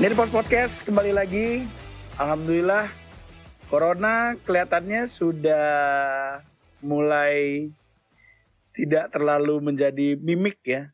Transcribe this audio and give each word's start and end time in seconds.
Ini 0.00 0.16
Pos 0.16 0.32
Podcast 0.32 0.80
kembali 0.88 1.12
lagi. 1.12 1.68
Alhamdulillah 2.16 2.88
Corona 3.68 4.32
kelihatannya 4.48 5.04
sudah 5.04 5.68
mulai 6.80 7.68
tidak 8.72 9.12
terlalu 9.12 9.60
menjadi 9.60 10.16
mimik 10.16 10.56
ya. 10.64 10.88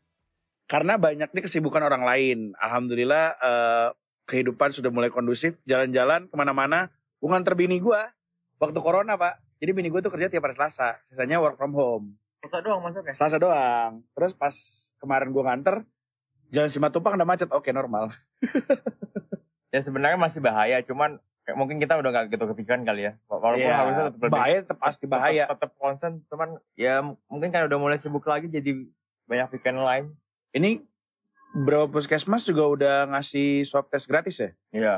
Karena 0.67 0.99
banyak 0.99 1.31
nih 1.31 1.39
kesibukan 1.39 1.87
orang 1.87 2.03
lain. 2.03 2.51
Alhamdulillah 2.59 3.25
eh, 3.39 3.87
kehidupan 4.27 4.75
sudah 4.75 4.91
mulai 4.91 5.07
kondusif. 5.07 5.55
Jalan-jalan 5.63 6.27
ke 6.27 6.35
mana-mana. 6.35 6.91
Bukan 7.23 7.47
terbini 7.47 7.79
gue. 7.79 8.01
Waktu 8.59 8.79
Corona 8.83 9.15
pak. 9.15 9.39
Jadi 9.63 9.71
bini 9.71 9.87
gue 9.87 10.03
tuh 10.03 10.11
kerja 10.11 10.27
tiap 10.27 10.51
hari 10.51 10.59
Selasa. 10.59 10.99
Sisanya 11.07 11.39
work 11.39 11.55
from 11.55 11.71
home. 11.71 12.19
Selasa 12.43 12.59
doang 12.59 12.83
masuknya. 12.83 13.15
Selasa 13.15 13.39
doang. 13.39 14.03
Terus 14.11 14.35
pas 14.35 14.55
kemarin 14.99 15.31
gue 15.31 15.43
nganter. 15.47 15.87
Jalan 16.49 16.69
Simatupang 16.69 17.15
udah 17.15 17.27
macet. 17.27 17.49
Oke 17.49 17.69
normal. 17.69 18.11
Ya 19.67 19.83
sebenarnya 19.83 20.15
masih 20.15 20.39
bahaya, 20.39 20.79
cuman 20.79 21.19
kayak 21.43 21.57
mungkin 21.59 21.75
kita 21.75 21.99
udah 21.99 22.07
gak 22.09 22.31
gitu 22.31 22.47
kepikiran 22.47 22.87
kali 22.87 23.03
ya. 23.03 23.19
Walaupun 23.27 23.59
Iya, 23.59 23.75
harusnya 23.75 24.03
tetap 24.07 24.15
lebih- 24.17 24.31
bahaya 24.33 24.57
tetap 24.63 24.77
pasti 24.79 25.05
bahaya. 25.05 25.43
Tetap, 25.43 25.59
tetap 25.59 25.71
konsen, 25.75 26.11
cuman 26.31 26.49
ya 26.73 27.03
mungkin 27.27 27.51
kan 27.51 27.67
udah 27.67 27.75
mulai 27.75 27.99
sibuk 27.99 28.23
lagi 28.23 28.47
jadi 28.47 28.87
banyak 29.27 29.47
pikiran 29.51 29.83
lain. 29.83 30.05
Ini 30.55 30.79
beberapa 31.53 31.91
puskesmas 31.91 32.47
juga 32.47 32.63
udah 32.63 32.95
ngasih 33.11 33.67
swab 33.67 33.91
test 33.91 34.07
gratis 34.07 34.39
ya? 34.39 34.49
Iya. 34.71 34.95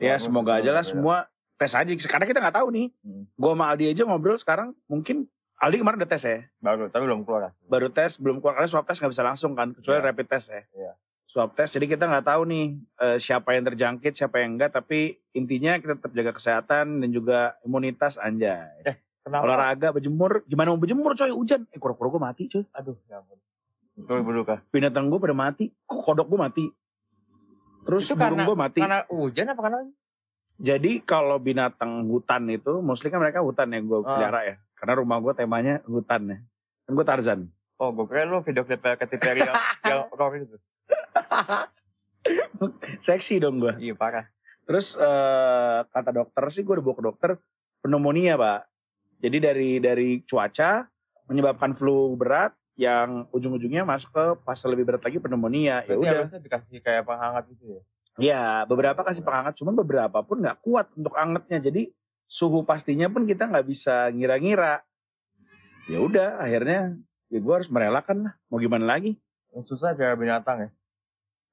Ya 0.00 0.16
semoga 0.16 0.56
aja 0.56 0.72
lah 0.72 0.82
semua 0.82 1.28
tes 1.54 1.70
aja. 1.70 1.92
Sekarang 1.92 2.24
kita 2.24 2.40
nggak 2.40 2.64
tahu 2.64 2.72
nih. 2.72 2.88
Hmm. 3.04 3.28
Gua 3.36 3.52
sama 3.52 3.68
Aldi 3.68 3.92
aja 3.92 4.08
ngobrol 4.08 4.40
sekarang 4.40 4.72
mungkin 4.88 5.28
Aldi 5.58 5.76
kemarin 5.76 5.98
udah 5.98 6.06
tes 6.08 6.22
ya. 6.22 6.38
Baru, 6.58 6.86
tapi 6.86 7.02
belum 7.04 7.22
keluar. 7.22 7.50
Baru 7.64 7.88
tes 7.88 8.14
belum 8.14 8.38
keluar 8.38 8.54
karena 8.56 8.68
swab 8.68 8.86
test 8.86 8.98
nggak 8.98 9.10
bisa 9.10 9.24
langsung 9.24 9.52
kan 9.52 9.74
kecuali 9.74 9.98
Iya. 9.98 10.06
rapid 10.06 10.26
test 10.28 10.46
ya. 10.48 10.62
Iya. 10.72 10.92
Swab 11.24 11.50
test 11.52 11.74
jadi 11.74 11.86
kita 11.88 12.04
nggak 12.04 12.24
tahu 12.24 12.42
nih 12.46 12.64
eh, 12.96 13.18
siapa 13.18 13.52
yang 13.52 13.66
terjangkit 13.66 14.14
siapa 14.14 14.38
yang 14.38 14.54
enggak 14.54 14.70
tapi 14.72 15.18
intinya 15.32 15.76
kita 15.76 15.98
tetap 15.98 16.12
jaga 16.12 16.32
kesehatan 16.32 17.02
dan 17.02 17.10
juga 17.10 17.58
imunitas 17.60 18.16
anjay. 18.16 18.86
Kenapa? 19.20 19.44
Olahraga 19.44 19.88
berjemur 19.90 20.40
gimana 20.44 20.70
mau 20.70 20.78
berjemur 20.78 21.12
coy 21.12 21.28
hujan. 21.28 21.66
Eh 21.68 21.76
kura-kura 21.76 22.08
gue 22.08 22.22
mati 22.22 22.42
coy. 22.46 22.64
Aduh, 22.72 22.96
ya 23.04 23.18
ampun. 23.18 23.36
Betul 23.98 24.46
kah? 24.46 24.62
Binatang 24.70 25.10
gue 25.10 25.18
pada 25.18 25.34
mati. 25.34 25.68
Kodok 25.84 26.26
gue 26.28 26.38
mati. 26.38 26.64
Terus 27.82 28.04
Itu 28.04 28.14
burung 28.14 28.36
karena, 28.36 28.44
gue 28.46 28.56
mati. 28.56 28.78
karena 28.78 29.00
hujan 29.08 29.46
apa 29.48 29.60
karena? 29.60 29.78
Jadi 30.56 31.02
kalau 31.02 31.36
binatang 31.36 32.06
hutan 32.06 32.46
itu, 32.46 32.78
mostly 32.78 33.08
kan 33.08 33.18
mereka 33.18 33.40
hutan 33.40 33.68
yang 33.68 33.84
gue 33.84 34.00
Ah. 34.00 34.06
pelihara 34.08 34.40
ya. 34.44 34.56
Karena 34.78 34.94
rumah 34.98 35.18
gue 35.18 35.32
temanya 35.34 35.82
hutan 35.84 36.22
ya. 36.30 36.38
Kan 36.86 36.92
gue 36.94 37.06
Tarzan. 37.06 37.40
Oh, 37.78 37.94
gue 37.94 38.06
kira 38.10 38.26
lu 38.26 38.42
video 38.42 38.66
klip 38.66 38.82
Katy 38.82 39.16
Perry 39.18 39.42
yang, 39.86 40.10
rock 40.10 40.34
itu. 40.38 40.56
Seksi 43.02 43.38
dong 43.42 43.62
gue. 43.62 43.74
Iya, 43.78 43.94
parah. 43.94 44.26
Terus 44.66 44.98
eh, 44.98 45.78
kata 45.88 46.10
dokter 46.12 46.44
sih 46.52 46.62
gue 46.66 46.76
udah 46.76 46.84
bawa 46.84 46.96
ke 46.98 47.04
dokter 47.04 47.30
pneumonia 47.80 48.34
pak. 48.36 48.68
Jadi 49.18 49.36
dari 49.40 49.70
dari 49.82 50.10
cuaca 50.22 50.86
menyebabkan 51.26 51.74
flu 51.74 52.14
berat 52.14 52.54
yang 52.78 53.26
ujung-ujungnya 53.34 53.82
masuk 53.82 54.14
ke 54.14 54.24
fase 54.46 54.70
lebih 54.70 54.86
berat 54.86 55.02
lagi 55.02 55.18
pneumonia. 55.18 55.82
Ya 55.88 55.96
udah. 55.98 56.14
harusnya 56.22 56.40
dikasih 56.42 56.78
kayak 56.78 57.02
penghangat 57.08 57.44
gitu 57.50 57.64
ya. 57.66 57.80
Ya 58.18 58.42
beberapa 58.66 58.98
kasih 59.06 59.22
penghangat, 59.22 59.54
cuman 59.58 59.74
beberapa 59.78 60.18
pun 60.26 60.42
nggak 60.42 60.58
kuat 60.62 60.90
untuk 60.94 61.14
angetnya. 61.14 61.58
Jadi 61.62 61.90
suhu 62.28 62.62
pastinya 62.62 63.08
pun 63.08 63.24
kita 63.24 63.48
nggak 63.48 63.66
bisa 63.66 64.12
ngira-ngira. 64.12 64.84
Ya 65.88 65.98
udah, 66.04 66.44
akhirnya 66.44 67.00
ya 67.32 67.38
gue 67.40 67.54
harus 67.56 67.72
merelakan 67.72 68.28
lah. 68.28 68.32
Mau 68.52 68.60
gimana 68.60 68.84
lagi? 68.84 69.16
Yang 69.56 69.74
susah 69.74 69.96
biar 69.96 70.14
binatang 70.20 70.68
ya. 70.68 70.70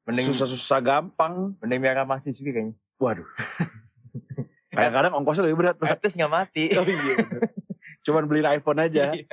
Mending, 0.06 0.30
Susah-susah 0.30 0.80
gampang. 0.84 1.58
mending 1.64 1.80
biar 1.82 2.04
mahasiswi 2.06 2.52
kayaknya. 2.52 2.76
Waduh. 3.02 3.26
Kadang-kadang 4.76 5.14
ongkosnya 5.18 5.48
lebih 5.48 5.66
berat. 5.66 5.76
At 5.82 6.04
least 6.04 6.20
gak 6.20 6.30
mati. 6.30 6.70
Oh 6.78 6.86
iya. 6.86 7.16
Cuman 8.06 8.30
beliin 8.30 8.46
iPhone 8.46 8.84
aja. 8.84 9.16
Iya. 9.16 9.26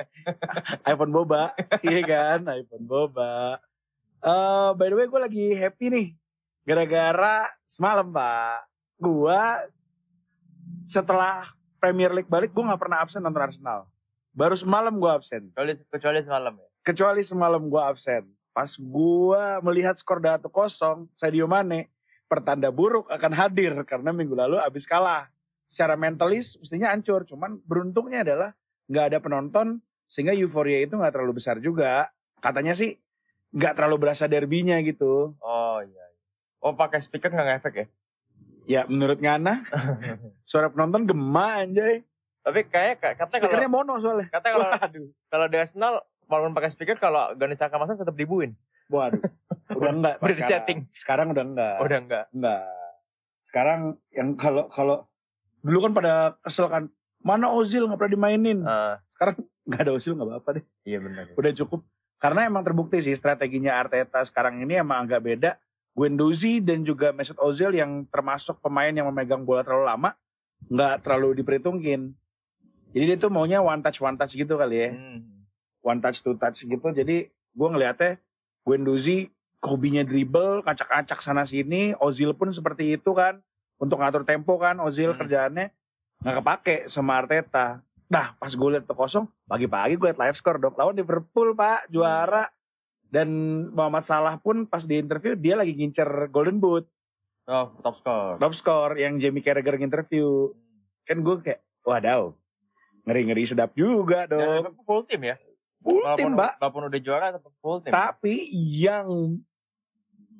iPhone 0.95 1.13
boba. 1.13 1.53
iya 1.83 2.01
kan? 2.01 2.47
iPhone 2.47 2.87
boba. 2.87 3.59
Eh 4.23 4.69
by 4.79 4.87
the 4.87 4.95
way 4.97 5.05
gue 5.11 5.21
lagi 5.21 5.45
happy 5.53 5.85
nih. 5.91 6.07
Gara-gara 6.63 7.51
semalam 7.67 8.07
pak. 8.09 8.65
Gue 8.97 9.41
setelah 10.85 11.51
Premier 11.83 12.15
League 12.15 12.31
balik 12.31 12.55
gue 12.55 12.63
gak 12.63 12.79
pernah 12.79 13.03
absen 13.03 13.19
nonton 13.19 13.43
Arsenal. 13.43 13.79
Baru 14.33 14.55
semalam 14.55 14.95
gue 14.95 15.11
absen. 15.11 15.51
kecuali, 15.51 15.77
kecuali 15.91 16.19
semalam 16.23 16.53
ya. 16.55 16.67
Kecuali 16.81 17.21
semalam 17.21 17.61
gue 17.67 17.81
absen. 17.83 18.23
Pas 18.55 18.69
gue 18.77 19.43
melihat 19.65 19.97
skor 19.99 20.23
1-0 20.23 20.47
Sadio 21.13 21.45
Mane 21.45 21.91
pertanda 22.25 22.73
buruk 22.73 23.11
akan 23.13 23.31
hadir 23.35 23.77
karena 23.85 24.09
minggu 24.09 24.33
lalu 24.33 24.57
abis 24.63 24.87
kalah. 24.87 25.29
Secara 25.69 25.99
mentalis 25.99 26.57
mestinya 26.57 26.93
hancur. 26.95 27.27
Cuman 27.27 27.61
beruntungnya 27.67 28.23
adalah 28.25 28.49
nggak 28.89 29.05
ada 29.13 29.17
penonton 29.21 29.67
sehingga 30.09 30.33
euforia 30.33 30.85
itu 30.85 30.97
nggak 30.97 31.13
terlalu 31.13 31.37
besar 31.41 31.59
juga. 31.61 32.09
Katanya 32.41 32.73
sih 32.73 32.97
nggak 33.53 33.77
terlalu 33.77 34.07
berasa 34.07 34.25
derbynya 34.25 34.81
gitu. 34.81 35.37
Oh 35.41 35.79
iya. 35.81 36.05
iya. 36.09 36.21
Oh 36.63 36.73
pakai 36.73 37.03
speaker 37.05 37.29
nggak 37.29 37.59
ngefek 37.59 37.75
ya? 37.75 37.85
Ya 38.65 38.85
menurut 38.85 39.17
Ngana 39.17 39.63
suara 40.49 40.67
penonton 40.67 41.03
gema 41.03 41.61
anjay. 41.61 42.03
Tapi 42.41 42.59
kayak 42.65 42.99
katanya 42.99 43.17
kalau 43.17 43.31
Speakernya 43.31 43.69
mono 43.69 43.93
soalnya. 43.97 44.27
katanya 44.29 44.53
kalau 44.53 44.67
Waduh. 44.69 45.07
kalau 45.27 45.45
di 45.47 45.57
Arsenal 45.57 45.93
walaupun 46.25 46.53
pakai 46.53 46.69
speaker 46.69 46.97
kalau 46.97 47.31
Gani 47.33 47.55
Saka 47.55 47.75
masuk 47.75 47.97
tetap 47.97 48.13
dibuin. 48.13 48.51
Waduh. 48.87 49.19
Udah 49.73 49.91
enggak 49.91 50.15
Udah 50.17 50.27
sekarang. 50.29 50.43
disetting. 50.43 50.79
Sekarang 50.91 51.27
udah 51.31 51.43
enggak. 51.45 51.75
Udah 51.79 51.97
enggak. 51.97 52.25
Enggak. 52.29 52.63
Sekarang 53.41 53.79
yang 54.09 54.35
kalau 54.35 54.67
kalau 54.67 55.07
dulu 55.59 55.77
kan 55.81 55.93
pada 55.93 56.13
kesel 56.39 56.67
kan 56.67 56.83
mana 57.19 57.47
Ozil 57.49 57.87
nggak 57.87 57.95
pernah 57.97 58.13
dimainin. 58.13 58.59
Ah, 58.61 58.99
Sekarang 59.09 59.39
nggak 59.67 59.81
ada 59.81 59.91
Ozil 59.93 60.13
nggak 60.13 60.27
apa-apa 60.29 60.49
deh. 60.59 60.63
iya 60.83 60.99
benar. 60.99 61.31
Udah 61.33 61.51
cukup. 61.53 61.83
Karena 62.17 62.45
emang 62.45 62.61
terbukti 62.61 62.99
sih 62.99 63.11
strateginya 63.13 63.75
Arteta 63.77 64.19
sekarang 64.21 64.59
ini 64.59 64.77
emang 64.77 65.03
agak 65.03 65.19
beda. 65.21 65.51
Guendouzi 65.93 66.57
dan 66.57 66.81
juga 66.81 67.13
Mesut 67.13 67.37
Ozil 67.37 67.77
yang 67.77 68.09
termasuk 68.09 68.57
pemain 68.59 68.89
yang 68.89 69.05
memegang 69.13 69.45
bola 69.45 69.61
terlalu 69.61 69.85
lama 69.85 70.09
nggak 70.65 71.05
terlalu 71.05 71.37
diperhitungin. 71.37 72.17
Jadi 72.93 73.03
dia 73.09 73.17
tuh 73.17 73.29
maunya 73.29 73.61
one 73.61 73.81
touch 73.81 74.01
one 74.01 74.17
touch 74.17 74.33
gitu 74.33 74.57
kali 74.57 74.77
ya. 74.77 74.89
Hmm. 74.93 75.45
One 75.85 75.99
touch 76.01 76.21
two 76.25 76.33
touch 76.33 76.65
gitu. 76.65 76.87
Jadi 76.89 77.29
gue 77.29 77.67
ngeliatnya 77.69 78.17
Guendouzi 78.63 79.27
hobinya 79.63 80.01
dribble, 80.03 80.63
kacak-kacak 80.63 81.19
sana 81.19 81.43
sini. 81.43 81.93
Ozil 81.99 82.33
pun 82.33 82.49
seperti 82.49 82.97
itu 82.97 83.11
kan. 83.13 83.41
Untuk 83.77 83.99
ngatur 83.99 84.23
tempo 84.23 84.57
kan 84.57 84.79
Ozil 84.79 85.13
Hmm. 85.13 85.19
kerjaannya 85.19 85.67
nggak 86.23 86.35
kepake 86.39 86.75
sama 86.87 87.21
Arteta. 87.21 87.83
Nah 88.07 88.33
pas 88.39 88.49
gue 88.49 88.69
liat 88.71 88.85
tuh 88.87 88.95
kosong, 88.95 89.25
pagi-pagi 89.45 89.99
gue 89.99 90.07
liat 90.09 90.19
live 90.21 90.37
score 90.37 90.57
dong. 90.57 90.73
Lawan 90.73 90.95
Liverpool 90.95 91.53
pak, 91.53 91.91
juara. 91.91 92.47
Dan 93.13 93.29
Muhammad 93.77 94.09
Salah 94.09 94.41
pun 94.41 94.65
pas 94.65 94.81
di 94.89 94.97
interview 94.97 95.37
dia 95.37 95.53
lagi 95.53 95.77
ngincer 95.77 96.33
Golden 96.33 96.57
Boot. 96.57 96.89
Oh, 97.45 97.69
top 97.85 98.01
score. 98.01 98.35
Top 98.41 98.53
score 98.57 98.93
yang 98.97 99.21
Jamie 99.21 99.45
Carragher 99.45 99.77
nginterview. 99.77 100.49
Kan 101.05 101.21
gue 101.21 101.35
kayak, 101.45 101.61
wadaw. 101.85 102.33
Ngeri-ngeri 103.05 103.45
sedap 103.45 103.77
juga 103.77 104.25
dong. 104.25 104.73
Full 104.81 105.05
tim 105.05 105.21
ya. 105.29 105.35
Full 105.83 106.01
Walaupun, 106.01 106.17
tim 106.17 106.29
mbak. 106.33 106.51
walaupun 106.57 106.83
udah 106.89 107.01
juara 107.03 107.27
tetap 107.35 107.53
full 107.59 107.83
tim. 107.83 107.91
Tapi 107.91 108.47
yang 108.55 109.37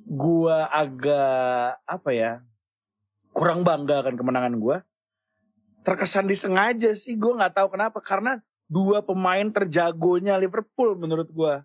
gua 0.04 0.68
agak 0.68 1.80
apa 1.88 2.10
ya 2.12 2.32
kurang 3.32 3.64
bangga 3.64 4.04
kan 4.04 4.14
kemenangan 4.14 4.54
gua 4.60 4.76
terkesan 5.80 6.28
disengaja 6.28 6.92
sih 6.92 7.16
gua 7.16 7.40
nggak 7.40 7.54
tahu 7.56 7.68
kenapa 7.72 7.98
karena 8.04 8.40
dua 8.68 9.00
pemain 9.00 9.48
terjagonya 9.48 10.36
Liverpool 10.36 10.96
menurut 10.96 11.28
gua 11.32 11.64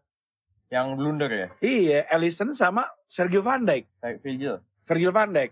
Yang 0.69 0.87
blunder 0.95 1.29
ya. 1.29 1.47
iya 1.59 2.05
Alisson 2.07 2.53
sama 2.53 2.85
Sergio 3.05 3.41
Van 3.41 3.61
Dijk 3.61 3.89
Virgil. 4.21 4.61
Virgil 4.85 5.11
Van 5.11 5.29
Dijk 5.29 5.51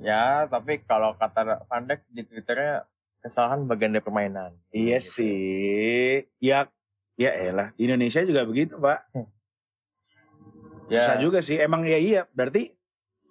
Ya, 0.00 0.44
tapi 0.44 0.80
kalau 0.80 1.14
kata 1.14 1.64
Van 1.64 1.84
Dijk 1.84 2.02
di 2.08 2.22
Twitternya 2.22 2.84
kesalahan 3.20 3.64
bagian 3.64 3.88
dari 3.90 4.00
permainan. 4.00 4.52
iya 4.68 4.96
Gitu. 4.96 5.12
sih 5.14 5.36
ya 6.38 6.68
ya 7.14 7.30
elah 7.32 7.68
di 7.72 7.84
Indonesia 7.84 8.20
juga 8.20 8.42
begitu 8.42 8.76
pak 8.76 9.06
Ya, 10.84 11.00
susah 11.00 11.16
juga 11.16 11.40
sih 11.40 11.56
emang 11.56 11.80
ya 11.82 11.96
iya 11.96 12.28
berarti 12.30 12.76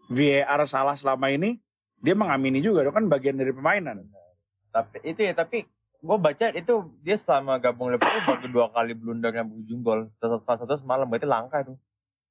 VAR 0.09 0.65
salah 0.65 0.93
selama 0.93 1.29
ini 1.29 1.61
dia 1.95 2.13
mengamini 2.13 2.57
juga 2.59 2.81
dong 2.81 2.93
kan 2.93 3.05
bagian 3.05 3.37
dari 3.37 3.49
permainan 3.49 4.09
tapi 4.69 4.97
itu 5.03 5.21
ya 5.21 5.33
tapi 5.33 5.69
gue 6.03 6.17
baca 6.19 6.45
itu 6.51 6.73
dia 6.99 7.15
selama 7.15 7.55
gabung 7.57 7.87
Liverpool 7.87 8.27
baru 8.27 8.47
dua 8.51 8.67
kali 8.69 8.91
blunder 8.91 9.31
yang 9.31 9.47
berujung 9.47 9.79
gol 9.79 10.01
salah 10.19 10.43
satu, 10.59 10.75
semalam 10.75 11.07
berarti 11.07 11.23
langka 11.23 11.63
itu 11.63 11.73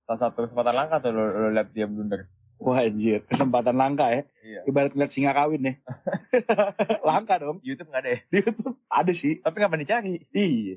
salah 0.05 0.21
satu 0.29 0.45
kesempatan 0.45 0.75
langka 0.77 0.97
tuh 1.01 1.11
lo, 1.11 1.25
lo 1.25 1.49
lihat 1.51 1.73
dia 1.73 1.89
blunder 1.89 2.29
Wah 2.63 2.79
anjir, 2.79 3.27
kesempatan 3.27 3.75
langka 3.75 4.07
ya. 4.07 4.23
iya 4.47 4.61
Ibarat 4.63 4.95
ngeliat 4.95 5.11
singa 5.11 5.35
kawin 5.35 5.67
ya. 5.67 5.75
langka 7.11 7.35
dong. 7.43 7.59
YouTube 7.59 7.91
nggak 7.91 8.03
ada 8.07 8.11
ya 8.15 8.19
Di 8.31 8.37
YouTube 8.39 8.77
ada 8.87 9.13
sih. 9.13 9.43
tapi 9.43 9.55
nggak 9.59 9.71
pernah 9.75 9.83
dicari 9.83 10.15
Iya. 10.31 10.77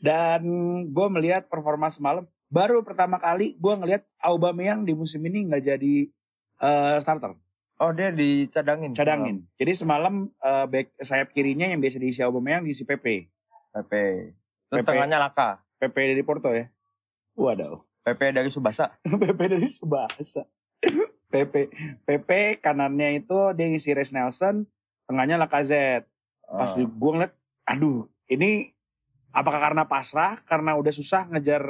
Dan 0.00 0.40
gue 0.88 1.06
melihat 1.12 1.44
performa 1.44 1.92
semalam. 1.92 2.24
Baru 2.48 2.80
pertama 2.80 3.20
kali 3.20 3.60
gue 3.60 3.74
ngelihat 3.76 4.08
Aubameyang 4.24 4.88
di 4.88 4.96
musim 4.96 5.20
ini 5.20 5.44
nggak 5.44 5.68
jadi 5.68 5.94
Eh, 6.58 6.96
starter, 6.98 7.36
Oh 7.78 7.94
dia 7.94 8.10
dicadangin. 8.10 8.90
cadangin. 8.90 9.36
Jadi 9.54 9.72
semalam 9.72 10.26
eh, 10.34 10.66
back 10.66 10.98
sayap 10.98 11.30
kirinya 11.30 11.64
yang 11.64 11.78
biasa 11.78 11.96
diisi 11.96 12.20
Aubameyang 12.20 12.66
diisi 12.66 12.82
PP. 12.82 13.30
PP. 13.70 13.92
Terus 14.68 14.82
PP. 14.82 14.86
tengahnya 14.86 15.18
Laka. 15.18 15.62
PP 15.78 15.94
dari 15.94 16.22
Porto 16.22 16.50
ya. 16.50 16.66
Waduh. 17.38 17.78
PP 18.02 18.34
dari 18.34 18.50
Subasa. 18.50 18.98
PP 19.22 19.40
dari 19.46 19.68
Subasa. 19.70 20.42
PP 21.28 21.54
PP 22.02 22.30
kanannya 22.58 23.20
itu 23.20 23.52
dia 23.52 23.68
ngisi 23.68 23.92
Res 23.92 24.10
Nelson, 24.10 24.66
tengahnya 25.06 25.38
Lacazette. 25.38 26.08
Pas 26.42 26.72
Oh. 26.72 26.80
di 26.80 26.88
gue 26.88 27.10
ngeliat, 27.12 27.32
aduh, 27.68 28.08
ini 28.26 28.72
apakah 29.28 29.60
karena 29.60 29.84
pasrah, 29.84 30.40
karena 30.42 30.72
udah 30.74 30.88
susah 30.88 31.28
ngejar 31.28 31.62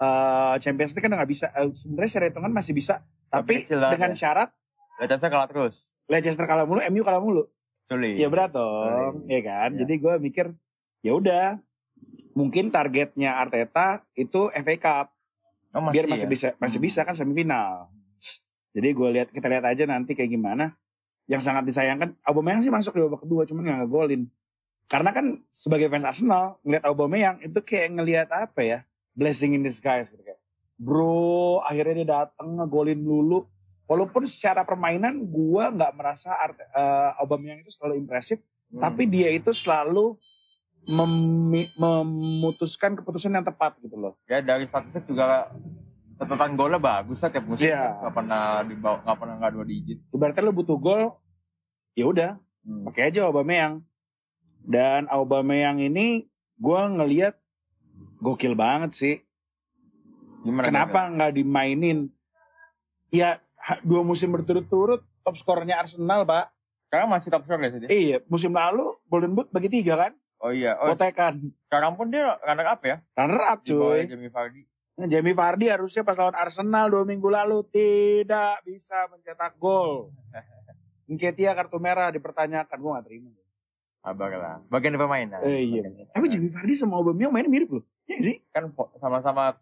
eh, 0.00 0.54
Champions 0.58 0.96
League 0.96 1.04
kan 1.04 1.12
udah 1.12 1.20
nggak 1.20 1.30
bisa. 1.30 1.46
Eh, 1.52 1.68
Sebenarnya 1.76 2.10
secara 2.10 2.26
hitungan 2.32 2.50
masih 2.50 2.72
bisa, 2.72 3.04
tapi 3.28 3.68
banget 3.68 3.92
dengan 3.94 4.10
ya. 4.14 4.18
syarat 4.18 4.48
Leicester 4.98 5.30
kalah 5.30 5.48
terus. 5.48 5.94
Leicester 6.10 6.44
kalah 6.44 6.66
mulu, 6.66 6.80
MU 6.90 7.02
kalah 7.02 7.22
mulu. 7.22 7.46
Sulit. 7.86 8.20
Iya 8.20 8.28
berat 8.28 8.52
dong, 8.52 9.24
Sorry. 9.24 9.32
ya 9.32 9.40
kan. 9.42 9.70
Iya. 9.72 9.78
Jadi 9.84 9.94
gue 9.96 10.14
mikir, 10.20 10.46
ya 11.00 11.12
udah, 11.14 11.46
mungkin 12.34 12.68
targetnya 12.68 13.38
Arteta 13.38 14.04
itu 14.12 14.50
FA 14.52 14.74
Cup, 14.76 15.06
Oh, 15.68 15.84
biar 15.92 16.08
masih 16.08 16.24
ya? 16.24 16.32
bisa 16.32 16.48
masih 16.56 16.80
Hmm. 16.80 16.86
bisa 16.88 17.00
kan 17.04 17.12
semifinal. 17.12 17.92
Jadi 18.72 18.88
gue 18.88 19.08
lihat 19.10 19.28
kita 19.30 19.46
lihat 19.48 19.64
aja 19.64 19.84
nanti 19.84 20.12
kayak 20.12 20.28
gimana. 20.28 20.76
Yang 21.28 21.44
sangat 21.44 21.68
disayangkan, 21.68 22.16
Aubameyang 22.24 22.64
sih 22.64 22.72
masuk 22.72 22.96
di 22.96 23.04
babak 23.04 23.20
kedua, 23.20 23.44
cuman 23.44 23.62
nggak 23.62 23.78
ngegolin. 23.84 24.22
Karena 24.88 25.12
kan 25.12 25.44
sebagai 25.52 25.92
fans 25.92 26.08
Arsenal 26.08 26.56
ngelihat 26.64 26.84
Aubameyang 26.88 27.36
itu 27.44 27.60
kayak 27.60 27.88
ngelihat 27.94 28.28
apa 28.32 28.60
ya, 28.64 28.78
blessing 29.12 29.52
in 29.52 29.60
disguise 29.60 30.08
gitu 30.08 30.24
kayak. 30.24 30.40
Bro, 30.80 31.60
akhirnya 31.60 31.94
dia 31.94 32.08
datang 32.24 32.56
ngegolin 32.56 33.04
lulu. 33.04 33.44
Walaupun 33.88 34.28
secara 34.28 34.62
permainan 34.62 35.24
gua 35.24 35.72
nggak 35.72 35.92
merasa 35.96 36.36
Arte, 36.36 36.60
eh, 36.60 37.10
Aubameyang 37.16 37.58
itu 37.58 37.72
selalu 37.72 37.98
impresif, 37.98 38.36
Hmm. 38.68 38.84
tapi 38.84 39.08
dia 39.08 39.32
itu 39.32 39.48
selalu 39.48 40.20
memi- 40.84 41.72
memutuskan 41.74 42.92
keputusan 42.94 43.32
yang 43.32 43.44
tepat 43.44 43.80
gitu 43.80 43.96
loh. 43.96 44.14
ya 44.24 44.40
dari 44.40 44.64
statistik 44.64 45.04
juga 45.04 45.48
catatan 46.16 46.52
golnya 46.52 46.76
bagus 46.76 47.16
lah 47.18 47.28
tiap 47.28 47.44
musim. 47.44 47.64
Iya. 47.64 47.96
Gak 47.98 48.12
pernah 48.12 48.42
dibawa, 48.60 48.96
gak 49.00 49.16
pernah 49.16 49.34
nggak 49.36 49.52
dua 49.52 49.64
digit. 49.64 49.98
Ibaratnya 50.10 50.42
lo 50.42 50.52
butuh 50.52 50.76
gol, 50.76 51.02
ya 51.92 52.04
udah 52.04 52.30
Hmm. 52.60 52.84
pakai 52.84 53.08
aja 53.08 53.24
Aubameyang. 53.24 53.80
Dan 54.60 55.08
Aubameyang 55.08 55.80
ini 55.80 56.28
gue 56.54 56.80
ngelihat 56.92 57.40
gokil 58.18 58.52
banget 58.52 58.92
sih. 58.92 59.16
Gimana? 60.42 60.66
Kenapa 60.66 61.08
nggak 61.08 61.32
dimainin? 61.34 62.12
Ya 63.08 63.40
dua 63.84 64.00
musim 64.06 64.32
berturut-turut 64.32 65.04
top 65.22 65.36
skornya 65.36 65.80
Arsenal 65.82 66.24
pak. 66.24 66.50
Sekarang 66.88 67.08
masih 67.12 67.28
top 67.28 67.44
score 67.44 67.60
ya 67.60 67.70
sih? 67.74 67.80
Iya 67.88 68.16
musim 68.30 68.52
lalu 68.56 68.96
Golden 69.10 69.36
Boot 69.36 69.52
bagi 69.52 69.68
tiga 69.68 69.94
kan, 69.96 70.12
Oh 70.38 70.54
iya. 70.54 70.78
Oh, 70.78 70.94
kotekan. 70.94 71.50
sekarang 71.66 71.98
pun 71.98 72.14
dia 72.14 72.38
runner 72.46 72.68
up 72.70 72.80
ya? 72.86 73.02
Runner 73.18 73.42
up 73.42 73.58
Di 73.66 73.74
cuy. 73.74 74.06
Jamie 74.06 74.30
Vardy. 74.30 74.62
Nah, 74.98 75.06
Jamie 75.10 75.34
Vardy 75.34 75.66
harusnya 75.70 76.02
pas 76.06 76.14
lawan 76.18 76.34
Arsenal 76.34 76.90
dua 76.90 77.02
minggu 77.02 77.26
lalu 77.26 77.66
tidak 77.70 78.62
bisa 78.62 79.06
mencetak 79.10 79.58
gol. 79.58 80.14
Nketiah 81.10 81.56
kartu 81.56 81.80
merah 81.80 82.12
dipertanyakan, 82.12 82.76
gue 82.76 82.90
gak 83.00 83.06
terima. 83.08 83.30
Sabar 84.04 84.30
lah. 84.36 84.56
Bagian 84.70 84.94
permainan. 84.94 85.40
Eh, 85.42 85.64
iya. 85.66 85.82
Tapi 86.14 86.26
Jamie 86.30 86.52
Vardy 86.54 86.74
sama 86.76 87.00
Aubameyang 87.00 87.34
mainnya 87.34 87.50
mirip 87.50 87.70
loh. 87.80 87.84
Iya 88.06 88.18
sih? 88.24 88.36
kan 88.54 88.72
sama-sama 89.00 89.58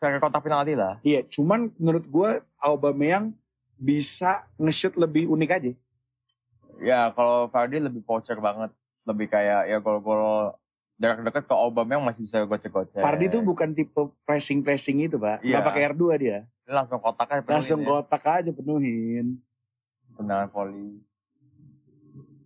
secara 0.00 0.16
kotak 0.16 0.40
penalti 0.40 0.72
lah. 0.72 0.96
Iya, 1.04 1.28
cuman 1.28 1.68
menurut 1.76 2.08
gue 2.08 2.30
Aubameyang 2.56 3.36
bisa 3.76 4.48
nge-shoot 4.56 4.96
lebih 4.96 5.28
unik 5.28 5.50
aja. 5.52 5.72
Ya 6.80 7.12
kalau 7.12 7.52
Vardy 7.52 7.84
lebih 7.84 8.00
poacher 8.00 8.40
banget. 8.40 8.72
Lebih 9.04 9.28
kayak 9.28 9.68
ya 9.68 9.76
gol-gol 9.76 10.56
jarak 10.96 11.20
dekat 11.20 11.44
ke 11.44 11.52
Aubameyang 11.52 12.00
masih 12.00 12.24
bisa 12.24 12.40
gocek-gocek. 12.48 12.96
Vardy 12.96 13.28
tuh 13.28 13.44
bukan 13.44 13.76
tipe 13.76 14.08
pressing-pressing 14.24 15.04
itu, 15.04 15.20
Pak. 15.20 15.44
Iya. 15.44 15.60
Nggak 15.60 15.68
pakai 15.68 15.82
R2 15.92 16.04
dia. 16.16 16.38
Dia 16.64 16.74
langsung 16.80 16.96
kotak 17.04 17.28
aja 17.28 17.40
penuhin 17.44 17.56
Langsung 17.60 17.80
ya. 17.84 17.88
kotak 17.92 18.24
aja 18.24 18.50
penuhin. 18.56 19.26
tendangan 20.16 20.48
volley. 20.52 21.00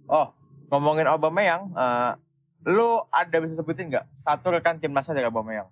Oh, 0.06 0.31
ngomongin 0.71 1.06
Aubameyang, 1.06 1.71
eh 1.75 2.12
lu 2.67 3.03
ada 3.11 3.37
bisa 3.43 3.59
sebutin 3.59 3.91
nggak 3.91 4.06
satu 4.15 4.55
rekan 4.55 4.79
timnasnya 4.79 5.19
dari 5.19 5.27
Aubameyang? 5.27 5.71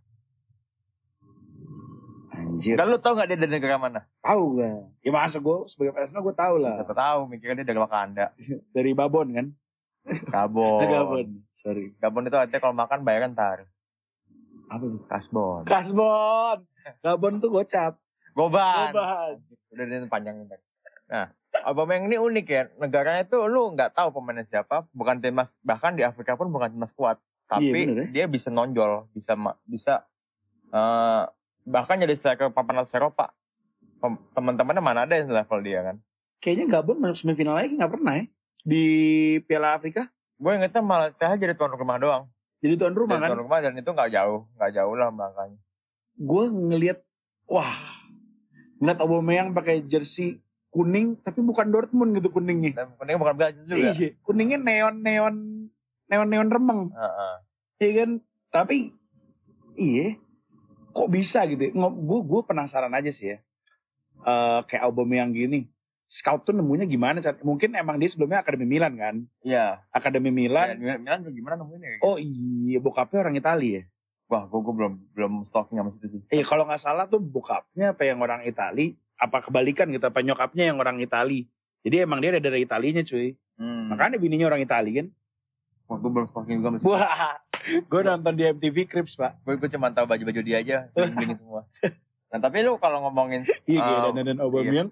Anjir. 2.52 2.76
Dan 2.76 2.87
lu 2.93 2.99
tau 3.00 3.16
nggak 3.16 3.28
dia 3.32 3.38
dari 3.40 3.52
negara 3.56 3.81
mana? 3.81 4.00
Tahu 4.20 4.43
gak? 4.60 4.76
Ya 5.00 5.10
masa 5.10 5.40
gue 5.40 5.56
sebagai 5.66 5.96
Arsenal 5.96 6.20
gue 6.20 6.37
tahu 6.37 6.54
lah. 6.60 6.76
Siapa 6.76 6.93
tahu 6.93 7.20
mikirnya 7.26 7.64
dia 7.64 7.69
dari 7.72 7.81
Wakanda. 7.81 8.26
Dari 8.76 8.90
Babon 8.93 9.28
kan? 9.32 9.46
Gabon. 10.28 10.84
Gabon. 10.93 11.26
Sorry. 11.56 11.96
Gabon 11.96 12.28
itu 12.28 12.37
artinya 12.37 12.60
kalau 12.60 12.76
makan 12.76 13.00
bayar 13.02 13.25
ntar. 13.32 13.64
Apa 14.69 14.84
tuh? 14.84 15.00
Kasbon. 15.08 15.62
Kasbon. 15.64 16.58
Gabon 17.00 17.40
tuh 17.40 17.49
gocap. 17.49 17.96
Goban. 18.37 18.93
Goban. 18.93 19.34
Udah 19.72 19.84
dia 19.88 19.98
panjangin 20.06 20.44
ntar. 20.48 20.60
Nah, 21.08 21.26
Aubameyang 21.69 22.08
ini 22.08 22.16
unik 22.16 22.46
ya. 22.48 22.62
Negaranya 22.81 23.25
itu 23.25 23.37
lu 23.44 23.76
nggak 23.76 23.93
tahu 23.93 24.12
pemainnya 24.12 24.48
siapa. 24.48 24.88
Bukan 24.93 25.20
timnas 25.20 25.56
bahkan 25.60 25.93
di 25.93 26.02
Afrika 26.02 26.37
pun 26.37 26.48
bukan 26.48 26.72
timnas 26.72 26.93
kuat. 26.93 27.20
Tapi 27.44 27.69
Iya, 27.69 27.72
bener 27.72 27.96
ya. 27.96 28.05
dia 28.08 28.25
bisa 28.32 28.48
nonjol, 28.48 29.12
bisa 29.12 29.37
bisa 29.69 29.94
eh, 30.72 31.25
bahkan 31.66 31.98
jadi 31.98 32.14
striker 32.14 32.50
papan 32.50 32.82
atas 32.82 32.94
Eropa. 32.94 33.30
Teman-temannya 34.34 34.82
mana 34.82 35.00
ada 35.06 35.14
yang 35.14 35.30
level 35.30 35.62
dia 35.62 35.80
kan? 35.86 35.96
Kayaknya 36.42 36.66
Gabon 36.74 36.98
masuk 36.98 37.22
semifinal 37.22 37.54
lagi 37.54 37.78
nggak 37.78 37.92
pernah 37.92 38.18
ya? 38.18 38.24
Di 38.66 38.84
Piala 39.46 39.78
Afrika. 39.78 40.10
Gue 40.42 40.58
ingetnya 40.58 40.82
malah 40.82 41.14
TH 41.14 41.38
jadi 41.38 41.54
tuan 41.54 41.70
rumah 41.70 42.02
doang. 42.02 42.26
Jadi 42.62 42.74
tuan 42.78 42.94
rumah 42.94 43.18
Jadi 43.18 43.22
kan? 43.22 43.30
tuan 43.30 43.42
rumah 43.46 43.58
dan 43.62 43.74
itu 43.78 43.90
nggak 43.90 44.10
jauh, 44.10 44.40
nggak 44.58 44.72
jauh 44.74 44.94
lah 44.98 45.08
melangkahnya. 45.14 45.58
Gue 46.18 46.44
ngelihat, 46.50 46.98
wah, 47.46 47.74
ngeliat 48.82 48.98
Aubameyang 49.02 49.54
pakai 49.54 49.86
jersey 49.86 50.42
kuning, 50.74 51.14
tapi 51.22 51.42
bukan 51.42 51.70
Dortmund 51.70 52.14
gitu 52.18 52.30
kuningnya. 52.30 52.74
Dan 52.74 52.94
kuningnya 52.98 53.20
bukan 53.22 53.34
Brazil 53.38 53.62
juga. 53.66 53.78
Iya, 53.94 54.08
kuningnya 54.22 54.58
neon 54.58 54.94
neon 54.98 55.36
neon 56.10 56.28
neon 56.31 56.48
remeng, 56.50 56.81
Heeh. 56.90 57.34
iya 57.82 57.90
kan? 58.02 58.10
Tapi 58.50 58.76
iya, 59.78 60.19
kok 60.93 61.08
bisa 61.08 61.43
gitu? 61.44 61.72
Gue 61.75 62.20
gue 62.22 62.41
penasaran 62.44 62.93
aja 62.93 63.11
sih 63.11 63.32
ya. 63.32 63.39
Eh 64.22 64.61
kayak 64.70 64.87
Aubameyang 64.87 65.34
gini, 65.34 65.67
scout 66.06 66.44
tuh 66.44 66.55
nemunya 66.55 66.87
gimana? 66.87 67.19
Mungkin 67.43 67.75
emang 67.75 67.99
dia 67.99 68.06
sebelumnya 68.06 68.44
akademi 68.44 68.69
Milan 68.69 68.94
kan? 68.94 69.15
Iya. 69.43 69.82
Akademi 69.91 70.31
Ya, 70.31 70.37
Milan. 70.37 70.67
Milan, 70.79 70.99
Milan 71.03 71.19
tuh 71.27 71.32
gimana 71.32 71.55
nemuinnya? 71.58 71.91
ya? 71.91 71.99
Oh 72.06 72.17
iya, 72.20 72.79
bokapnya 72.79 73.19
orang 73.25 73.34
Italia 73.34 73.72
ya. 73.81 73.84
Wah, 74.31 74.49
gue, 74.49 74.61
gue 74.65 74.75
belum 74.79 74.93
belum 75.13 75.32
stalking 75.44 75.77
sama 75.77 75.91
situ 75.93 76.06
sih. 76.08 76.20
Eh 76.31 76.41
kalau 76.41 76.65
nggak 76.65 76.81
salah 76.81 77.05
tuh 77.05 77.20
bokapnya 77.20 77.93
apa 77.93 78.03
yang 78.06 78.22
orang 78.22 78.46
Itali, 78.46 78.96
apa 79.19 79.44
kebalikan 79.44 79.91
gitu, 79.93 80.06
apa 80.08 80.22
nyokapnya 80.22 80.72
yang 80.72 80.79
orang 80.81 80.96
Itali. 81.03 81.51
Jadi 81.82 81.96
emang 82.01 82.22
dia 82.22 82.32
ada 82.32 82.41
dari 82.41 82.63
Italinya 82.63 83.03
cuy. 83.03 83.34
Hmm. 83.58 83.93
Makanya 83.93 84.17
bininya 84.17 84.49
orang 84.49 84.63
Itali 84.65 84.91
kan. 85.03 85.06
Wah, 85.91 85.99
gue 85.99 86.11
belum 86.15 86.27
stalking 86.31 86.56
juga 86.63 86.70
masih. 86.79 86.87
Wah, 86.89 87.37
gue 87.64 88.00
nonton 88.02 88.32
di 88.32 88.44
MTV 88.44 88.76
Crips 88.84 89.14
pak. 89.14 89.38
Gue, 89.42 89.54
gue 89.56 89.69
cuma 89.69 89.88
tahu 89.88 90.04
baju-baju 90.04 90.40
dia 90.40 90.58
aja, 90.58 90.76
bling 90.90 91.34
semua. 91.34 91.62
Nah, 92.28 92.38
tapi 92.38 92.60
lu 92.60 92.76
kalau 92.76 93.04
ngomongin 93.04 93.44
Iya 93.69 93.78
kayak 93.78 94.00
Oh, 94.00 94.12
dandan 94.12 94.38
Aubameyang. 94.38 94.90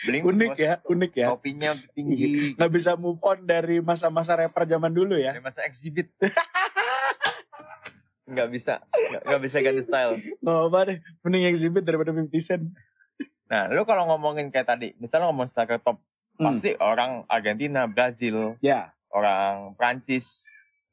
bling 0.00 0.22
Unik 0.22 0.50
bos, 0.50 0.58
ya, 0.58 0.72
unik 0.84 1.12
ya. 1.14 1.26
Topinya 1.30 1.70
tinggi. 1.90 2.54
Nggak 2.54 2.70
bisa 2.70 2.90
move 2.94 3.18
on 3.20 3.42
dari 3.42 3.78
masa-masa 3.78 4.34
rapper 4.34 4.66
zaman 4.66 4.90
dulu 4.90 5.14
ya. 5.14 5.30
Dari 5.30 5.40
masa 5.40 5.62
exhibit. 5.62 6.10
Nggak 8.24 8.48
bisa, 8.50 8.80
nggak, 9.20 9.36
bisa 9.38 9.60
ganti 9.60 9.82
style. 9.84 10.16
Nggak 10.40 10.60
apa 10.64 10.78
deh, 10.88 10.98
mending 11.20 11.44
exhibit 11.44 11.84
daripada 11.84 12.08
50 12.08 12.32
Cent. 12.40 12.64
Nah, 13.44 13.68
lu 13.68 13.84
kalau 13.84 14.08
ngomongin 14.08 14.48
kayak 14.48 14.64
tadi, 14.66 14.96
misalnya 14.96 15.28
ngomong 15.28 15.46
striker 15.46 15.76
top, 15.78 16.00
Hmm. 16.34 16.50
pasti 16.50 16.74
orang 16.74 17.22
Argentina, 17.28 17.86
Brazil, 17.86 18.58
Ya, 18.58 18.90
orang 19.06 19.76
Prancis, 19.76 20.48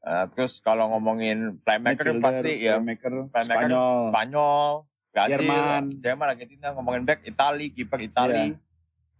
eh, 0.06 0.26
terus 0.34 0.60
kalau 0.62 0.90
ngomongin 0.96 1.62
playmaker 1.62 2.12
midfielder, 2.14 2.26
pasti 2.26 2.52
ya 2.62 2.78
playmaker, 2.78 3.14
playmaker, 3.30 3.68
Spanyol. 3.70 4.00
Spanyol, 4.10 4.72
Brazil, 5.12 5.32
Jerman. 5.32 5.84
Jerman, 6.00 6.28
Argentina, 6.32 6.68
ngomongin 6.74 7.04
back, 7.04 7.20
Itali, 7.28 7.68
kiper 7.74 8.00
Itali. 8.02 8.56
Iya. 8.56 8.70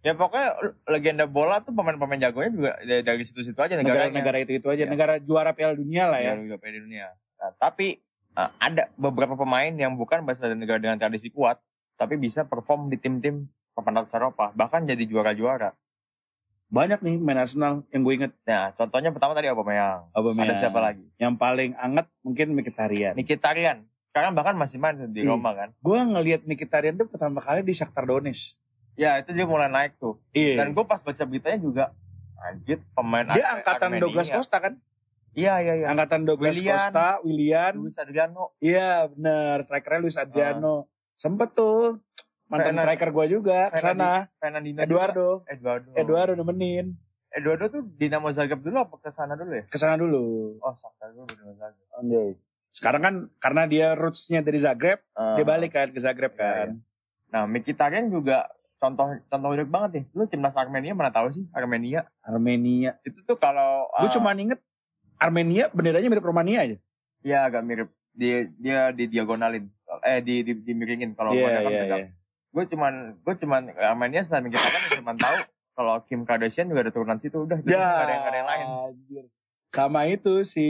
Ya 0.02 0.12
pokoknya 0.18 0.48
legenda 0.90 1.30
bola 1.30 1.62
tuh 1.62 1.70
pemain-pemain 1.70 2.18
jagonya 2.18 2.50
juga 2.50 2.72
dari, 2.82 3.22
situ-situ 3.22 3.54
aja 3.54 3.78
negaranya. 3.78 4.10
Negara-negara 4.10 4.38
itu 4.42 4.52
itu 4.58 4.66
aja, 4.66 4.82
Iya. 4.82 4.90
negara 4.90 5.14
juara 5.22 5.54
Piala 5.54 5.78
Dunia 5.78 6.10
lah 6.10 6.18
ya. 6.18 6.34
Negara 6.34 6.58
juga 6.58 6.70
di 6.74 6.80
dunia. 6.82 7.06
Nah, 7.38 7.50
tapi 7.54 8.02
eh, 8.34 8.50
ada 8.58 8.90
beberapa 8.98 9.38
pemain 9.38 9.70
yang 9.70 9.94
bukan 9.94 10.26
berasal 10.26 10.50
dari 10.50 10.58
negara 10.58 10.82
dengan 10.82 10.98
tradisi 10.98 11.30
kuat, 11.30 11.62
tapi 11.94 12.18
bisa 12.18 12.42
perform 12.42 12.90
di 12.90 12.98
tim-tim 12.98 13.46
papan 13.78 14.02
atas 14.02 14.12
Eropa, 14.12 14.50
bahkan 14.52 14.84
jadi 14.84 15.06
juara-juara. 15.06 15.72
Banyak 16.72 17.04
nih 17.04 17.20
main 17.20 17.36
Arsenal 17.36 17.84
yang 17.92 18.00
gue 18.00 18.14
inget. 18.16 18.32
Nah, 18.42 18.72
contohnya 18.72 19.12
pertama 19.12 19.36
tadi 19.36 19.44
Aubameyang. 19.46 20.08
Aubameyang. 20.10 20.48
Ada 20.48 20.56
siapa 20.58 20.80
lagi? 20.80 21.04
Yang 21.20 21.34
paling 21.36 21.70
anget 21.76 22.08
mungkin 22.24 22.56
Mkhitaryan. 22.56 23.12
Mkhitaryan. 23.12 23.84
Sekarang 24.08 24.32
bahkan 24.32 24.56
masih 24.56 24.80
main 24.80 24.96
di 25.06 25.20
Iya. 25.20 25.36
Roma 25.36 25.52
kan. 25.52 25.76
Gue 25.78 26.00
ngelihat 26.00 26.48
Mkhitaryan 26.48 26.96
tuh 26.96 27.06
pertama 27.06 27.44
kali 27.44 27.60
di 27.60 27.76
Shakhtar 27.76 28.08
Donetsk. 28.08 28.56
Ya 28.96 29.20
itu 29.20 29.32
dia 29.32 29.44
mulai 29.44 29.68
naik 29.68 30.00
tuh. 30.00 30.16
Iya. 30.32 30.64
Dan 30.64 30.72
gue 30.72 30.84
pas 30.84 30.96
baca 30.98 31.22
beritanya 31.22 31.60
juga 31.60 31.84
anjir 32.40 32.80
pemain 32.90 33.28
dia 33.28 33.44
Ar- 33.44 33.60
angkatan 33.60 33.88
Armenia. 33.92 34.02
Douglas 34.02 34.28
Costa 34.28 34.56
kan? 34.56 34.74
Iya 35.32 35.54
iya 35.60 35.74
iya. 35.76 35.86
Angkatan 35.88 36.24
Douglas 36.24 36.56
Willian. 36.56 36.72
Costa, 36.72 37.08
Willian. 37.20 37.72
Luis 37.76 37.96
Adriano. 37.96 38.44
Iya 38.58 39.08
bener, 39.08 39.60
strikernya 39.62 40.00
Luis 40.00 40.16
Adriano. 40.16 40.88
Sempet 41.16 41.52
tuh 41.52 42.00
mantan 42.52 42.68
Fernan- 42.68 42.84
striker 42.84 43.10
gua 43.10 43.24
juga 43.26 43.58
ke 43.68 43.80
sana. 43.80 44.28
Fernandinho. 44.36 44.78
Eduardo. 44.78 45.28
Eduardo. 45.46 45.90
Eduardo 45.94 46.32
nemenin. 46.36 46.92
Eduardo 47.28 47.64
tuh 47.66 47.82
Dinamo 47.90 48.28
Zagreb 48.30 48.60
dulu 48.60 48.76
apa 48.78 48.94
ke 48.98 49.08
sana 49.08 49.32
dulu 49.32 49.56
ya? 49.56 49.64
Ke 49.64 49.80
sana 49.80 49.96
dulu. 49.96 50.60
Oh, 50.60 50.74
sampai 50.74 51.10
dulu 51.10 51.24
Dinamo 51.26 51.56
Zagreb. 51.56 51.88
Anjay. 51.96 52.30
Sekarang 52.68 53.00
kan 53.00 53.14
karena 53.38 53.62
dia 53.64 53.86
rootsnya 53.92 54.40
dari 54.40 54.56
Zagreb, 54.56 55.00
Ah. 55.12 55.32
dia 55.34 55.42
balik 55.42 55.72
kan 55.72 55.88
ke 55.88 55.96
Zagreb 55.96 56.30
Iya, 56.30 56.40
kan. 56.40 56.68
Nah, 57.28 57.44
Mkhitaryan 57.46 58.08
juga 58.08 58.48
contoh 58.76 59.08
contoh 59.22 59.48
hidup 59.50 59.66
banget 59.66 59.90
nih. 59.94 60.04
Lu 60.12 60.24
timnas 60.26 60.52
Armenia 60.54 60.92
mana 60.92 61.08
tahu 61.08 61.30
sih 61.30 61.44
Armenia? 61.50 62.04
Armenia. 62.20 63.00
Itu 63.02 63.24
tuh 63.24 63.36
kalau 63.36 63.88
Gue 63.94 64.08
ah, 64.08 64.12
cuma 64.12 64.32
inget 64.34 64.60
Armenia 65.16 65.70
benderanya 65.70 66.08
mirip 66.08 66.22
Romania 66.22 66.60
aja. 66.62 66.76
ya 67.22 67.46
agak 67.46 67.62
mirip 67.62 67.88
dia 68.12 68.44
dia 68.52 68.90
di 68.90 69.06
diagonalin 69.06 69.70
eh 70.02 70.18
di 70.18 70.42
di 70.42 70.52
dimiringin 70.58 71.14
kalau 71.14 71.30
Iya, 71.30 71.40
mereka 71.40 71.60
kan 71.60 71.70
iya, 71.70 71.80
tegak. 71.80 71.98
iya. 71.98 72.08
Gue 72.52 72.64
cuman 72.68 73.16
gue 73.16 73.34
cuman 73.40 73.72
Armenia 73.74 74.22
selain 74.22 74.44
Mkhitaryan 74.44 75.00
cuma 75.00 75.16
tahu 75.16 75.36
kalau 75.72 75.94
Kim 76.04 76.22
Kardashian 76.22 76.68
juga 76.68 76.84
ada 76.84 76.92
turunan 76.92 77.16
situ 77.16 77.48
udah 77.48 77.58
Ya, 77.64 78.04
ada 78.04 78.12
yang 78.12 78.24
ada 78.24 78.36
yang 78.36 78.48
lain. 78.48 78.66
anjir. 78.92 79.24
Sama 79.72 80.04
itu 80.04 80.44
si 80.44 80.66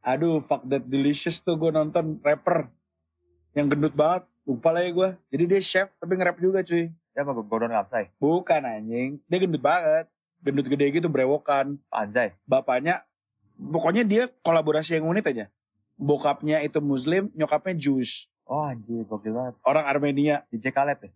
Aduh, 0.00 0.44
fuck 0.44 0.60
that 0.68 0.84
delicious 0.84 1.40
tuh 1.40 1.56
gue 1.56 1.68
nonton 1.68 2.20
rapper 2.20 2.68
yang 3.52 3.68
gendut 3.68 3.92
banget. 3.92 4.28
Lupa 4.44 4.68
lah 4.68 4.84
ya 4.84 4.92
gue. 4.92 5.08
Jadi 5.32 5.44
dia 5.48 5.60
chef 5.60 5.88
tapi 5.96 6.12
nge-rap 6.12 6.36
juga 6.36 6.60
cuy. 6.60 6.92
Ya 7.16 7.24
apa 7.24 7.32
Gordon 7.32 7.72
Ramsay? 7.72 8.12
Bukan 8.20 8.60
anjing. 8.60 9.16
Dia 9.24 9.38
gendut 9.40 9.64
banget. 9.64 10.04
Gendut 10.44 10.68
gede 10.68 10.92
gitu 10.92 11.08
brewokan. 11.08 11.80
Anjay. 11.88 12.36
Bapaknya, 12.44 13.00
pokoknya 13.56 14.04
dia 14.04 14.22
kolaborasi 14.44 15.00
yang 15.00 15.08
unik 15.08 15.32
aja. 15.32 15.48
Bokapnya 15.96 16.60
itu 16.60 16.84
muslim, 16.84 17.32
nyokapnya 17.32 17.72
Jews. 17.72 18.28
Oh 18.44 18.60
anjir, 18.60 19.08
gokil 19.08 19.32
banget. 19.32 19.54
Orang 19.64 19.84
Armenia. 19.88 20.44
DJ 20.52 20.68
Khaled 20.72 20.98
ya? 21.00 21.10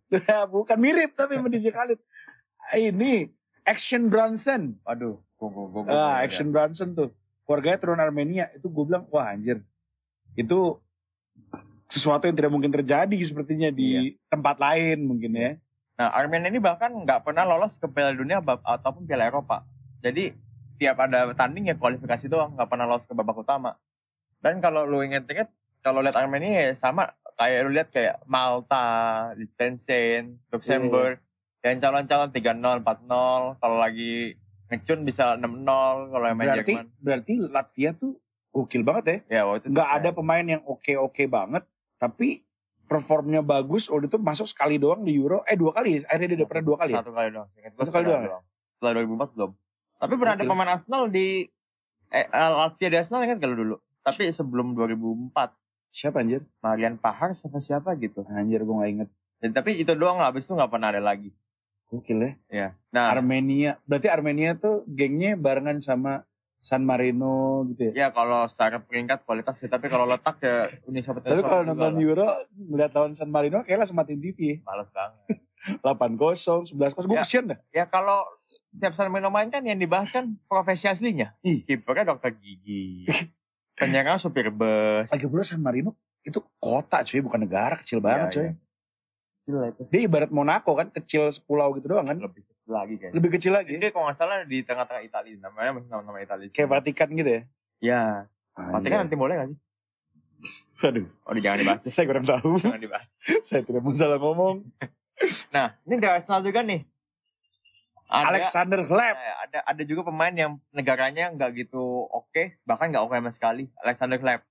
Bukan 0.49 0.77
mirip 0.81 1.13
tapi 1.13 1.37
sama 1.37 1.49
DJ 1.53 1.69
Khalid. 1.73 2.01
Ini 2.73 3.29
Action 3.69 4.09
Bronson. 4.09 4.81
Aduh, 4.89 5.21
gue 5.37 5.49
gue 5.49 5.67
gue. 5.85 5.93
Ah, 5.93 6.25
Action 6.25 6.49
Bronson 6.49 6.97
tuh. 6.97 7.13
Keluarganya 7.45 7.79
turun 7.81 8.01
Armenia. 8.01 8.49
Itu 8.57 8.73
gue 8.73 8.85
bilang, 8.89 9.05
wah 9.13 9.29
anjir. 9.29 9.61
Itu 10.33 10.81
sesuatu 11.89 12.29
yang 12.29 12.37
tidak 12.37 12.53
mungkin 12.53 12.73
terjadi 12.73 13.19
sepertinya 13.25 13.73
di 13.73 14.17
tempat 14.29 14.61
lain 14.61 15.05
mungkin 15.05 15.33
ya. 15.33 15.53
Nah, 15.99 16.15
Armenia 16.15 16.53
ini 16.53 16.61
bahkan 16.63 16.93
nggak 16.93 17.27
pernah 17.27 17.43
lolos 17.49 17.81
ke 17.81 17.89
Piala 17.91 18.15
Dunia 18.15 18.39
ataupun 18.45 19.09
Piala 19.09 19.29
Eropa. 19.29 19.65
Jadi 20.05 20.31
tiap 20.79 21.01
ada 21.03 21.27
tanding 21.35 21.73
ya 21.73 21.75
kualifikasi 21.75 22.31
doang, 22.31 22.55
nggak 22.55 22.69
pernah 22.71 22.87
lolos 22.87 23.05
ke 23.05 23.13
babak 23.13 23.35
utama. 23.43 23.75
Dan 24.39 24.63
kalau 24.63 24.87
lu 24.87 25.03
inget-inget, 25.03 25.51
kalau 25.83 25.99
lihat 25.99 26.15
Armenia 26.15 26.71
ya 26.71 26.73
sama 26.79 27.18
kayak 27.39 27.59
lu 27.63 27.71
lihat 27.71 27.89
kayak 27.95 28.17
Malta, 28.27 29.31
Liechtenstein, 29.39 30.43
Luxembourg, 30.51 31.23
yang 31.63 31.79
calon-calon 31.79 32.35
3-0, 32.35 32.83
4-0, 32.83 33.63
kalau 33.63 33.77
lagi 33.79 34.35
ngecun 34.69 35.01
bisa 35.07 35.39
6-0 35.39 36.13
kalau 36.13 36.27
yang 36.29 36.37
main 36.37 36.49
Berarti 36.53 36.75
Jerman. 36.75 36.87
berarti 37.01 37.33
Latvia 37.41 37.91
tuh 37.95 38.13
gokil 38.53 38.83
banget 38.83 39.05
ya. 39.07 39.17
Ya, 39.41 39.43
waktu 39.47 39.71
itu 39.71 39.73
Nggak 39.73 39.91
ada 40.03 40.11
pemain 40.13 40.45
yang 40.45 40.63
oke-oke 40.67 41.25
banget, 41.31 41.65
tapi 41.97 42.43
performnya 42.91 43.41
bagus. 43.41 43.87
Waktu 43.87 44.11
itu 44.11 44.19
masuk 44.19 44.51
sekali 44.51 44.77
doang 44.77 45.07
di 45.07 45.15
Euro. 45.15 45.47
Eh 45.47 45.55
dua 45.55 45.71
kali, 45.71 46.03
ya? 46.03 46.11
akhirnya 46.11 46.35
dia 46.35 46.39
udah 46.43 46.49
pernah 46.51 46.65
dua 46.67 46.77
kali. 46.83 46.93
ya? 46.93 46.99
Satu 47.01 47.13
kali 47.15 47.29
doang. 47.31 47.49
Satu 47.49 47.91
kali 47.95 48.05
setengah 48.05 48.23
doang 48.27 48.45
Setelah 48.75 48.93
2004 48.99 49.35
belum. 49.39 49.51
Tapi 49.99 50.15
pernah 50.15 50.35
ada 50.35 50.45
pemain 50.47 50.71
Arsenal 50.75 51.03
di 51.11 51.27
eh, 52.11 52.27
Latvia 52.35 52.89
di 52.91 52.97
Arsenal 52.99 53.21
ingat 53.27 53.39
kalau 53.39 53.57
dulu. 53.57 53.77
Tapi 54.03 54.23
sebelum 54.33 54.73
2004 54.75 55.68
Siapa 55.89 56.21
anjir? 56.21 56.45
Marian 56.61 56.97
Pahar 56.97 57.33
siapa 57.33 57.59
siapa 57.59 57.97
gitu. 57.97 58.23
Anjir 58.29 58.63
gue 58.63 58.75
gak 58.75 58.91
inget. 58.91 59.09
Dan, 59.39 59.51
tapi 59.55 59.79
itu 59.79 59.95
doang 59.95 60.19
lah, 60.19 60.31
habis 60.31 60.45
itu 60.45 60.53
nggak 60.53 60.69
pernah 60.69 60.91
ada 60.91 60.99
lagi. 60.99 61.31
Gokil 61.89 62.19
ya. 62.21 62.33
Ya. 62.51 62.69
Nah, 62.93 63.15
Armenia. 63.15 63.81
Berarti 63.87 64.11
Armenia 64.11 64.53
tuh 64.53 64.85
gengnya 64.85 65.39
barengan 65.39 65.81
sama 65.81 66.27
San 66.59 66.83
Marino 66.83 67.63
gitu 67.71 67.89
ya. 67.89 67.93
ya 67.95 68.09
kalau 68.11 68.45
secara 68.51 68.83
peringkat 68.83 69.23
kualitas 69.23 69.57
sih, 69.57 69.71
tapi 69.71 69.87
kalau 69.87 70.05
letak 70.05 70.43
ya 70.43 70.69
Uni 70.85 71.01
Soviet 71.01 71.23
Tapi 71.23 71.41
kalau 71.41 71.63
nonton 71.63 71.95
lah. 71.95 72.03
Euro, 72.03 72.29
melihat 72.53 72.93
lawan 72.99 73.15
San 73.15 73.31
Marino 73.31 73.63
kayak 73.63 73.87
langsung 73.87 73.97
matiin 73.97 74.19
TV. 74.19 74.59
males 74.67 74.91
banget. 74.91 75.39
8-0, 75.81 76.67
11-0. 76.75 77.07
Gue 77.07 77.15
Ya. 77.15 77.23
kesian 77.23 77.45
dah. 77.47 77.59
Ya 77.71 77.85
kalau 77.87 78.27
tiap 78.75 78.99
San 78.99 79.09
Marino 79.09 79.31
main 79.31 79.49
kan 79.49 79.63
yang 79.63 79.79
dibahas 79.79 80.11
kan 80.11 80.35
profesi 80.45 80.91
aslinya. 80.91 81.39
Kipernya 81.41 82.11
dokter 82.11 82.35
gigi. 82.35 83.07
Penyerang 83.79 84.19
supir 84.19 84.51
bus. 84.51 85.09
Lagi 85.09 85.25
pula 85.25 85.43
San 85.43 85.59
Marino 85.59 85.95
itu 86.21 86.39
kota 86.59 87.01
cuy, 87.01 87.21
bukan 87.21 87.41
negara. 87.41 87.75
Kecil 87.77 87.99
banget 87.99 88.27
Iya, 88.27 88.35
cuy. 88.35 88.43
iya. 88.43 88.53
Kecil 89.39 89.55
lah 89.55 89.69
itu. 89.71 89.83
Dia 89.89 90.01
ibarat 90.03 90.31
Monaco 90.31 90.71
kan, 90.75 90.91
kecil 90.91 91.23
sepulau 91.29 91.73
gitu 91.75 91.87
doang 91.89 92.05
kan. 92.05 92.19
Lebih 92.19 92.43
kecil 92.43 92.69
lagi 92.69 92.95
kayaknya. 92.97 93.15
Lebih 93.17 93.31
kecil 93.33 93.53
lagi. 93.55 93.73
Dia 93.75 93.91
kalau 93.91 94.05
nggak 94.07 94.19
salah 94.19 94.37
di 94.43 94.59
tengah-tengah 94.61 95.03
Italia, 95.03 95.35
namanya 95.39 95.71
masih 95.79 95.89
nama-nama 95.89 96.19
Italia. 96.19 96.49
Kayak 96.51 96.69
Vatikan 96.75 97.09
gitu 97.13 97.31
ya. 97.31 97.43
Ya, 97.79 98.03
Anjir. 98.53 98.73
Vatikan 98.75 98.99
nanti 99.01 99.15
boleh 99.15 99.35
nggak 99.37 99.49
sih? 99.49 99.59
Aduh, 100.79 101.07
Oh, 101.27 101.35
jangan 101.35 101.59
dibahas. 101.59 101.81
saya 101.85 102.07
kurang 102.07 102.23
tahu. 102.25 102.59
jangan 102.59 102.79
dibahas. 102.79 103.09
saya 103.47 103.63
tidak 103.63 103.81
mau 103.81 103.95
salah 103.95 104.19
ngomong. 104.19 104.57
Nah, 105.51 105.75
ini 105.83 105.99
dari 105.99 106.15
Arsenal 106.15 106.47
juga 106.47 106.63
nih. 106.63 106.87
Ada, 108.09 108.25
Alexander 108.31 108.81
Hleb. 108.83 109.15
eh, 109.15 109.37
ada 109.39 109.59
ada 109.63 109.83
juga 109.85 110.01
pemain 110.03 110.33
yang 110.33 110.57
negaranya 110.71 111.29
nggak 111.29 111.51
gitu 111.59 111.79
oke, 112.07 112.57
bahkan 112.63 112.89
nggak 112.89 113.05
oke 113.05 113.13
sama 113.13 113.31
sekali. 113.31 113.69
Alexander 113.79 114.17
Klepp. 114.17 114.43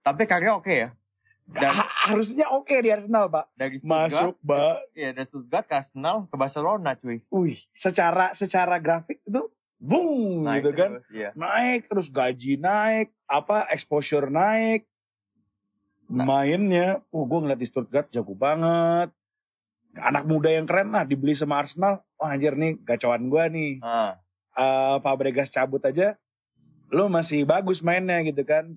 Tapi 0.00 0.22
karirnya 0.24 0.54
oke 0.54 0.74
ya. 0.76 0.90
Dan 1.46 1.70
Ha- 1.70 1.92
harusnya 2.06 2.50
oke 2.50 2.74
di 2.74 2.90
Arsenal, 2.90 3.24
Pak. 3.26 3.54
dari 3.54 3.78
Stuttgart, 3.78 4.12
Masuk, 4.12 4.34
Pak. 4.42 4.76
ya 4.92 5.08
dari 5.10 5.24
Stuttgart 5.24 5.64
ke 5.64 5.74
Arsenal 5.76 6.16
ke 6.26 6.36
Barcelona, 6.36 6.92
cuy. 6.92 7.22
Wih, 7.30 7.56
secara 7.72 8.34
secara 8.34 8.76
grafik 8.76 9.22
itu 9.22 9.46
boom 9.78 10.42
Naik 10.42 10.60
gitu 10.60 10.70
kan. 10.74 10.90
terus, 10.92 11.06
Iya. 11.08 11.30
Naik 11.32 11.80
terus 11.86 12.06
gaji 12.08 12.58
naik, 12.58 13.08
apa 13.24 13.64
exposure 13.70 14.26
naik. 14.26 14.84
Nah. 16.06 16.24
Mainnya, 16.26 17.00
oh 17.08 17.22
gue 17.22 17.38
ngeliat 17.38 17.56
di 17.56 17.64
Stuttgart 17.64 18.08
jago 18.08 18.32
banget. 18.32 19.08
Anak 20.00 20.24
muda 20.24 20.48
yang 20.48 20.64
keren 20.64 20.88
lah 20.88 21.02
dibeli 21.02 21.32
sama 21.32 21.58
Arsenal. 21.58 22.00
Wah 22.14 22.30
anjir 22.30 22.52
nih 22.52 22.78
gacauan 22.80 23.26
gue 23.26 23.44
nih. 23.48 23.70
Ah, 23.80 24.16
Eh 24.54 24.96
Fabregas 25.00 25.48
cabut 25.48 25.78
aja. 25.80 26.18
Lo 26.88 27.06
masih 27.06 27.42
bagus 27.42 27.78
mainnya 27.78 28.18
gitu 28.22 28.42
kan. 28.42 28.74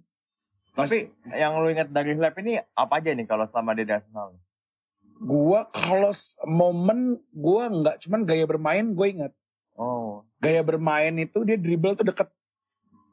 Mas- 0.72 0.88
tapi 0.88 1.10
yang 1.32 1.58
lu 1.58 1.68
ingat 1.68 1.90
dari 1.90 2.13
Klepp 2.13 2.38
ini 2.40 2.56
apa 2.72 2.94
aja 2.98 3.12
nih 3.12 3.25
kalau 3.25 3.44
selama 3.46 3.74
dia 3.74 3.84
di 3.84 3.94
Arsenal? 3.94 4.38
Gua 5.18 5.68
kalau 5.68 6.10
momen 6.44 7.00
gua 7.30 7.68
nggak 7.68 7.98
cuman 8.00 8.22
gaya 8.24 8.44
bermain 8.44 8.86
gue 8.88 9.08
ingat. 9.08 9.34
Oh, 9.74 10.25
Gaya 10.38 10.62
bermain 10.62 11.13
itu 11.16 11.42
dia 11.42 11.56
dribble 11.56 11.94
tuh 11.94 12.04
deket 12.04 12.30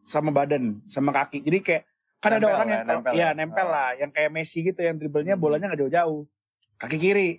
sama 0.03 0.29
badan, 0.31 0.81
sama 0.85 1.11
kaki. 1.11 1.41
Jadi 1.41 1.59
kayak 1.61 1.83
kan 2.19 2.31
ada 2.33 2.41
Nempel 2.41 2.51
orang 2.51 2.69
ya, 2.69 2.75
yang 2.75 2.87
nempel 2.87 3.13
ya 3.13 3.21
ya. 3.21 3.29
nempel 3.31 3.63
Ah. 3.63 3.71
lah, 3.71 3.89
yang 3.95 4.11
kayak 4.11 4.31
Messi 4.31 4.59
gitu 4.61 4.81
yang 4.81 4.97
dribblenya 4.97 5.35
Hmm. 5.35 5.43
bolanya 5.43 5.69
nggak 5.69 5.81
jauh-jauh. 5.83 6.25
Kaki 6.77 6.97
kiri. 6.97 7.31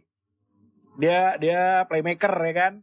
Dia 0.99 1.39
dia 1.39 1.61
playmaker 1.87 2.33
ya 2.43 2.53
kan. 2.53 2.73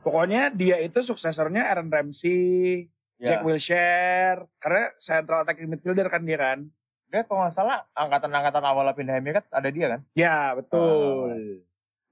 Pokoknya 0.00 0.48
dia 0.48 0.80
itu 0.80 1.00
suksesornya 1.00 1.68
Aaron 1.68 1.88
Ramsey, 1.88 2.88
ya. 3.16 3.36
Jack 3.36 3.40
Wilshere, 3.40 4.48
karena 4.60 4.92
central 5.00 5.44
attacking 5.44 5.68
midfielder 5.68 6.08
kan 6.08 6.24
dia 6.24 6.36
kan. 6.36 6.58
Dia 7.08 7.24
kalau 7.24 7.46
nggak 7.46 7.54
salah 7.54 7.84
angkatan-angkatan 7.94 8.64
awal 8.64 8.88
pindah 8.92 9.16
Emirat 9.16 9.44
ada 9.48 9.68
dia 9.68 9.96
kan? 9.96 10.00
Ya 10.12 10.52
betul. 10.52 11.62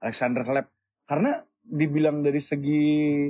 Alexander 0.00 0.44
Hleb. 0.44 0.66
Karena 1.04 1.42
dibilang 1.60 2.24
dari 2.24 2.40
segi 2.40 3.28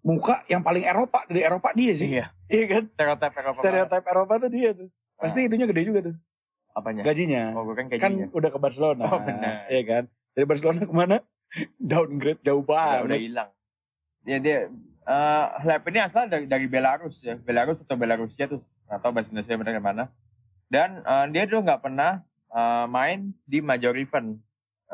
muka 0.00 0.44
yang 0.46 0.62
paling 0.62 0.84
Eropa 0.84 1.26
dari 1.26 1.42
Eropa 1.42 1.70
dia 1.72 1.92
sih. 1.94 2.10
Iya. 2.18 2.26
Iya 2.50 2.66
kan? 2.66 2.84
Stereotip 2.90 3.30
Eropa. 3.30 3.58
Stereotip 3.62 4.04
Eropa 4.10 4.34
tuh 4.42 4.50
dia 4.50 4.70
tuh. 4.74 4.88
Pasti 5.14 5.38
Ah, 5.38 5.46
itunya 5.46 5.66
gede 5.70 5.82
juga 5.86 6.00
tuh 6.02 6.16
apanya? 6.70 7.02
gajinya. 7.06 7.54
Oh, 7.54 7.62
gue 7.62 7.74
kan 7.78 7.86
kayak 7.86 8.02
kan 8.02 8.14
udah 8.30 8.50
ke 8.50 8.58
Barcelona. 8.58 9.06
Oh, 9.06 9.22
benar. 9.22 9.70
Iya 9.70 9.82
kan? 9.86 10.04
Dari 10.34 10.46
Barcelona 10.46 10.82
ke 10.86 10.94
mana? 10.94 11.16
Downgrade 11.90 12.42
jauh 12.46 12.62
Udah, 12.62 13.02
udah 13.02 13.10
banget. 13.10 13.18
hilang. 13.26 13.50
Dia 14.22 14.38
dia 14.38 14.58
eh 15.10 15.46
Hleb 15.66 15.82
ini 15.90 15.98
asal 15.98 16.30
dari 16.30 16.44
dari 16.46 16.66
Belarus 16.70 17.24
ya, 17.24 17.34
Belarus 17.40 17.82
atau 17.82 17.96
Belarusia 17.98 18.46
tuh, 18.46 18.62
tahu 18.86 19.10
bahasa 19.10 19.32
Indonesia 19.32 19.58
benar 19.58 19.82
mana. 19.82 20.04
Dan 20.70 21.02
eh, 21.02 21.26
dia 21.34 21.50
tuh 21.50 21.64
nggak 21.66 21.82
pernah 21.82 22.22
eh, 22.54 22.86
main 22.86 23.34
di 23.48 23.58
major 23.58 23.96
event 23.98 24.38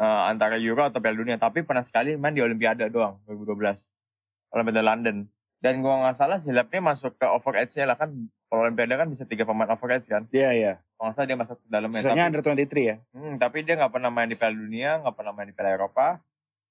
eh, 0.01 0.21
antara 0.31 0.57
Euro 0.57 0.89
atau 0.89 1.03
Piala 1.05 1.21
Dunia, 1.21 1.37
tapi 1.37 1.61
pernah 1.67 1.85
sekali 1.85 2.17
main 2.17 2.33
di 2.33 2.41
Olimpiade 2.41 2.89
doang 2.89 3.21
2012, 3.29 3.93
Olimpiade 4.57 4.83
London. 4.83 5.17
Dan 5.61 5.85
gua 5.85 6.07
nggak 6.07 6.17
salah 6.17 6.39
si 6.41 6.49
Hleb 6.49 6.73
ini 6.73 6.81
masuk 6.81 7.21
ke 7.21 7.27
overage-nya 7.29 7.93
lah 7.93 7.97
kan, 8.01 8.13
kalau 8.47 8.63
Olimpiade 8.63 8.95
kan 8.95 9.09
bisa 9.11 9.27
tiga 9.27 9.43
pemain 9.43 9.67
overage 9.75 10.07
kan. 10.07 10.23
Iya 10.31 10.51
iya. 10.55 10.73
Kalau 10.97 11.11
nggak 11.11 11.15
salah 11.19 11.29
dia 11.29 11.39
masuk 11.39 11.57
ke 11.59 11.67
dalamnya. 11.67 12.01
Sisanya 12.01 12.25
Tapi, 12.25 12.31
under 12.31 12.43
23 12.47 12.91
ya. 12.91 12.97
hmm, 13.13 13.35
tapi 13.43 13.57
dia 13.67 13.75
nggak 13.75 13.93
pernah 13.93 14.11
main 14.15 14.31
di 14.31 14.37
Piala 14.39 14.55
Dunia, 14.55 14.91
nggak 15.03 15.15
pernah 15.19 15.33
main 15.35 15.49
di 15.51 15.55
Piala 15.55 15.71
Eropa. 15.75 16.07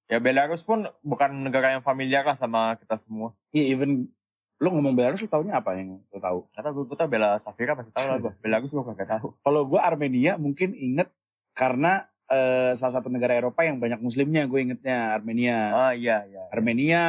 Ya 0.06 0.18
Belarus 0.22 0.62
pun 0.62 0.86
bukan 1.02 1.30
negara 1.42 1.74
yang 1.74 1.82
familiar 1.82 2.22
lah 2.24 2.38
sama 2.38 2.78
kita 2.78 2.96
semua. 2.96 3.34
Iya, 3.50 3.74
even 3.76 4.08
lu 4.56 4.68
ngomong 4.72 4.96
Belarus 4.96 5.20
lu 5.20 5.28
taunya 5.28 5.60
apa 5.60 5.76
yang 5.76 6.00
lu 6.00 6.18
tahu? 6.18 6.48
Kata 6.48 6.72
gue, 6.72 6.84
gue 6.88 6.96
tau 6.96 7.10
Bela 7.10 7.36
Safira 7.36 7.76
pasti 7.76 7.92
tahu 7.92 8.06
lah 8.08 8.18
gue. 8.24 8.32
Belarus 8.44 8.72
gue 8.72 8.82
gak 8.82 9.10
tahu. 9.20 9.36
Kalau 9.44 9.62
gue 9.68 9.80
Armenia 9.82 10.40
mungkin 10.40 10.72
inget 10.72 11.12
karena 11.52 12.08
eh, 12.32 12.72
salah 12.78 13.02
satu 13.02 13.12
negara 13.12 13.36
Eropa 13.36 13.68
yang 13.68 13.76
banyak 13.76 14.00
muslimnya 14.00 14.48
gue 14.48 14.58
ingetnya 14.64 15.12
Armenia. 15.12 15.58
Ah 15.74 15.92
iya 15.92 16.24
iya. 16.24 16.48
Armenia 16.48 17.02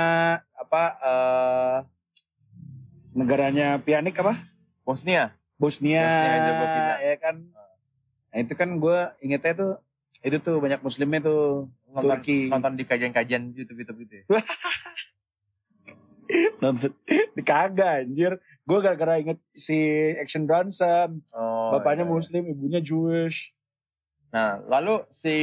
apa 0.58 0.84
eh, 1.00 1.78
negaranya 3.16 3.80
pianik 3.80 4.20
apa? 4.20 4.57
Bosnia. 4.88 5.36
Bosnia, 5.60 6.06
Bosnia-Herzegovina. 6.08 6.96
ya 7.04 7.16
kan. 7.20 7.36
Nah 8.32 8.38
itu 8.40 8.54
kan 8.56 8.70
gue 8.78 8.98
ingetnya 9.20 9.54
tuh 9.54 9.72
itu 10.24 10.38
tuh 10.40 10.56
banyak 10.58 10.80
muslimnya 10.80 11.20
tuh 11.22 11.68
Nonton, 11.88 12.20
Turki. 12.20 12.48
nonton 12.48 12.74
di 12.76 12.84
kajian-kajian 12.84 13.52
YouTube 13.52 13.84
YouTube 13.84 14.00
gitu 14.06 14.14
ya. 14.22 14.24
nonton 16.64 16.92
di 17.36 17.42
kagak 17.42 18.08
anjir. 18.08 18.40
Gue 18.68 18.84
gara-gara 18.84 19.16
inget 19.16 19.40
si 19.56 19.80
Action 20.20 20.44
Bronson, 20.44 21.24
Oh, 21.32 21.72
bapaknya 21.72 22.04
iya, 22.04 22.08
iya. 22.08 22.16
muslim, 22.20 22.44
ibunya 22.52 22.80
Jewish. 22.84 23.56
Nah, 24.36 24.60
lalu 24.68 25.08
si 25.08 25.36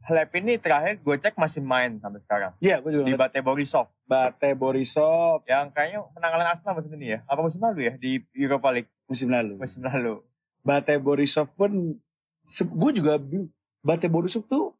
Halep 0.00 0.32
ini 0.40 0.56
terakhir 0.56 0.96
gue 1.04 1.16
cek 1.20 1.36
masih 1.36 1.60
main 1.60 2.00
sampai 2.00 2.20
sekarang. 2.24 2.52
Iya, 2.58 2.80
gue 2.80 2.90
juga 2.90 3.04
Di. 3.04 3.20
Bate 3.20 3.40
Borisov. 3.44 3.86
Bate 4.08 4.56
Borisov 4.56 5.44
Yang 5.44 5.66
kayaknya 5.76 5.98
menanggalan 6.16 6.46
Arsenal 6.48 6.74
musim 6.80 6.92
ini 6.96 7.06
ya. 7.14 7.18
Apa 7.28 7.40
musim 7.44 7.60
lalu 7.60 7.80
ya? 7.86 7.94
Di 8.00 8.24
Europa 8.32 8.68
League 8.72 8.90
musim 9.04 9.28
lalu. 9.28 9.60
musim 9.60 9.84
lalu. 9.84 10.24
Bate 10.64 10.96
Borisov 10.96 11.52
pun 11.52 12.00
gue 12.48 12.90
juga. 12.96 13.20
Bate 13.84 14.08
Borisov 14.08 14.48
tuh 14.48 14.72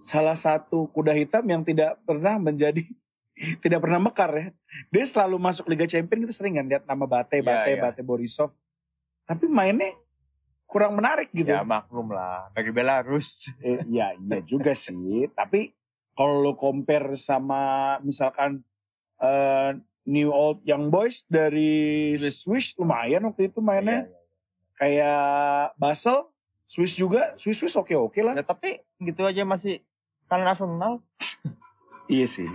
salah 0.00 0.36
satu 0.38 0.88
kuda 0.92 1.12
hitam 1.12 1.44
yang 1.44 1.60
tidak 1.66 1.98
pernah 2.06 2.38
menjadi 2.40 2.84
tidak 3.64 3.80
pernah 3.84 4.00
mekar 4.00 4.30
ya. 4.32 4.46
Dia 4.88 5.04
selalu 5.04 5.36
masuk 5.36 5.68
Liga 5.68 5.84
Champions 5.84 6.26
kita 6.28 6.34
sering 6.34 6.56
kan 6.56 6.66
lihat 6.66 6.84
nama 6.88 7.04
Bate, 7.04 7.40
Iya, 7.40 7.44
Bate, 7.44 7.70
iya. 7.76 7.82
Bate 7.82 8.00
Borisov. 8.00 8.56
Tapi 9.28 9.50
mainnya 9.50 9.92
kurang 10.66 10.94
menarik 10.94 11.30
gitu. 11.30 11.48
Ya 11.48 11.62
maklum 11.62 12.10
lah. 12.10 12.50
Dari 12.52 12.68
Belarus. 12.68 13.46
Eh, 13.58 13.80
ya 13.88 14.12
iya 14.12 14.38
juga 14.42 14.74
sih. 14.74 15.30
Tapi 15.30 15.70
kalau 16.12 16.42
lo 16.42 16.52
compare 16.52 17.14
sama 17.14 17.62
misalkan 18.00 18.60
eh, 19.18 19.70
New 20.04 20.28
Old 20.28 20.62
Young 20.62 20.88
Boys 20.88 21.22
dari 21.24 22.14
Swiss. 22.14 22.42
Swiss 22.42 22.66
lumayan 22.76 23.24
waktu 23.24 23.48
itu 23.48 23.58
mainnya 23.58 24.04
Iya, 24.04 24.06
iya. 24.06 24.20
kayak 24.76 25.24
Basel, 25.74 26.30
Swiss 26.64 26.94
juga, 26.94 27.34
Swiss 27.34 27.58
Swiss 27.58 27.74
oke 27.74 27.90
oke 27.92 28.20
lah. 28.20 28.34
Ya, 28.34 28.42
tapi 28.42 28.82
gitu 28.98 29.22
aja 29.22 29.42
masih 29.42 29.82
kalian 30.26 30.46
Arsenal. 30.46 30.92
Iya 32.06 32.22
sih, 32.30 32.46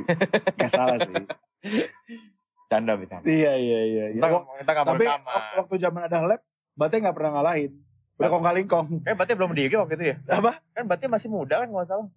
gak 0.55 0.71
salah 0.71 0.95
sih. 0.95 1.11
Canda 2.71 2.95
bercanda. 2.95 3.27
Iya 3.27 3.51
iya 3.59 3.79
iya. 3.83 4.05
Kita, 4.15 4.27
nggak- 4.31 4.45
kita 4.63 4.71
nggak 4.71 4.85
mau 4.87 4.93
Tapi 4.95 5.05
waktu 5.59 5.75
zaman 5.75 6.01
ada 6.07 6.17
lab, 6.23 6.41
Bate 6.71 6.95
nggak 7.03 7.11
pernah 7.11 7.31
ngalahin. 7.35 7.71
Udah 8.17 8.29
kong 8.29 8.43
kali 8.43 8.61
kong. 8.65 8.87
Eh, 9.03 9.13
berarti 9.13 9.33
belum 9.33 9.49
berdiri 9.55 9.75
waktu 9.75 9.93
itu 9.95 10.05
ya? 10.11 10.15
Apa? 10.29 10.59
Kan 10.73 10.83
berarti 10.85 11.05
masih 11.07 11.29
muda 11.29 11.61
kan 11.61 11.69
nggak 11.69 11.87
salah. 11.87 12.07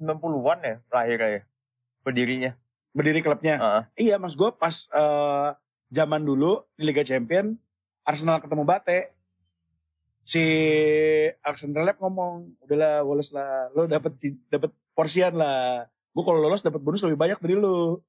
90-an 0.00 0.58
ya 0.60 0.74
terakhir 0.90 1.18
ya. 1.20 1.42
Berdirinya. 2.02 2.50
Berdiri 2.92 3.20
klubnya. 3.22 3.54
Heeh. 3.58 3.82
Iya 4.10 4.14
mas 4.18 4.34
gue 4.34 4.50
pas 4.52 4.74
eh, 4.90 5.48
zaman 5.88 6.20
dulu 6.20 6.66
di 6.74 6.82
Liga 6.82 7.02
Champion, 7.02 7.54
Arsenal 8.02 8.42
ketemu 8.42 8.64
Bate. 8.64 9.14
Si 10.22 10.42
Alexander 11.42 11.82
Lab 11.82 11.98
ngomong, 11.98 12.54
udahlah 12.62 13.02
Wallace 13.02 13.34
lah, 13.34 13.74
lo 13.74 13.90
dapet 13.90 14.14
dapat 14.46 14.70
porsian 14.94 15.34
lah. 15.34 15.90
Gue 16.14 16.22
kalau 16.22 16.38
lolos 16.38 16.62
dapat 16.62 16.78
bonus 16.78 17.02
lebih 17.02 17.18
banyak 17.18 17.38
dari 17.42 17.58
lo. 17.58 18.02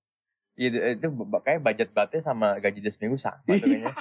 Iya, 0.54 0.94
itu 0.94 1.10
kayak 1.42 1.66
budget 1.66 1.90
batnya 1.90 2.22
sama 2.22 2.62
gaji 2.62 2.78
dia 2.78 2.94
seminggu 2.94 3.18
sama 3.18 3.42
tuh 3.42 3.58
Iya. 3.58 3.66
kayaknya. 3.66 3.94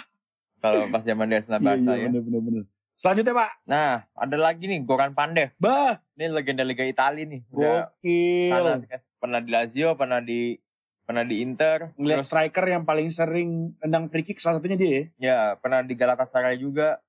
Kalau 0.61 0.83
pas 0.93 1.03
zaman 1.03 1.25
dia 1.27 1.40
Arsenal 1.40 1.59
Iya 1.59 1.66
Barca 1.73 1.90
iya 1.90 1.97
ya. 1.97 2.07
bener 2.09 2.23
bener 2.23 2.40
bener. 2.45 2.64
Selanjutnya 3.03 3.35
pak, 3.35 3.51
Nah, 3.67 4.07
ada 4.15 4.37
lagi 4.38 4.71
nih 4.71 4.79
Goran 4.87 5.11
Pandev. 5.11 5.51
bah 5.59 5.99
Ini 6.15 6.31
legenda 6.31 6.62
Liga 6.62 6.87
Italia 6.87 7.27
nih. 7.27 7.43
Udah 7.51 7.91
gokil. 7.91 8.55
pernah, 8.55 8.79
pernah 9.19 9.41
di 9.43 9.51
Lazio, 9.51 9.88
pernah 9.99 10.23
di 10.23 10.55
pernah 11.03 11.27
di 11.27 11.43
Inter, 11.43 11.91
Ngeliat 11.99 12.23
terus 12.23 12.31
striker 12.31 12.62
yang 12.62 12.87
paling 12.87 13.11
sering 13.11 13.75
tendang 13.83 14.07
free 14.07 14.23
kick 14.23 14.38
salah 14.38 14.62
satunya 14.62 14.79
dia 14.79 14.87
ya. 14.87 15.03
ya 15.19 15.38
pernah 15.59 15.83
di 15.83 15.99
Galatasaray 15.99 16.62
juga. 16.62 17.03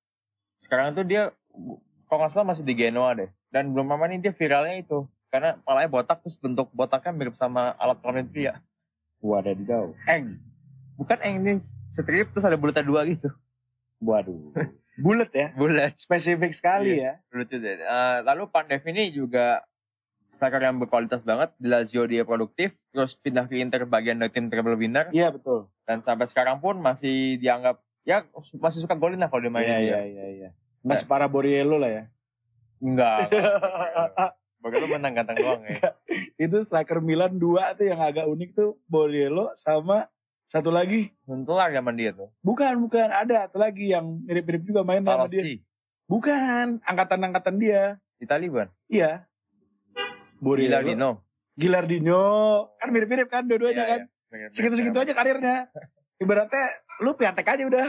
Sekarang 0.57 0.97
tuh 0.97 1.05
dia 1.05 1.29
kalau 2.09 2.25
nggak 2.25 2.33
salah 2.33 2.49
masih 2.49 2.65
di 2.65 2.73
Genoa 2.73 3.13
deh. 3.13 3.29
Dan 3.53 3.69
belum 3.69 3.85
lama 3.85 4.09
ini 4.09 4.17
dia 4.17 4.33
viralnya 4.33 4.81
itu 4.81 5.05
karena 5.29 5.61
palanya 5.61 5.93
botak 5.93 6.25
terus 6.25 6.41
bentuk 6.41 6.73
botaknya 6.73 7.13
mirip 7.13 7.37
sama 7.37 7.77
alat 7.77 8.01
kelamin 8.01 8.25
pria. 8.33 8.65
Wadaw. 9.21 9.93
Eng. 10.09 10.41
Bukan 10.97 11.21
yang 11.21 11.37
ini 11.45 11.61
strip 11.93 12.33
terus 12.33 12.49
ada 12.49 12.57
bulatnya 12.57 12.81
dua 12.81 13.05
gitu. 13.05 13.29
Waduh. 14.01 14.57
Bulat 14.97 15.31
ya. 15.33 15.49
Bulat. 15.57 15.97
Spesifik 15.97 16.53
sekali 16.53 17.01
ya. 17.01 17.17
Lucu 17.33 17.57
deh. 17.57 17.81
Eh, 17.81 18.17
lalu 18.25 18.45
Pandev 18.49 18.83
ini 18.85 19.09
juga 19.09 19.65
striker 20.37 20.61
yang 20.61 20.77
berkualitas 20.77 21.25
banget. 21.25 21.49
Di 21.57 21.67
Lazio 21.69 22.05
dia 22.05 22.21
produktif. 22.21 22.77
Terus 22.93 23.17
pindah 23.17 23.49
ke 23.49 23.57
Inter 23.57 23.89
bagian 23.89 24.21
dari 24.21 24.29
tim 24.29 24.53
treble 24.53 24.77
winner. 24.77 25.09
Iya 25.09 25.33
betul. 25.33 25.71
Dan 25.89 26.05
sampai 26.05 26.29
sekarang 26.29 26.61
pun 26.61 26.77
masih 26.77 27.41
dianggap 27.41 27.81
ya 28.03 28.27
masih 28.59 28.83
suka 28.83 28.99
golin 28.99 29.15
lah 29.15 29.31
kalau 29.31 29.47
dia 29.47 29.53
main 29.53 29.65
Iya 29.65 29.79
iya 29.79 29.99
iya 30.03 30.25
iya. 30.29 30.49
Nggak 30.83 30.99
separah 31.01 31.31
Borriello 31.31 31.79
lah 31.79 31.89
ya. 31.89 32.03
Enggak. 32.83 33.31
Bagaimana 34.63 34.95
menang 34.95 35.13
ganteng 35.19 35.37
doang 35.43 35.63
ya. 35.67 35.91
itu 36.39 36.55
striker 36.63 37.03
Milan 37.03 37.35
dua 37.35 37.75
tuh 37.75 37.83
yang 37.83 37.99
agak 37.99 38.23
unik 38.23 38.55
tuh 38.55 38.79
Borriello 38.87 39.51
sama 39.59 40.07
satu 40.45 40.69
lagi? 40.69 41.09
Mentelar 41.23 41.69
zaman 41.69 41.93
dia 41.93 42.11
tuh. 42.11 42.29
bukan 42.39 42.77
bukan. 42.79 43.07
Ada 43.09 43.47
satu 43.47 43.57
lagi 43.57 43.89
yang 43.89 44.21
mirip-mirip 44.21 44.63
juga 44.63 44.81
main 44.81 45.01
sama 45.01 45.25
dia. 45.25 45.57
Bukan 46.05 46.79
angkatan-angkatan 46.81 47.55
dia. 47.57 47.97
Itali 48.17 48.47
bukan? 48.47 48.69
iya. 48.87 49.25
Borriello 50.37 50.75
Gilardino. 50.83 51.09
Gilardino. 51.55 52.23
Kan 52.77 52.89
mirip-mirip 52.91 53.27
kan 53.27 53.43
dua-duanya 53.43 53.75
Iya, 53.77 53.87
kan? 53.87 54.01
Iya. 54.29 54.47
segitu-segitu 54.51 54.97
aja 54.97 55.13
karirnya. 55.13 55.57
Ibaratnya 56.21 56.65
lu 56.99 57.15
piatek 57.15 57.47
aja 57.49 57.63
udah. 57.63 57.87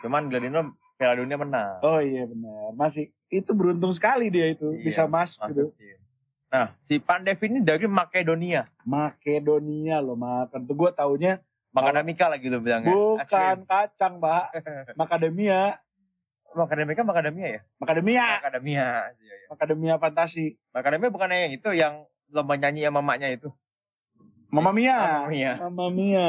Cuman 0.00 0.28
Gilardino 0.28 0.60
Piala 0.94 1.18
Dunia 1.18 1.34
menang. 1.34 1.80
oh 1.80 1.98
iya 1.98 2.22
benar. 2.22 2.70
Masih 2.72 3.10
itu 3.26 3.50
beruntung 3.50 3.90
sekali 3.90 4.28
dia 4.28 4.46
itu 4.48 4.70
Iya, 4.70 4.84
bisa 4.84 5.02
masuk 5.04 5.40
gitu. 5.50 5.64
Masuk 5.66 5.74
tim. 5.74 5.98
Nah, 6.46 6.70
si 6.86 6.94
Pandev 6.98 7.40
ini 7.42 7.58
dari 7.58 7.82
Makedonia. 7.84 8.62
Makedonia 8.84 9.98
loh 9.98 10.14
makan 10.14 10.60
tuh 10.62 10.76
gue 10.76 10.90
taunya 10.92 11.42
Makadamika 11.74 12.30
lagi 12.30 12.46
lu 12.46 12.62
bilangnya. 12.62 12.94
bukan 12.94 13.66
kacang 13.66 14.22
mbak 14.22 14.54
Macadamia 15.00 15.82
Makadamika 16.54 17.02
Makadamia 17.02 17.48
ya? 17.58 17.60
Macadamia 17.82 18.24
Makadamia. 18.38 18.86
Iya, 19.18 19.34
iya. 19.34 19.46
Macadamia 19.50 19.94
fantasi 19.98 20.54
Makadamia 20.70 21.10
bukan 21.10 21.28
yang 21.34 21.52
itu 21.52 21.68
yang 21.74 22.06
lomba 22.30 22.54
nyanyi 22.54 22.86
sama 22.86 23.02
mamanya 23.02 23.26
itu. 23.28 23.50
Mama 24.54 24.70
Mia 24.70 24.94
Mamma 24.94 25.26
Mia. 25.26 25.52
Mama 25.58 25.86
Mia 25.90 26.28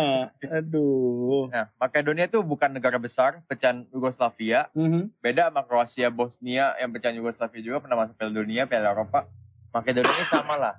aduh 0.49 1.45
Nah, 1.53 1.69
Makedonia 1.77 2.25
itu 2.25 2.41
bukan 2.41 2.73
negara 2.73 2.97
besar, 2.97 3.45
pecahan 3.45 3.85
Yugoslavia. 3.93 4.73
Mhm. 4.73 5.13
Beda 5.21 5.53
sama 5.53 5.61
Kroasia, 5.61 6.09
Bosnia 6.09 6.73
yang 6.81 6.89
pecahan 6.89 7.13
Yugoslavia 7.13 7.61
juga 7.61 7.85
pernah 7.85 8.01
masuk 8.01 8.17
Piala 8.17 8.33
Dunia, 8.33 8.65
Piala 8.65 8.97
Eropa. 8.97 9.29
Makedonia 9.69 10.09
ini 10.09 10.25
sama 10.25 10.57
lah. 10.57 10.75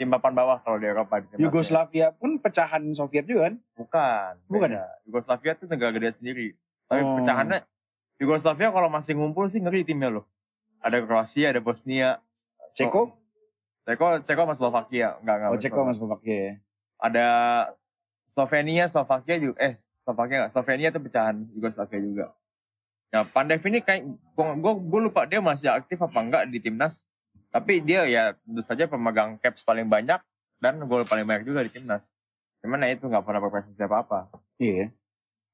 Tim 0.00 0.08
papan 0.08 0.32
bawah 0.32 0.58
kalau 0.64 0.80
di 0.80 0.88
Eropa. 0.88 1.20
di. 1.20 1.36
Yugoslavia 1.38 2.10
pun 2.16 2.40
pecahan 2.40 2.82
Soviet 2.96 3.28
juga 3.28 3.52
kan 3.52 3.54
Bukan. 3.76 4.32
Bukan 4.48 4.68
beda. 4.72 4.84
Yugoslavia 5.04 5.52
itu 5.54 5.64
negara 5.68 5.90
gede 5.92 6.10
sendiri. 6.16 6.48
Tapi 6.88 7.00
Oh. 7.04 7.16
pecahannya 7.20 7.58
Yugoslavia 8.18 8.68
kalau 8.72 8.88
masih 8.88 9.14
ngumpul 9.18 9.46
sih 9.46 9.60
ngeri 9.60 9.84
timnya 9.84 10.08
loh. 10.08 10.24
Ada 10.82 11.04
Kroasia, 11.04 11.52
ada 11.54 11.60
Bosnia. 11.62 12.18
Ceko 12.72 13.12
Ceko, 13.82 14.22
Ceko 14.24 14.42
sama 14.46 14.54
Slovakia. 14.54 15.18
Enggak, 15.20 15.34
enggak. 15.38 15.50
oh 15.50 15.58
Ceko 15.58 15.80
mas 15.84 15.98
Slovakia 15.98 16.36
ya 16.38 16.52
Ada 17.02 17.26
Slovenia, 18.30 18.84
Slovakia 18.88 19.36
juga. 19.36 19.56
Eh, 19.60 19.74
Slovakia 20.06 20.34
enggak. 20.38 20.52
Slovenia 20.54 20.88
itu 20.88 21.00
pecahan 21.02 21.36
Yugoslavia 21.52 22.00
juga. 22.00 22.26
Nah, 23.12 23.28
Pandev 23.28 23.60
ini 23.68 23.84
kayak 23.84 24.08
gue 24.38 24.72
gue 24.88 25.00
lupa 25.04 25.28
dia 25.28 25.42
masih 25.44 25.68
aktif 25.68 26.00
apa 26.00 26.16
enggak 26.16 26.48
di 26.48 26.58
timnas. 26.62 27.04
Tapi 27.52 27.84
dia 27.84 28.08
ya 28.08 28.32
tentu 28.32 28.64
saja 28.64 28.88
pemegang 28.88 29.36
caps 29.38 29.62
paling 29.62 29.86
banyak 29.86 30.18
dan 30.58 30.80
gol 30.88 31.04
paling 31.04 31.28
banyak 31.28 31.44
juga 31.44 31.62
di 31.62 31.70
timnas. 31.70 32.00
Cuman 32.64 32.82
ya 32.82 32.96
itu 32.96 33.04
nggak 33.04 33.22
pernah 33.22 33.40
berprestasi 33.44 33.82
apa 33.84 33.96
apa. 34.00 34.18
iya 34.56 34.88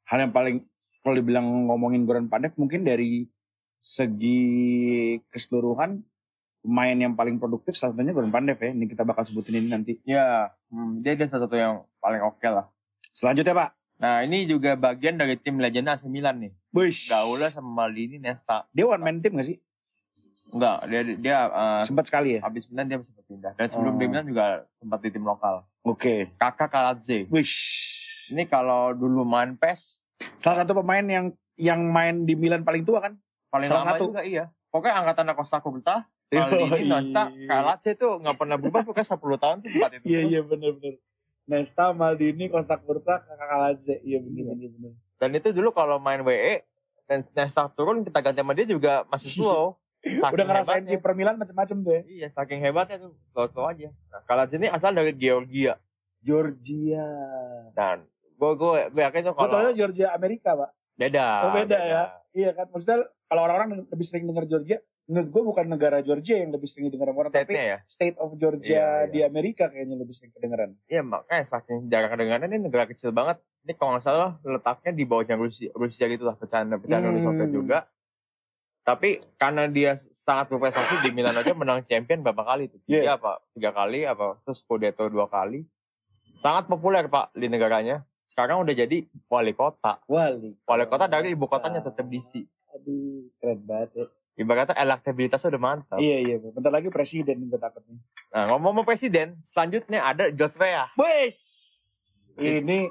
hal 0.09 0.25
yang 0.25 0.33
paling 0.33 0.65
kalau 1.05 1.15
dibilang 1.17 1.45
ngomongin 1.69 2.05
Goran 2.09 2.29
Pandev 2.29 2.57
mungkin 2.57 2.85
dari 2.85 3.29
segi 3.79 5.17
keseluruhan 5.33 6.01
pemain 6.65 6.97
yang 6.97 7.15
paling 7.15 7.37
produktif 7.41 7.77
salah 7.77 7.95
satunya 7.97 8.17
Goran 8.17 8.33
Pandev 8.33 8.59
ya 8.61 8.73
ini 8.73 8.89
kita 8.89 9.05
bakal 9.05 9.25
sebutin 9.25 9.61
ini 9.61 9.69
nanti 9.73 9.93
Ya, 10.05 10.53
hmm, 10.73 11.01
dia 11.05 11.17
dia 11.17 11.29
salah 11.29 11.49
satu 11.49 11.57
yang 11.57 11.85
paling 12.01 12.25
oke 12.25 12.45
lah. 12.49 12.69
selanjutnya 13.13 13.57
Pak 13.57 13.71
Nah 13.99 14.23
ini 14.23 14.47
juga 14.47 14.79
bagian 14.79 15.19
dari 15.19 15.35
tim 15.35 15.59
legenda 15.59 15.99
AC 15.99 16.07
Milan 16.07 16.39
nih. 16.39 16.55
Bush 16.71 17.11
Gaula 17.11 17.51
sama 17.51 17.83
Maldini, 17.83 18.23
Nesta. 18.23 18.63
dia 18.71 18.87
one 18.87 19.03
man 19.03 19.19
team 19.19 19.35
gak 19.35 19.51
sih 19.51 19.59
Enggak, 20.49 20.77
dia 20.85 21.01
dia 21.15 21.39
uh, 21.47 21.81
Sempat 21.83 22.05
sekali 22.07 22.37
ya? 22.37 22.41
habis 22.41 22.65
Milan 22.67 22.87
dia 22.87 22.99
sempat 22.99 23.25
pindah. 23.25 23.53
Dan 23.55 23.69
sebelum 23.69 23.93
Oh. 23.93 23.99
di 23.99 24.07
Milan 24.07 24.25
juga 24.25 24.47
sempat 24.75 24.99
di 24.99 25.09
tim 25.09 25.23
lokal. 25.23 25.61
Oke. 25.83 26.33
Kakak 26.35 26.69
Kaladze. 26.69 27.29
Wish. 27.29 27.57
Ini 28.29 28.45
kalau 28.45 28.93
dulu 28.93 29.25
main 29.25 29.55
PES 29.55 30.05
Salah 30.37 30.61
satu 30.61 30.77
pemain 30.77 31.01
yang 31.01 31.27
yang 31.55 31.81
main 31.83 32.23
di 32.23 32.33
Milan 32.33 32.63
paling 32.63 32.83
tua 32.83 33.01
kan? 33.01 33.15
paling 33.49 33.65
Salah 33.65 33.81
lama 33.83 33.93
satu. 33.95 34.05
juga 34.07 34.21
iya. 34.23 34.45
Pokoknya 34.69 35.01
angkatan 35.01 35.33
Costa 35.33 35.59
Curta, 35.59 35.97
Maldini, 36.29 36.85
Nesta, 36.85 37.23
Kaladze 37.33 37.91
itu 37.91 38.05
nggak 38.05 38.37
pernah 38.37 38.57
berubah 38.57 38.85
pokoknya 38.85 39.09
10 39.09 39.17
tahun 39.39 39.57
tuh 39.59 39.69
empat 39.71 39.91
itu. 39.97 40.05
Iya 40.05 40.21
iya 40.23 40.41
benar-benar. 40.45 40.95
Nesta, 41.49 41.85
Maldini, 41.91 42.45
Costa 42.47 42.77
Curta, 42.77 43.25
Kakak 43.25 43.49
Kaladze. 43.49 43.95
Iya 44.03 44.21
benar 44.21 44.45
benar 44.51 44.71
benar. 44.71 44.93
Dan 45.17 45.31
itu 45.35 45.49
dulu 45.51 45.73
kalau 45.73 45.97
main 45.97 46.21
WE 46.21 46.61
dan 47.05 47.25
Nesta 47.33 47.65
turun 47.71 48.05
kita 48.05 48.21
ganti 48.21 48.39
sama 48.39 48.53
dia 48.53 48.65
juga 48.65 49.09
masih 49.09 49.33
slow. 49.33 49.81
Saking 49.99 50.31
Udah 50.31 50.47
ngerasain 50.47 50.75
hebatnya. 50.81 50.91
kiper 50.95 51.13
Milan 51.13 51.37
macam-macam 51.37 51.77
tuh 51.81 51.93
ya. 51.93 52.03
Iya, 52.05 52.29
saking 52.31 52.61
hebatnya 52.61 52.97
tuh 52.99 53.13
slow-slow 53.29 53.67
aja. 53.67 53.89
Nah, 54.09 54.21
Kaladze 54.25 54.55
ini 54.55 54.67
asal 54.67 54.93
dari 54.93 55.11
Georgia. 55.13 55.75
Georgia. 56.21 57.07
Dan 57.73 58.07
gue 58.33 58.51
gue 58.55 58.71
gue 58.89 59.03
yakin 59.03 59.21
tuh 59.25 59.33
Gue 59.33 59.41
kalau 59.41 59.65
tau 59.65 59.75
Georgia 59.75 60.13
Amerika, 60.13 60.55
Pak. 60.55 60.71
beda. 60.95 61.27
Oh, 61.41 61.51
beda 61.53 61.79
ya. 61.79 62.03
Iya 62.31 62.51
kan? 62.53 62.67
Maksudnya 62.69 62.99
kalau 63.25 63.43
orang-orang 63.45 63.69
lebih 63.85 64.03
sering 64.03 64.25
dengar 64.25 64.45
Georgia, 64.45 64.79
menurut 65.05 65.29
gue 65.29 65.43
bukan 65.45 65.65
negara 65.67 65.99
Georgia 65.99 66.37
yang 66.37 66.51
lebih 66.51 66.67
sering 66.67 66.87
didengar 66.87 67.11
orang, 67.11 67.31
tapi 67.31 67.55
ya. 67.55 67.83
State 67.85 68.15
of 68.17 68.35
Georgia 68.35 68.71
Iya, 68.71 68.87
iya. 69.01 69.09
di 69.09 69.19
Amerika 69.25 69.67
kayaknya 69.67 69.97
lebih 69.97 70.13
sering 70.13 70.31
kedengeran. 70.31 70.79
Iya 70.85 71.03
makanya 71.03 71.45
saking 71.45 71.87
jarang 71.87 72.11
kedengarannya 72.13 72.49
ini 72.49 72.65
negara 72.65 72.87
kecil 72.87 73.11
banget. 73.11 73.39
Ini 73.63 73.75
kalau 73.75 73.95
nggak 73.95 74.05
salah 74.05 74.39
letaknya 74.41 74.93
di 74.93 75.05
bawahnya 75.05 75.35
Rusia, 75.35 75.71
Rusia 75.73 76.07
gitu 76.07 76.23
lah 76.23 76.35
pecahan 76.35 76.71
pecahan 76.73 77.03
Hmm. 77.05 77.25
Soviet 77.25 77.51
juga. 77.51 77.79
Tapi 78.89 79.21
karena 79.37 79.69
dia 79.69 80.01
sangat 80.17 80.49
berprestasi 80.49 81.05
di 81.05 81.13
Milan 81.13 81.37
aja 81.37 81.53
menang 81.53 81.85
champion 81.85 82.25
berapa 82.25 82.41
kali 82.41 82.73
tuh? 82.73 82.81
Tiga 82.89 83.05
Iya. 83.05 83.13
apa? 83.21 83.37
Tiga 83.53 83.71
kali 83.77 84.09
apa? 84.09 84.41
Terus 84.49 84.65
Scudetto 84.65 85.05
dua 85.13 85.29
kali. 85.29 85.69
Sangat 86.41 86.73
populer 86.73 87.05
pak 87.05 87.29
di 87.37 87.53
negaranya. 87.53 88.09
Sekarang 88.33 88.65
udah 88.65 88.73
jadi 88.73 89.05
wali 89.29 89.53
kota. 89.53 90.01
Wali. 90.09 90.57
Wali 90.65 90.85
kota 90.89 91.05
dari 91.05 91.37
ibu 91.37 91.45
kotanya 91.45 91.85
tetap 91.85 92.09
DC. 92.09 92.49
Aduh, 92.73 93.29
keren 93.37 93.61
banget 93.69 93.91
ya. 93.93 94.07
Ibaratnya 94.39 94.79
elektabilitasnya 94.81 95.53
udah 95.53 95.61
mantap. 95.61 95.99
Iya, 96.01 96.17
iya. 96.25 96.37
Bentar 96.41 96.73
lagi 96.73 96.89
presiden 96.89 97.45
gue 97.51 97.61
takutnya. 97.61 98.01
Nah 98.33 98.55
ngomong-ngomong 98.55 98.89
presiden, 98.89 99.37
selanjutnya 99.45 100.01
ada 100.01 100.33
Joshua. 100.33 100.89
Wes! 100.97 101.37
Ini 102.41 102.89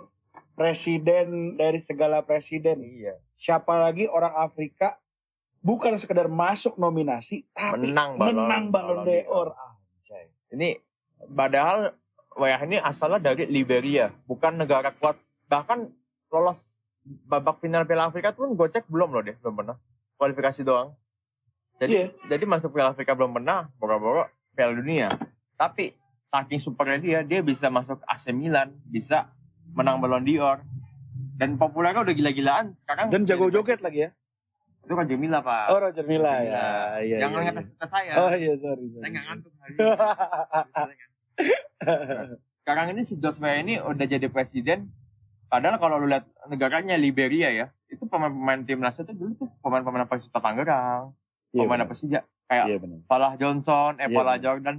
presiden 0.54 1.58
dari 1.58 1.80
segala 1.82 2.22
presiden. 2.22 2.86
Iya. 2.86 3.18
Siapa 3.34 3.80
lagi 3.82 4.06
orang 4.06 4.36
Afrika 4.36 5.00
bukan 5.60 5.98
sekedar 5.98 6.28
masuk 6.28 6.76
nominasi, 6.76 7.46
tapi 7.52 7.86
Menang 7.86 8.16
Ballon- 8.16 8.38
menang 8.40 8.66
Ballon 8.70 9.02
Ballon 9.02 9.24
d'Or. 9.26 9.48
Anjay. 9.54 10.26
Ini 10.52 10.70
padahal 11.28 11.92
WH 12.32 12.62
ini 12.66 12.78
asalnya 12.78 13.20
dari 13.24 13.46
Liberia, 13.46 14.14
bukan 14.26 14.56
negara 14.56 14.94
kuat. 14.94 15.18
Bahkan 15.48 15.90
lolos 16.30 16.60
babak 17.24 17.60
final 17.60 17.84
Piala 17.84 18.08
Afrika 18.08 18.32
pun 18.32 18.52
gue 18.52 18.68
cek 18.68 18.86
belum 18.86 19.10
loh 19.10 19.24
deh, 19.24 19.36
belum 19.40 19.56
pernah. 19.56 19.76
Kualifikasi 20.16 20.62
doang. 20.62 20.94
Jadi 21.78 21.94
Iya. 21.94 22.08
jadi 22.28 22.44
masuk 22.44 22.74
Piala 22.74 22.92
Afrika 22.92 23.14
belum 23.14 23.34
pernah, 23.34 23.70
boro-boro 23.76 24.26
Piala 24.52 24.74
Dunia. 24.74 25.10
Tapi 25.56 25.94
saking 26.26 26.60
supernya 26.60 26.98
dia, 26.98 27.20
dia 27.22 27.40
bisa 27.40 27.70
masuk 27.70 28.04
AC 28.04 28.30
Milan, 28.30 28.76
bisa 28.84 29.30
menang 29.72 29.98
Ballon 29.98 30.22
d'Or. 30.22 30.62
Dan 31.38 31.54
populernya 31.56 32.02
udah 32.02 32.14
gila-gilaan. 32.14 32.74
Sekarang 32.76 33.08
Dan 33.08 33.22
jago 33.24 33.48
joget 33.48 33.78
lagi 33.78 34.06
ya. 34.06 34.12
Itu 34.88 34.96
kan 34.96 35.04
Jamila, 35.04 35.44
Pak. 35.44 35.68
Oh, 35.68 35.84
Roger 35.84 36.08
Roger 36.08 36.40
ya. 36.48 36.64
Iya, 37.04 37.18
Jangan 37.28 37.44
iya, 37.44 37.52
ngetes 37.52 37.68
iya. 37.68 37.86
saya. 37.92 38.12
Oh 38.16 38.32
iya, 38.32 38.54
sorry. 38.56 38.86
sorry. 38.88 39.04
Saya 39.04 39.10
nggak 39.12 39.26
ngantuk 39.28 39.52
hari 39.60 39.74
ini. 39.76 40.96
sekarang 42.64 42.88
ini 42.96 43.02
si 43.04 43.16
Joshua 43.20 43.60
ini 43.60 43.80
udah 43.84 44.06
jadi 44.08 44.28
presiden. 44.32 44.88
Padahal 45.48 45.80
kalau 45.80 46.00
lu 46.00 46.08
lihat 46.08 46.28
negaranya 46.48 46.96
Liberia 46.96 47.52
ya, 47.52 47.68
itu 47.88 48.04
pemain-pemain 48.04 48.64
timnasnya 48.64 49.08
tuh 49.08 49.16
dulu 49.16 49.32
tuh 49.40 49.50
pemain-pemain 49.64 50.04
Persita 50.04 50.44
Tangerang, 50.44 51.16
Iya, 51.56 51.64
pemain. 51.64 51.88
Persija 51.88 52.20
kayak 52.48 52.66
Iya 52.68 52.78
benar. 52.80 53.00
Falah 53.08 53.34
Johnson, 53.40 53.96
Iya, 53.96 54.12
Epola 54.12 54.36
benar. 54.36 54.44
Jordan, 54.44 54.76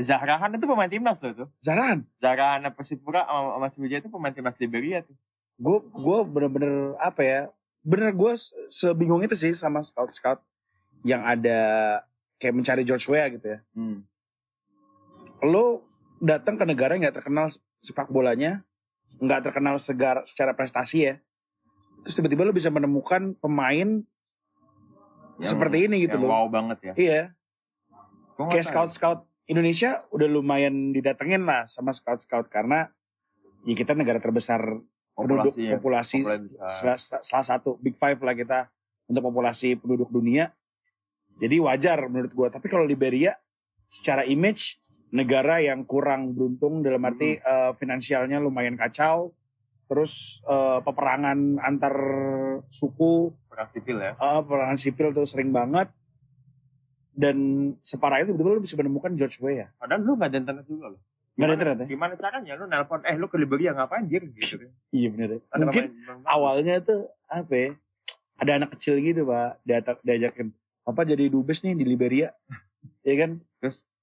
Zahrahan 0.00 0.56
itu 0.56 0.64
pemain 0.64 0.88
timnas 0.88 1.20
tuh 1.20 1.32
tuh. 1.32 1.48
Zaran, 1.60 2.04
Zahrahan 2.20 2.64
Persipura 2.72 3.24
sama, 3.24 3.56
sama 3.56 3.66
Sriwijaya 3.72 4.00
itu 4.04 4.12
pemain 4.12 4.32
timnas 4.32 4.56
Liberia 4.60 5.00
tuh. 5.04 5.16
gue 5.60 5.76
gue 5.92 6.18
bener-bener 6.24 6.96
apa 6.96 7.20
ya? 7.20 7.40
Bener 7.80 8.12
gue 8.12 8.32
sebingung 8.68 9.24
itu 9.24 9.36
sih 9.36 9.56
sama 9.56 9.80
scout-scout 9.80 10.44
yang 11.04 11.24
ada 11.24 12.00
kayak 12.36 12.54
mencari 12.56 12.82
George 12.84 13.08
Weah 13.08 13.28
gitu 13.32 13.56
ya. 13.56 13.58
Hmm. 13.72 14.04
Lo 15.40 15.88
datang 16.20 16.60
ke 16.60 16.64
negara 16.68 16.96
yang 16.96 17.08
nggak 17.08 17.24
terkenal 17.24 17.48
sepak 17.80 18.12
bolanya, 18.12 18.60
nggak 19.16 19.48
terkenal 19.48 19.80
segar 19.80 20.20
secara 20.28 20.52
prestasi 20.52 20.98
ya. 21.08 21.14
Terus 22.04 22.16
tiba-tiba 22.16 22.44
lo 22.44 22.52
bisa 22.52 22.68
menemukan 22.68 23.36
pemain 23.40 24.04
seperti 25.40 25.88
ini 25.88 26.04
gitu 26.04 26.20
yang 26.20 26.24
loh. 26.28 26.30
wow 26.32 26.46
banget 26.52 26.78
ya. 26.92 26.94
Iya, 26.96 27.22
nggak 28.36 28.52
kayak 28.52 28.66
scout-scout 28.68 29.20
Indonesia 29.48 30.04
udah 30.12 30.28
lumayan 30.28 30.92
didatengin 30.92 31.48
lah 31.48 31.64
sama 31.64 31.92
scout-scout 31.96 32.52
karena 32.52 32.88
ya 33.64 33.74
kita 33.76 33.92
negara 33.96 34.20
terbesar 34.20 34.60
penduduk 35.14 35.52
Populasi 35.52 35.62
ya, 35.66 35.76
populasi 35.76 36.18
salah, 36.70 36.98
salah 36.98 37.46
satu 37.46 37.76
big 37.80 37.96
five 38.00 38.18
lah 38.20 38.34
kita 38.34 38.58
untuk 39.10 39.22
populasi 39.26 39.76
penduduk 39.76 40.08
dunia. 40.08 40.54
Jadi 41.40 41.56
wajar 41.60 42.04
menurut 42.06 42.32
gua. 42.36 42.48
Tapi 42.52 42.66
kalau 42.68 42.84
Liberia 42.84 43.36
secara 43.90 44.22
image 44.28 44.78
negara 45.10 45.58
yang 45.58 45.82
kurang 45.82 46.36
beruntung 46.36 46.86
dalam 46.86 47.02
arti 47.02 47.40
eh, 47.40 47.72
finansialnya 47.76 48.38
lumayan 48.38 48.78
kacau. 48.78 49.34
Terus 49.90 50.38
eh, 50.46 50.78
peperangan 50.86 51.58
antar 51.58 51.94
suku 52.70 53.34
perang 53.50 53.68
sipil 53.74 53.96
ya. 53.98 54.12
uh, 54.16 54.40
peperangan 54.46 54.78
sipil 54.78 55.08
tuh 55.10 55.26
sering 55.26 55.50
banget 55.50 55.90
dan 57.10 57.36
separah 57.82 58.22
itu 58.22 58.32
betul-betul 58.32 58.62
bisa 58.62 58.78
menemukan 58.78 59.12
George 59.18 59.42
Weah 59.42 59.66
ya 59.66 59.68
Padahal 59.76 60.00
lu 60.06 60.14
nggak 60.14 60.30
ada 60.30 60.38
internet 60.38 60.66
juga 60.70 60.86
loh. 60.94 61.02
Gimana- 61.32 61.54
internet 61.54 61.76
ya 61.78 61.86
Gimana 61.88 62.12
caranya? 62.14 62.52
Lu 62.54 62.64
nelpon, 62.66 63.00
eh 63.02 63.14
lu 63.14 63.26
ke 63.26 63.36
Liberia 63.36 63.70
ngapain 63.72 64.04
dia 64.04 64.20
gitu 64.20 64.58
kan. 64.58 64.70
iya 64.90 65.08
bener 65.08 65.28
ya 65.30 65.40
Ada 65.50 65.64
mungkin 65.64 65.84
pemain- 65.96 66.26
awalnya 66.26 66.74
tuh 66.80 67.00
apa 67.26 67.52
ya 67.52 67.70
ada 68.36 68.52
anak 68.56 68.68
kecil 68.74 68.98
gitu 68.98 69.22
pak. 69.24 69.60
Diatak 69.62 70.00
diajakin 70.00 70.48
apa 70.82 71.00
jadi 71.02 71.24
dubes 71.26 71.60
nih 71.60 71.74
di 71.74 71.84
Liberia. 71.84 72.32
Ya 73.00 73.14
kan? 73.16 73.30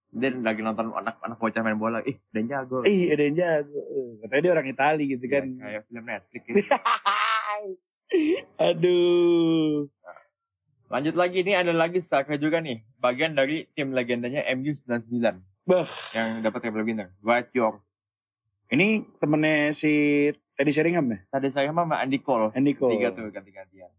Dia 0.07 0.29
lagi 0.31 0.61
nonton 0.61 0.89
anak-anak 0.89 1.35
bocah 1.35 1.61
main 1.61 1.75
bola, 1.75 1.99
ih 2.01 2.15
dan 2.31 2.47
jago. 2.47 2.81
ih 2.83 3.11
yang 3.11 3.35
jago. 3.35 3.81
Katanya 4.21 4.41
dia 4.41 4.51
orang 4.53 4.67
Itali 4.67 5.03
gitu 5.09 5.25
kan. 5.27 5.43
Ya, 5.43 5.59
kayak 5.59 5.81
film 5.85 6.05
Netflix 6.05 6.41
gitu. 6.43 6.57
aduh. 8.57 9.85
Lanjut 10.87 11.15
lagi 11.15 11.43
nih 11.43 11.59
ada 11.59 11.75
lagi 11.75 11.99
striker 11.99 12.39
juga 12.39 12.63
nih, 12.63 12.79
bagian 12.97 13.35
dari 13.35 13.67
tim 13.75 13.91
legendanya 13.91 14.47
MU 14.55 14.71
99 14.71 15.43
Bah. 15.67 15.83
yang 16.11 16.39
dapat 16.39 16.59
triple 16.61 16.81
winner, 16.81 17.11
Dwight 17.19 17.51
York. 17.51 17.83
ini 18.67 19.03
temennya 19.15 19.71
si 19.71 19.91
Teddy 20.53 20.71
Sheringham 20.71 21.07
ya 21.07 21.19
Tadi 21.29 21.47
saya 21.47 21.69
sama 21.69 21.95
Andy 21.97 22.19
Cole, 22.19 22.51
Andy 22.51 22.71
Cole 22.73 22.95
tiga 22.95 23.11
tuh 23.11 23.27
ganti-gantian. 23.27 23.91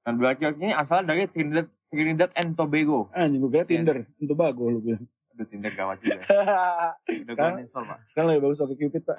Dan 0.00 0.16
York 0.38 0.56
ini 0.56 0.70
asal 0.70 1.02
dari 1.02 1.24
Trinidad, 1.26 1.68
Trinidad 1.86 2.30
and 2.32 2.52
Tobago. 2.52 3.08
anjing 3.10 3.36
gue 3.38 3.50
kira 3.50 3.62
Iya. 3.62 3.70
Tinder 3.70 3.96
itu 4.16 4.32
bagus 4.32 4.64
lu 4.66 4.80
bilang 4.82 5.04
Aduh 5.30 5.46
Tinder 5.46 5.70
gawat 5.70 5.96
juga. 5.98 6.24
Udah 6.24 6.96
Sekarang- 7.26 7.60
install 7.60 7.84
pak. 7.86 7.98
sekarang 8.04 8.26
lebih 8.30 8.42
bagus 8.44 8.58
oke 8.58 8.74
Cupid 8.74 9.02
pak 9.02 9.16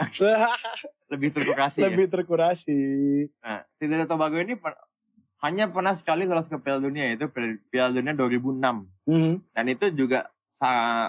Lebih 1.12 1.30
terkurasi 1.32 1.78
ya. 1.78 1.86
lebih 1.86 2.06
terkurasi 2.08 2.80
Nah, 3.40 3.62
Trinidad 3.78 4.04
and 4.04 4.10
Tobago 4.10 4.38
ini 4.38 4.54
per- 4.54 4.78
hanya 5.40 5.66
pernah 5.66 5.94
sekali 5.94 6.26
lolos 6.26 6.46
ke 6.46 6.58
Piala 6.58 6.78
Dunia 6.80 7.08
yaitu 7.08 7.30
Piala 7.70 7.90
Dunia 7.92 8.12
2006. 8.12 8.60
Mhm. 9.06 9.34
Dan 9.50 9.66
itu 9.68 9.86
juga 9.96 10.28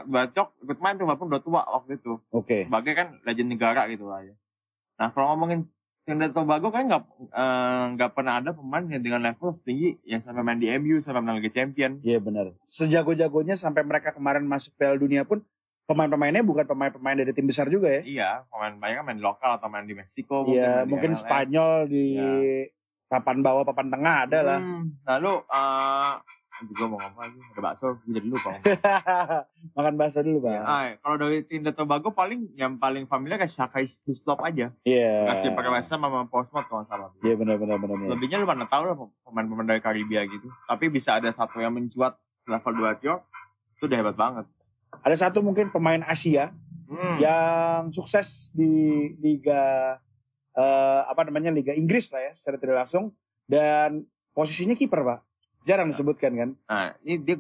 Bacok 0.07 0.49
ikut 0.63 0.79
main 0.79 0.95
tuh 0.95 1.07
walaupun 1.11 1.27
udah 1.27 1.43
tua 1.43 1.63
waktu 1.67 1.99
itu. 1.99 2.23
Oke. 2.31 2.71
Sebagai 2.71 2.93
kan 2.95 3.19
legend 3.27 3.51
negara 3.51 3.91
gitu 3.91 4.07
lah 4.07 4.23
ya. 4.23 4.35
Nah 5.03 5.11
kalau 5.11 5.35
ngomongin 5.35 5.67
Trinidad 6.07 6.33
Tobago 6.33 6.73
kan 6.73 6.89
nggak 6.89 7.03
eh, 7.35 7.85
nggak 7.99 8.11
pernah 8.17 8.41
ada 8.41 8.51
pemain 8.57 8.83
yang 8.87 9.03
dengan 9.03 9.21
level 9.27 9.53
setinggi 9.53 10.01
yang 10.07 10.23
sampai 10.25 10.43
main 10.43 10.59
di 10.59 10.71
MU 10.81 10.99
sampai 11.03 11.21
menang 11.21 11.43
Liga 11.43 11.53
Champion. 11.53 12.01
Iya 12.01 12.19
benar. 12.23 12.57
Sejago-jagonya 12.65 13.59
sampai 13.59 13.83
mereka 13.85 14.15
kemarin 14.15 14.47
masuk 14.47 14.75
Piala 14.79 14.97
Dunia 14.97 15.27
pun 15.27 15.45
pemain-pemainnya 15.91 16.47
bukan 16.47 16.71
pemain-pemain 16.71 17.19
dari 17.19 17.35
tim 17.35 17.51
besar 17.51 17.67
juga 17.67 17.91
ya. 17.91 18.03
Iya, 18.07 18.31
pemain 18.47 18.79
banyak 18.79 18.97
kan 19.03 19.05
main 19.11 19.21
lokal 19.21 19.51
atau 19.59 19.67
main 19.67 19.83
di 19.83 19.99
Meksiko 19.99 20.47
Iya, 20.47 20.87
mungkin 20.87 21.19
MLS. 21.19 21.27
Spanyol 21.27 21.75
di 21.91 22.07
papan 23.11 23.43
bawah, 23.43 23.67
papan 23.67 23.91
tengah 23.91 24.15
ada 24.31 24.39
lah. 24.47 24.59
Hmm, 24.63 24.95
lalu 25.03 25.43
eh 25.51 26.13
nanti 26.15 26.40
gue 26.61 26.87
mau 26.87 27.01
ngomong 27.01 27.21
lagi 27.21 27.39
ada 27.41 27.61
bakso 27.63 27.97
gue 28.03 28.13
jadi 28.13 28.29
lupa. 28.29 28.51
Makan 29.77 29.95
bakso 29.97 30.21
dulu, 30.21 30.39
Bang. 30.45 30.61
Ah, 30.61 30.97
kalau 31.01 31.17
dari 31.17 31.41
Trinidad 31.43 31.73
Tobago 31.73 32.13
paling 32.13 32.53
yang 32.53 32.77
paling 32.77 33.05
familiar 33.05 33.41
kayak 33.41 33.49
Shaka 33.49 33.81
Hislop 34.05 34.45
aja. 34.45 34.69
Iya. 34.85 35.13
Bekas 35.25 35.41
kiper 35.41 35.65
West 35.73 35.91
Ham 35.91 36.05
sama 36.05 36.29
Portsmouth 36.29 36.69
kalau 36.69 36.85
salah. 36.85 37.11
Iya 37.21 37.35
benar 37.37 37.57
benar 37.57 37.81
benar. 37.81 37.97
benar. 37.97 38.09
Selebihnya 38.13 38.37
lu 38.39 38.47
mana 38.47 38.65
tahu 38.65 38.83
lah 38.85 38.95
pemain-pemain 39.25 39.69
dari 39.69 39.81
Karibia 39.81 40.23
gitu. 40.25 40.49
Tapi 40.67 40.89
bisa 40.89 41.17
ada 41.17 41.31
satu 41.31 41.61
yang 41.61 41.73
mencuat 41.73 42.17
level 42.45 42.73
2 42.77 43.07
York 43.07 43.23
itu 43.77 43.85
udah 43.89 43.97
hebat 43.97 44.17
banget. 44.17 44.45
Ada 45.01 45.17
satu 45.29 45.41
mungkin 45.41 45.71
pemain 45.71 46.05
Asia 46.05 46.53
Hmm. 46.91 47.23
yang 47.23 47.95
sukses 47.95 48.51
di 48.51 48.67
liga 49.23 49.95
eh, 50.51 51.01
apa 51.07 51.23
namanya 51.23 51.55
liga 51.55 51.71
Inggris 51.71 52.11
lah 52.11 52.19
ya 52.19 52.33
secara 52.35 52.59
tidak 52.59 52.77
langsung 52.83 53.15
dan 53.47 54.03
posisinya 54.35 54.75
kiper 54.75 54.99
pak 55.07 55.23
jarang 55.63 55.89
disebutkan 55.89 56.33
kan 56.33 56.51
Nah, 56.65 56.95
ini 57.01 57.17
dia 57.19 57.37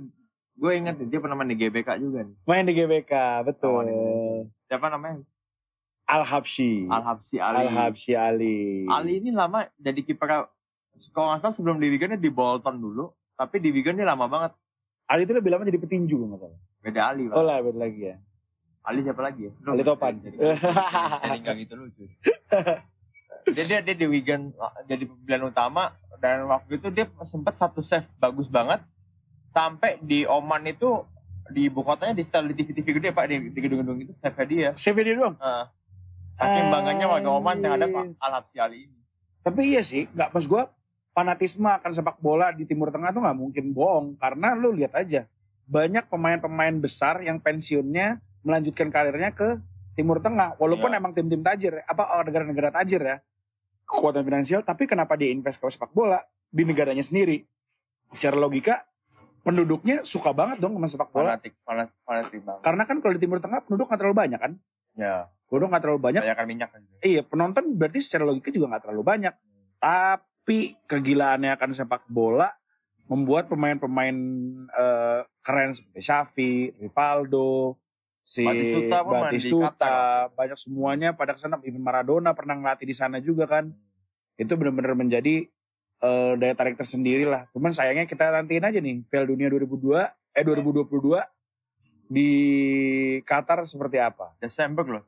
gue 0.54 0.72
inget 0.72 0.96
dia 1.00 1.18
pernah 1.18 1.34
main 1.34 1.48
di 1.48 1.56
GBK 1.56 1.88
juga 1.96 2.20
nih. 2.22 2.36
main 2.44 2.64
di 2.64 2.72
GBK 2.72 3.12
betul 3.42 3.84
Indonesia. 3.84 4.48
Siapa 4.66 4.86
namanya? 4.88 5.24
Al 6.04 6.22
Habsyi 6.22 6.84
Al 6.86 7.02
Habsi 7.02 7.36
Ali. 7.38 7.56
Al 7.56 7.68
Habsyi 7.70 8.14
Ali 8.14 8.58
Ali 8.84 9.12
ini 9.18 9.30
lama 9.30 9.64
jadi 9.76 10.00
kiper 10.00 10.26
kalau 11.10 11.32
nggak 11.32 11.40
salah 11.40 11.54
sebelum 11.54 11.80
di 11.80 11.88
Wigan 11.88 12.12
dia 12.12 12.20
di 12.20 12.28
Bolton 12.28 12.76
dulu, 12.76 13.08
tapi 13.32 13.56
di 13.56 13.72
Wigan 13.72 13.96
dia 13.96 14.04
lama 14.04 14.28
banget. 14.28 14.52
Ali 15.08 15.24
itu 15.24 15.32
lebih 15.32 15.48
lama 15.48 15.64
jadi 15.64 15.80
petinju 15.80 16.12
nggak 16.12 16.38
salah 16.38 16.60
Beda 16.80 17.00
Ali, 17.08 17.24
Pak. 17.24 17.34
oh 17.34 17.42
lah 17.42 17.56
beda 17.60 17.78
lagi 17.80 18.00
ya 18.04 18.16
Ali 18.80 19.00
siapa 19.00 19.20
lagi 19.20 19.48
ya? 19.48 19.52
Ali 19.64 19.80
Topan. 19.80 20.20
Jadi, 20.20 20.36
jadi 20.40 21.38
nggak 21.40 21.56
gitu 21.62 21.72
lucu. 21.76 22.04
Dia, 23.52 23.64
dia, 23.66 23.78
dia 23.82 23.96
di 23.96 24.06
Wigan 24.06 24.50
jadi 24.84 25.04
pilihan 25.06 25.44
utama 25.46 25.92
dan 26.18 26.44
waktu 26.46 26.76
itu 26.76 26.88
dia 26.88 27.08
sempat 27.24 27.56
satu 27.56 27.80
save 27.80 28.06
bagus 28.16 28.46
banget 28.46 28.80
sampai 29.50 29.98
di 30.00 30.22
Oman 30.24 30.62
itu 30.68 31.02
di 31.50 31.66
ibu 31.66 31.82
kotanya 31.82 32.14
di 32.14 32.22
setel 32.22 32.46
di 32.46 32.54
TV-TV 32.54 32.86
gede 33.02 33.08
pak 33.10 33.26
di, 33.26 33.50
di 33.50 33.58
gedung-gedung 33.58 33.98
itu 33.98 34.12
save 34.22 34.44
dia. 34.46 34.70
CV 34.76 34.96
dia 35.02 35.14
doang 35.18 35.34
Uh, 35.40 35.66
saking 36.38 36.72
bangganya 36.72 37.04
warga 37.04 37.30
Oman 37.36 37.56
yang 37.60 37.74
ada. 37.76 37.86
Al 38.16 38.32
Habsi 38.40 38.56
Ali 38.56 38.88
ini. 38.88 38.98
tapi 39.42 39.74
iya 39.74 39.82
sih 39.84 40.08
nggak 40.08 40.30
pas 40.30 40.44
gue 40.44 40.62
fanatisme 41.10 41.66
akan 41.66 41.90
sepak 41.90 42.16
bola 42.22 42.48
di 42.54 42.64
Timur 42.64 42.88
Tengah 42.88 43.10
tuh 43.10 43.20
nggak 43.20 43.36
mungkin 43.36 43.64
bohong 43.74 44.06
karena 44.16 44.54
lu 44.54 44.72
lihat 44.72 44.94
aja 44.94 45.26
banyak 45.66 46.06
pemain-pemain 46.08 46.76
besar 46.78 47.20
yang 47.20 47.36
pensiunnya 47.40 48.22
melanjutkan 48.40 48.88
karirnya 48.88 49.34
ke 49.34 49.58
Timur 49.92 50.22
Tengah 50.22 50.56
walaupun 50.56 50.92
Iya. 50.92 50.96
emang 51.02 51.12
tim-tim 51.12 51.42
tajir 51.42 51.82
apa 51.84 52.08
oh, 52.16 52.22
negara-negara 52.24 52.72
tajir 52.72 53.02
ya 53.02 53.16
kekuatan 53.90 54.22
finansial 54.22 54.62
tapi 54.62 54.86
kenapa 54.86 55.18
dia 55.18 55.34
invest 55.34 55.58
ke 55.58 55.66
sepak 55.66 55.90
bola 55.90 56.22
di 56.46 56.62
negaranya 56.62 57.02
sendiri 57.02 57.42
secara 58.14 58.38
logika 58.38 58.86
penduduknya 59.42 60.06
suka 60.06 60.30
banget 60.30 60.62
dong 60.62 60.78
sama 60.78 60.86
sepak 60.86 61.10
bola 61.10 61.34
Fanatik, 61.34 61.54
fanatik, 61.66 61.96
fanatik 62.06 62.40
banget. 62.46 62.62
karena 62.62 62.82
kan 62.86 62.96
kalau 63.02 63.12
di 63.18 63.20
Timur 63.20 63.38
Tengah 63.42 63.60
penduduk 63.66 63.90
nggak 63.90 64.00
terlalu 64.00 64.16
banyak 64.16 64.40
kan 64.40 64.52
Ya, 64.98 65.32
penduduk 65.48 65.70
nggak 65.72 65.82
terlalu 65.86 66.00
banyak 66.02 66.20
banyak 66.26 66.36
kan 66.36 66.46
minyak 66.50 66.68
kan. 66.74 66.82
Iya 67.00 67.22
penonton 67.24 67.64
berarti 67.78 68.04
secara 68.04 68.28
logika 68.28 68.52
juga 68.52 68.74
nggak 68.74 68.82
terlalu 68.84 69.02
banyak. 69.06 69.34
Tapi 69.80 70.58
kegilaannya 70.84 71.50
akan 71.56 71.70
sepak 71.72 72.04
bola 72.10 72.50
membuat 73.08 73.48
pemain-pemain 73.48 74.16
eh, 74.68 75.20
keren 75.42 75.72
seperti 75.72 76.00
Xavi, 76.04 76.54
Rivaldo, 76.78 77.79
si 78.30 78.46
Batistuta 78.46 78.96
Batistuta, 79.02 79.94
banyak 80.38 80.54
semuanya 80.54 81.10
pada 81.10 81.34
ke 81.34 81.42
sana. 81.42 81.58
Even 81.66 81.82
Maradona 81.82 82.30
pernah 82.30 82.54
ngelatih 82.54 82.86
di 82.86 82.94
sana 82.94 83.18
juga 83.18 83.50
kan. 83.50 83.74
Itu 84.38 84.54
benar-benar 84.54 84.94
menjadi 84.94 85.50
eh, 86.00 86.32
daya 86.38 86.54
tarik 86.54 86.78
tersendiri 86.78 87.26
lah. 87.26 87.50
Cuman 87.50 87.74
sayangnya 87.74 88.06
kita 88.06 88.30
nantiin 88.30 88.62
aja 88.62 88.78
nih 88.78 89.02
Piala 89.10 89.26
Dunia 89.26 89.50
2002 89.50 90.06
eh 90.30 90.44
2022 90.46 91.18
di 92.06 92.30
Qatar 93.26 93.66
seperti 93.66 93.98
apa? 93.98 94.38
Desember 94.38 94.86
loh. 94.86 95.02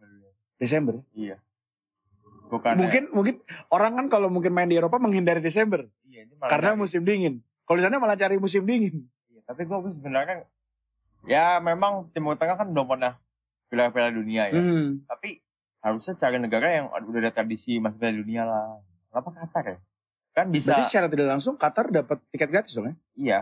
Desember. 0.59 0.99
Iya. 1.15 1.39
Bukan 2.51 2.75
mungkin 2.77 3.03
mungkin 3.17 3.35
orang 3.73 3.97
kan 3.97 4.07
kalau 4.13 4.29
mungkin 4.29 4.53
main 4.53 4.69
di 4.69 4.77
Eropa 4.77 5.01
menghindari 5.01 5.41
Desember 5.41 5.89
iya, 6.05 6.29
ini 6.29 6.37
malah 6.37 6.53
karena 6.53 6.77
dari- 6.77 6.81
musim 6.85 7.01
dingin. 7.01 7.35
Kalau 7.65 7.81
di 7.81 7.85
sana 7.89 7.97
malah 7.97 8.19
cari 8.19 8.37
musim 8.37 8.69
dingin. 8.69 9.09
Iya, 9.33 9.41
tapi 9.49 9.65
gue 9.65 9.79
sebenarnya 9.97 10.27
kan 10.29 10.39
ya 11.27 11.59
memang 11.63 12.11
Timur 12.11 12.35
Tengah 12.35 12.59
kan 12.59 12.69
belum 12.71 12.87
pernah 12.87 13.19
piala-piala 13.73 14.11
dunia 14.13 14.53
ya. 14.53 14.61
Hmm. 14.61 15.03
Tapi 15.09 15.41
harusnya 15.83 16.15
cari 16.19 16.39
negara 16.39 16.67
yang 16.71 16.87
udah 16.93 17.21
ada 17.25 17.33
tradisi 17.35 17.81
masuk 17.83 17.99
piala 17.99 18.15
dunia 18.15 18.43
lah. 18.45 18.67
Kenapa 19.11 19.29
Qatar 19.33 19.65
ya? 19.65 19.79
Kan 20.33 20.47
bisa 20.49 20.73
Berarti 20.73 20.89
secara 20.89 21.07
tidak 21.13 21.29
langsung 21.29 21.55
Qatar 21.61 21.93
dapat 21.93 22.19
tiket 22.33 22.49
gratis 22.49 22.73
dong 22.73 22.89
ya? 22.89 22.95
iya 23.15 23.39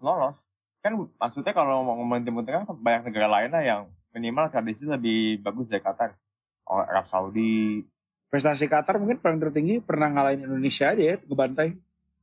lolos. 0.00 0.48
Kan 0.80 0.96
maksudnya 1.20 1.52
kalau 1.52 1.84
mau 1.84 1.96
ngomongin 2.00 2.24
Timur 2.28 2.42
Tengah 2.44 2.64
banyak 2.68 3.12
negara 3.12 3.28
lain 3.28 3.50
lah 3.52 3.62
yang 3.64 3.80
minimal 4.16 4.48
tradisi 4.50 4.84
lebih 4.84 5.40
bagus 5.44 5.68
dari 5.68 5.82
Qatar. 5.84 6.16
Oh, 6.70 6.80
Arab 6.80 7.10
Saudi. 7.10 7.82
Prestasi 8.30 8.70
Qatar 8.70 8.96
mungkin 9.02 9.18
paling 9.18 9.42
tertinggi 9.42 9.82
pernah 9.82 10.06
ngalahin 10.06 10.46
Indonesia 10.46 10.94
aja 10.94 11.02
ya, 11.02 11.16
ngebantai. 11.18 11.74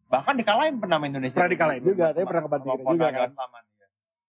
Bahkan 0.08 0.34
dikalahin 0.40 0.80
pernah 0.80 0.98
sama 1.04 1.06
Indonesia. 1.12 1.36
Pernah 1.36 1.52
dikalahin 1.52 1.84
juga, 1.84 2.06
tapi 2.16 2.24
pernah 2.24 2.44
Sama 2.48 2.88
juga 2.96 3.08
kan. 3.12 3.30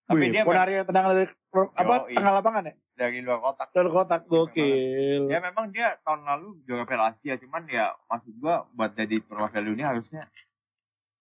Tapi 0.09 0.25
Wih, 0.25 0.33
dia 0.33 0.43
Ponari 0.49 0.73
yang 0.73 0.89
tenang 0.89 1.05
dari 1.13 1.29
apa 1.53 1.95
Yoi. 2.09 2.17
tengah 2.17 2.33
lapangan 2.41 2.65
ya? 2.65 2.75
dari 2.99 3.23
luar 3.23 3.39
kotak. 3.39 3.69
Dari 3.71 3.91
kotak 3.93 4.23
gokil. 4.27 5.31
Ya 5.31 5.39
memang 5.39 5.71
dia 5.71 6.01
tahun 6.03 6.27
lalu 6.27 6.65
juara 6.67 6.89
Piala 6.89 7.15
Asia, 7.15 7.39
cuman 7.39 7.63
ya 7.71 7.95
maksud 8.11 8.35
gua 8.43 8.67
buat 8.75 8.97
jadi 8.97 9.23
perwakilan 9.23 9.69
Dunia 9.69 9.87
harusnya 9.95 10.27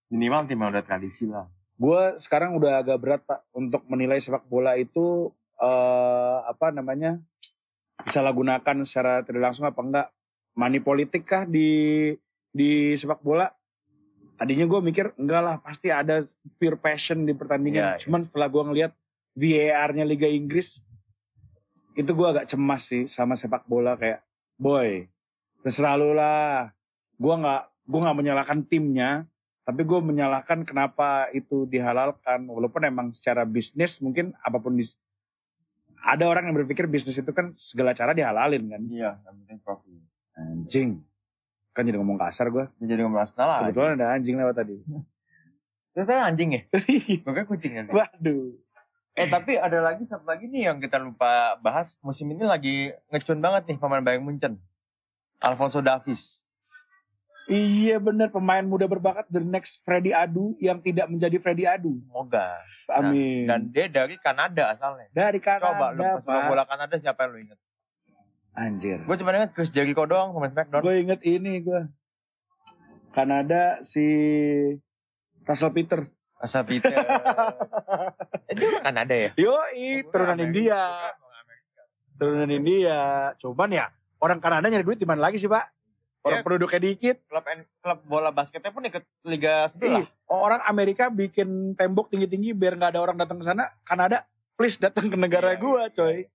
minimal 0.09 0.47
tim 0.47 0.57
yang 0.57 0.71
udah 0.73 0.85
tradisi 0.87 1.27
lah. 1.27 1.45
Gue 1.77 2.17
sekarang 2.17 2.57
udah 2.57 2.81
agak 2.81 2.97
berat 2.97 3.21
pak 3.21 3.45
untuk 3.53 3.85
menilai 3.85 4.17
sepak 4.17 4.49
bola 4.49 4.73
itu 4.73 5.29
eh 5.61 6.37
apa 6.47 6.73
namanya 6.73 7.21
disalahgunakan 8.01 8.81
secara 8.87 9.21
tidak 9.21 9.51
langsung 9.51 9.69
apa 9.69 9.81
enggak 9.81 10.07
money 10.57 10.81
politik 10.81 11.25
kah 11.27 11.45
di 11.45 12.13
di 12.49 12.97
sepak 12.97 13.21
bola 13.21 13.51
tadinya 14.37 14.69
gue 14.69 14.79
mikir 14.79 15.05
enggak 15.17 15.41
lah 15.41 15.55
pasti 15.59 15.89
ada 15.89 16.21
pure 16.61 16.77
passion 16.77 17.25
di 17.25 17.33
pertandingan. 17.33 17.83
Iya, 17.83 17.91
iya. 17.97 18.01
cuman 18.05 18.21
setelah 18.21 18.47
gue 18.47 18.63
ngelihat 18.63 18.91
VAR-nya 19.33 20.05
Liga 20.05 20.29
Inggris 20.29 20.85
itu 21.97 22.11
gue 22.13 22.27
agak 22.29 22.45
cemas 22.45 22.85
sih 22.85 23.09
sama 23.09 23.33
sepak 23.33 23.65
bola 23.65 23.97
kayak 23.97 24.21
boy 24.61 25.09
terserah 25.65 25.97
lu 25.97 26.13
lah. 26.13 26.69
Gue 27.17 27.33
nggak 27.33 27.63
gue 27.89 27.99
nggak 28.05 28.17
menyalahkan 28.17 28.59
timnya 28.69 29.25
tapi 29.67 29.83
gue 29.83 29.99
menyalahkan 29.99 30.63
kenapa 30.63 31.27
itu 31.33 31.65
dihalalkan. 31.65 32.45
Walaupun 32.45 32.85
emang 32.85 33.09
secara 33.09 33.43
bisnis 33.43 33.99
mungkin 34.05 34.37
apa 34.45 34.61
pun 34.61 34.77
bis 34.77 34.95
ada 35.97 36.29
orang 36.29 36.47
yang 36.47 36.55
berpikir 36.55 36.87
bisnis 36.87 37.19
itu 37.19 37.33
kan 37.33 37.49
segala 37.51 37.91
cara 37.91 38.13
dihalalin 38.13 38.63
kan. 38.69 38.81
Iya, 38.85 39.11
yang 39.25 39.35
penting 39.43 39.59
profit. 39.65 40.01
anjing 40.37 41.01
kan 41.77 41.85
jadi 41.85 42.01
ngomong 42.01 42.17
kasar 42.17 42.49
gue 42.49 42.65
jadi 42.81 43.05
ngomong 43.05 43.21
Arsenal 43.21 43.45
lah. 43.47 43.59
kebetulan 43.63 43.93
ada 43.95 44.17
anjing 44.17 44.33
lewat 44.33 44.57
tadi 44.57 44.81
kan 45.93 46.29
anjing 46.29 46.53
ya? 46.53 46.61
Gue 47.25 47.33
kan 47.33 47.45
kucing 47.45 47.73
ya. 47.73 47.85
waduh 47.85 48.53
Eh 49.17 49.25
tapi 49.25 49.57
ada 49.57 49.81
lagi 49.81 50.05
satu 50.05 50.29
lagi 50.29 50.45
nih 50.45 50.69
yang 50.69 50.77
kita 50.77 51.01
lupa 51.01 51.57
bahas. 51.57 51.97
Musim 52.05 52.29
ini 52.29 52.45
lagi 52.45 52.93
ngecun 53.09 53.41
banget 53.41 53.65
nih 53.65 53.77
pemain 53.81 53.97
Bayern 53.97 54.21
Munchen. 54.21 54.61
Alfonso 55.41 55.81
Davies. 55.81 56.45
iya 57.47 57.97
bener 57.97 58.29
pemain 58.29 58.61
muda 58.61 58.85
berbakat 58.85 59.25
the 59.31 59.39
next 59.39 59.81
Freddy 59.81 60.11
Adu 60.11 60.53
yang 60.59 60.83
tidak 60.83 61.07
menjadi 61.07 61.39
Freddy 61.39 61.63
Adu 61.63 61.97
Semoga. 62.03 62.59
amin 62.91 63.47
Dan 63.47 63.71
dia 63.71 63.87
dari 63.87 64.19
Kanada 64.19 64.69
asalnya. 64.69 65.07
dari 65.09 65.39
Coba 65.39 65.95
lu 65.95 66.03
Kanada 66.03 66.21
Pak. 66.21 66.43
bola 66.45 66.63
Kanada 66.67 66.95
siapa 66.99 67.23
yang 67.23 67.31
lu 67.31 67.39
inget? 67.41 67.59
Anjir 68.57 69.05
Gue 69.05 69.15
cuma 69.21 69.29
inget 69.31 69.53
Chris 69.53 69.69
Jericho 69.69 70.03
doang 70.03 70.33
pemain 70.33 70.49
Smackdown. 70.49 70.81
gue 70.81 70.95
inget 70.97 71.21
ini 71.21 71.61
gue 71.61 71.81
Kanada 73.13 73.77
si 73.85 74.05
Russell 75.45 75.73
Peter 75.73 76.09
Asal 76.37 76.69
Peter. 76.69 76.93
eh, 78.49 78.53
dia 78.53 78.67
orang 78.69 78.85
Kanada 78.85 79.13
ya? 79.17 79.29
Yoi, 79.33 80.05
turunan 80.13 80.37
India. 80.37 81.09
Turunan 82.13 82.49
India. 82.49 83.33
Cuman 83.41 83.73
ya, 83.73 83.89
orang 84.21 84.37
Kanada 84.37 84.69
nyari 84.69 84.85
duit 84.85 85.01
di 85.01 85.09
mana 85.09 85.25
lagi 85.25 85.41
sih, 85.41 85.49
Pak? 85.49 85.65
Orang 86.21 86.39
Ya. 86.41 86.45
penduduknya 86.45 86.81
dikit. 86.81 87.17
Klub 87.25 87.45
klub 87.81 87.99
bola 88.05 88.29
basketnya 88.29 88.69
pun 88.69 88.85
ikut 88.85 89.01
liga 89.25 89.65
sebelah. 89.73 90.03
Ih, 90.03 90.07
orang 90.29 90.61
Amerika 90.69 91.09
bikin 91.09 91.73
tembok 91.73 92.13
tinggi-tinggi 92.13 92.53
biar 92.53 92.77
nggak 92.77 92.93
ada 92.93 93.01
orang 93.01 93.17
datang 93.17 93.41
ke 93.41 93.45
sana. 93.47 93.73
Kanada, 93.81 94.27
please 94.53 94.77
datang 94.77 95.09
ke 95.09 95.17
negara 95.17 95.57
Iya, 95.57 95.61
gua, 95.61 95.83
coy. 95.89 96.29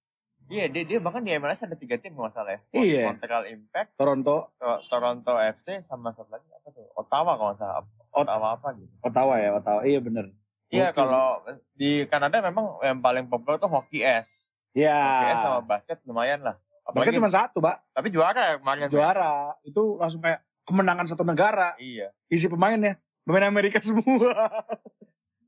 Iya, 0.46 0.64
dia, 0.66 0.82
dia 0.84 0.98
bahkan 0.98 1.20
di 1.20 1.32
MLS 1.32 1.62
ada 1.62 1.74
tiga 1.74 1.96
tim 1.96 2.12
nggak 2.12 2.32
salah 2.32 2.54
ya. 2.54 2.60
Iya. 2.72 3.02
Montreal 3.08 3.44
Impact, 3.46 3.94
Toronto, 3.94 4.52
To- 4.56 4.82
Toronto 4.86 5.32
FC, 5.38 5.80
sama 5.80 6.10
satu 6.10 6.28
lagi 6.28 6.44
apa 6.50 6.68
tuh? 6.68 6.86
Ottawa 6.92 7.32
kalau 7.34 7.48
nggak 7.50 7.58
salah. 7.58 7.74
Ot- 7.78 7.88
Ottawa 8.22 8.48
apa 8.54 8.68
gitu. 8.74 8.92
Ottawa 9.00 9.34
ya, 9.36 9.50
Ottawa. 9.54 9.80
Iya 9.82 9.98
bener. 9.98 10.26
Iya, 10.68 10.88
Gokil 10.88 10.98
kalau 10.98 11.26
di 11.74 11.90
Kanada 12.06 12.40
memang 12.40 12.80
yang 12.80 12.98
paling 12.98 13.26
populer 13.26 13.56
tuh 13.56 13.68
hockey 13.68 14.00
S. 14.00 14.52
Ya. 14.72 14.96
Hockey 14.96 15.28
S 15.30 15.40
sama 15.40 15.60
basket 15.62 15.98
lumayan 16.04 16.40
lah. 16.40 16.56
Apalagi, 16.82 17.14
cuma 17.14 17.28
satu, 17.28 17.62
Pak. 17.62 17.94
tapi 17.94 18.10
juara 18.10 18.42
ya 18.42 18.54
kemarin. 18.58 18.88
Juara. 18.88 19.54
Itu 19.62 19.96
langsung 19.96 20.18
kayak 20.18 20.42
kemenangan 20.64 21.06
satu 21.06 21.22
negara. 21.22 21.76
Iya. 21.76 22.10
Isi 22.26 22.48
pemainnya. 22.48 22.98
Pemain 23.22 23.46
Amerika 23.46 23.78
semua. 23.80 24.34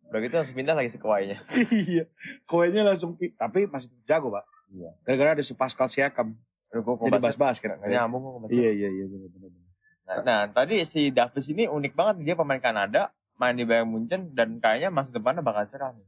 Udah 0.07 0.21
gitu 0.21 0.35
langsung 0.39 0.55
pindah 0.55 0.79
lagi 0.79 0.95
ke 0.95 0.99
Kawainya. 0.99 1.43
iya. 1.91 2.07
Koinnya 2.47 2.87
langsung. 2.87 3.19
pi- 3.19 3.35
Tapi 3.35 3.67
masih 3.67 3.91
jago, 4.07 4.31
Pak. 4.31 4.47
Iya. 4.71 4.91
Gara-gara 5.03 5.37
ada 5.37 5.45
si 5.45 5.53
Pascal 5.53 5.89
Siakam. 5.89 6.33
Gua 6.75 6.99
Jadi 7.07 7.39
basket. 7.39 7.71
Nggak 7.79 7.91
nyambung 7.91 8.23
gua. 8.23 8.49
Iya, 8.51 8.71
iya, 8.71 8.89
iya. 8.91 9.05
Bener, 9.07 9.29
bener, 9.31 9.49
bener. 9.51 9.71
Nah, 10.05 10.17
nah, 10.21 10.41
tadi 10.49 10.85
si 10.85 11.09
Davis 11.09 11.49
ini 11.49 11.65
unik 11.65 11.93
banget 11.95 12.15
dia 12.23 12.35
pemain 12.35 12.61
Kanada, 12.61 13.09
main 13.37 13.57
di 13.57 13.65
Bayern 13.65 13.89
Munchen 13.89 14.35
dan 14.37 14.61
kayaknya 14.61 14.93
masa 14.93 15.09
depannya 15.11 15.41
bakal 15.41 15.65
cerah 15.69 15.93
nih. 15.93 16.07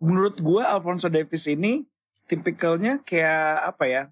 menurut 0.00 0.40
gue 0.40 0.62
Alfonso 0.64 1.12
Davis 1.12 1.44
ini 1.44 1.84
tipikalnya 2.24 3.04
kayak 3.04 3.68
apa 3.68 3.84
ya? 3.84 4.02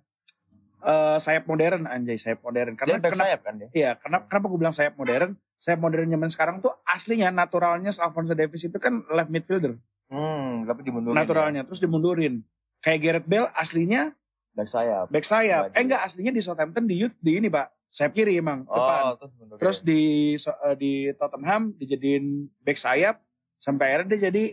eh 0.79 1.19
sayap 1.19 1.43
modern 1.49 1.91
anjay 1.91 2.15
sayap 2.15 2.39
modern 2.39 2.77
Dia 2.77 2.79
karena 2.79 2.99
back 3.01 3.11
kenapa 3.11 3.25
sayap 3.27 3.41
kan 3.43 3.55
dia. 3.57 3.69
Iya, 3.73 3.91
kenapa 3.99 4.25
kenapa 4.31 4.45
gue 4.47 4.59
bilang 4.61 4.77
sayap 4.77 4.95
modern? 4.95 5.31
Sayap 5.59 5.81
modern 5.81 6.07
zaman 6.07 6.31
sekarang 6.31 6.57
tuh 6.61 6.71
aslinya 6.85 7.35
naturalnya 7.35 7.91
Alfonso 7.99 8.31
Davis 8.31 8.63
itu 8.63 8.79
kan 8.79 9.03
left 9.11 9.27
midfielder, 9.27 9.75
Hmm, 10.07 10.63
tapi 10.65 10.87
dimundurin. 10.87 11.19
naturalnya 11.19 11.67
terus 11.67 11.83
dimundurin. 11.83 12.47
Kayak 12.89 13.01
Gareth 13.05 13.29
Bale 13.29 13.53
aslinya 13.53 14.17
Ya. 14.57 14.65
Back 14.65 14.71
sayap. 14.75 15.05
back 15.13 15.27
sayap. 15.29 15.63
Eh 15.71 15.83
enggak 15.87 16.03
aslinya 16.03 16.33
di 16.35 16.43
Southampton 16.43 16.83
di 16.89 16.99
youth 16.99 17.15
di 17.23 17.39
ini, 17.39 17.47
Pak. 17.47 17.71
Sayap 17.95 18.11
kiri 18.11 18.43
emang, 18.43 18.67
depan. 18.67 19.01
Oh, 19.07 19.15
terus 19.15 19.33
mundurin. 19.39 19.61
Terus 19.63 19.79
di 19.87 20.01
so- 20.35 20.59
eh, 20.67 20.75
di 20.75 20.93
Tottenham 21.15 21.79
dijadiin 21.79 22.51
back 22.67 22.75
sayap 22.75 23.23
sampai 23.63 23.95
akhirnya 23.95 24.19
dia 24.19 24.21
jadi 24.33 24.45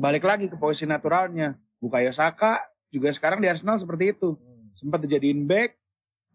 balik 0.00 0.24
lagi 0.24 0.48
ke 0.48 0.56
posisi 0.56 0.88
naturalnya. 0.88 1.60
Bukayo 1.76 2.08
Saka 2.08 2.64
juga 2.88 3.12
sekarang 3.12 3.44
di 3.44 3.52
Arsenal 3.52 3.76
seperti 3.76 4.16
itu. 4.16 4.32
Hmm. 4.32 4.72
Sempat 4.72 5.04
dijadiin 5.04 5.44
back, 5.44 5.76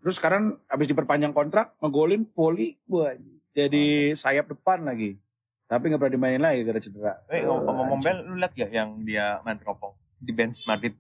terus 0.06 0.22
sekarang 0.22 0.62
habis 0.70 0.86
diperpanjang 0.86 1.34
kontrak, 1.34 1.74
ngegolin 1.82 2.30
volley, 2.38 2.78
wah 2.86 3.18
jadi 3.58 4.14
sayap 4.14 4.54
depan 4.54 4.86
lagi. 4.86 5.18
Tapi 5.66 5.90
nggak 5.90 5.98
pernah 5.98 6.14
dimainin 6.14 6.44
lagi 6.46 6.62
gara 6.62 6.78
cedera. 6.78 7.14
Eh, 7.26 7.42
ngomong-ngomong. 7.42 8.06
Bel, 8.06 8.22
lu 8.22 8.38
liat 8.38 8.54
gak 8.54 8.70
yang 8.70 9.02
dia 9.02 9.42
main 9.42 9.58
teropong 9.58 9.98
di 10.22 10.30
bench 10.30 10.62
Madrid? 10.70 10.94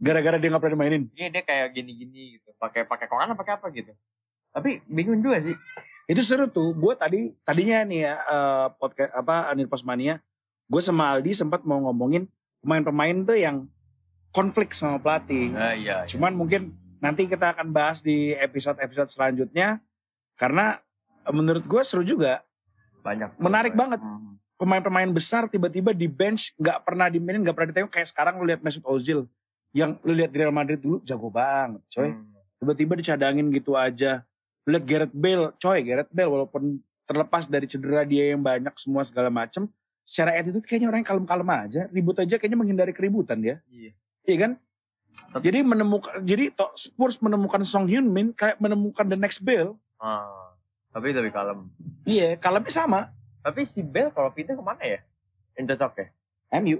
Gara-gara 0.00 0.40
dia 0.40 0.48
nggak 0.48 0.62
pernah 0.64 0.74
dimainin. 0.80 1.04
Iya 1.12 1.28
dia 1.28 1.42
kayak 1.44 1.76
gini-gini 1.76 2.40
gitu, 2.40 2.56
pakai 2.56 2.88
pakai 2.88 3.06
koran 3.06 3.36
pakai 3.36 3.60
apa 3.60 3.66
gitu. 3.70 3.92
Tapi 4.50 4.80
bingung 4.88 5.20
juga 5.20 5.44
sih. 5.44 5.54
Itu 6.08 6.24
seru 6.24 6.48
tuh. 6.48 6.72
Gue 6.72 6.96
tadi 6.96 7.36
tadinya 7.44 7.84
nih 7.84 8.00
ya 8.08 8.14
eh, 8.16 8.66
podcast 8.80 9.12
apa 9.12 9.52
Anir 9.52 9.68
Posmania, 9.68 10.18
gue 10.66 10.82
sama 10.82 11.12
Aldi 11.12 11.36
sempat 11.36 11.62
mau 11.68 11.78
ngomongin 11.84 12.24
pemain-pemain 12.64 13.16
tuh 13.28 13.36
yang 13.36 13.56
konflik 14.32 14.72
sama 14.72 14.96
pelatih. 14.98 15.52
Nah, 15.52 15.76
iya. 15.76 16.02
iya. 16.02 16.08
Cuman 16.08 16.32
mungkin 16.32 16.74
nanti 16.98 17.28
kita 17.28 17.52
akan 17.52 17.70
bahas 17.70 18.00
di 18.00 18.32
episode-episode 18.34 19.12
selanjutnya 19.12 19.84
karena 20.40 20.80
menurut 21.28 21.64
gue 21.68 21.82
seru 21.84 22.00
juga 22.00 22.40
Banyak. 23.00 23.40
Menarik 23.40 23.74
banget. 23.76 24.00
Hmm. 24.00 24.36
pemain-pemain 24.60 25.08
besar 25.08 25.48
tiba-tiba 25.48 25.96
di 25.96 26.04
bench 26.04 26.52
nggak 26.60 26.84
pernah 26.84 27.08
dimainin 27.08 27.40
nggak 27.40 27.56
pernah 27.56 27.68
ditengok 27.72 27.96
kayak 27.96 28.12
sekarang 28.12 28.36
lu 28.36 28.44
lihat 28.44 28.60
Mesut 28.60 28.84
Ozil 28.84 29.24
yang 29.72 29.94
lu 30.00 30.12
lihat 30.12 30.30
Real 30.30 30.50
Madrid 30.50 30.78
dulu 30.78 30.98
jago 31.02 31.28
banget 31.28 31.82
coy 31.88 32.10
Hmm. 32.10 32.26
tiba-tiba 32.58 32.92
dicadangin 32.94 33.46
gitu 33.50 33.74
aja 33.74 34.22
lu 34.62 34.74
lihat 34.74 34.84
Gareth 34.84 35.14
Bale 35.14 35.54
coy 35.56 35.78
Gareth 35.80 36.10
Bale 36.10 36.28
walaupun 36.28 36.62
terlepas 37.04 37.44
dari 37.44 37.66
cedera 37.66 38.02
dia 38.02 38.30
yang 38.30 38.40
banyak 38.40 38.74
semua 38.76 39.02
segala 39.02 39.28
macem 39.28 39.66
secara 40.02 40.34
attitude 40.34 40.62
kayaknya 40.62 40.86
orang 40.86 41.00
yang 41.00 41.08
kalem-kalem 41.08 41.48
aja 41.48 41.80
ribut 41.88 42.16
aja 42.16 42.34
kayaknya 42.34 42.58
menghindari 42.58 42.90
keributan 42.90 43.38
dia 43.38 43.62
Iya. 43.66 43.92
iya 44.24 44.36
kan 44.38 44.52
Tapi- 45.30 45.44
jadi 45.44 45.58
menemukan 45.60 46.12
jadi 46.20 46.50
Spurs 46.72 47.18
menemukan 47.18 47.62
Song 47.62 47.86
Hyun 47.86 48.06
Min 48.06 48.30
kayak 48.30 48.58
menemukan 48.58 49.06
the 49.06 49.14
next 49.14 49.38
Bale 49.40 49.74
Ah, 49.96 50.54
tapi 50.90 51.12
lebih 51.12 51.30
kalem. 51.30 51.70
iya 52.02 52.34
kalemnya 52.34 52.72
sama 52.72 53.00
Tapi 53.40 53.64
si 53.64 53.80
Bel 53.80 54.10
kalau 54.10 54.28
pindah 54.28 54.52
ke 54.52 54.60
mana 54.60 54.82
ya? 54.82 55.00
Yang 55.54 55.72
cocok 55.72 55.92
ya? 55.96 56.06
MU 56.54 56.76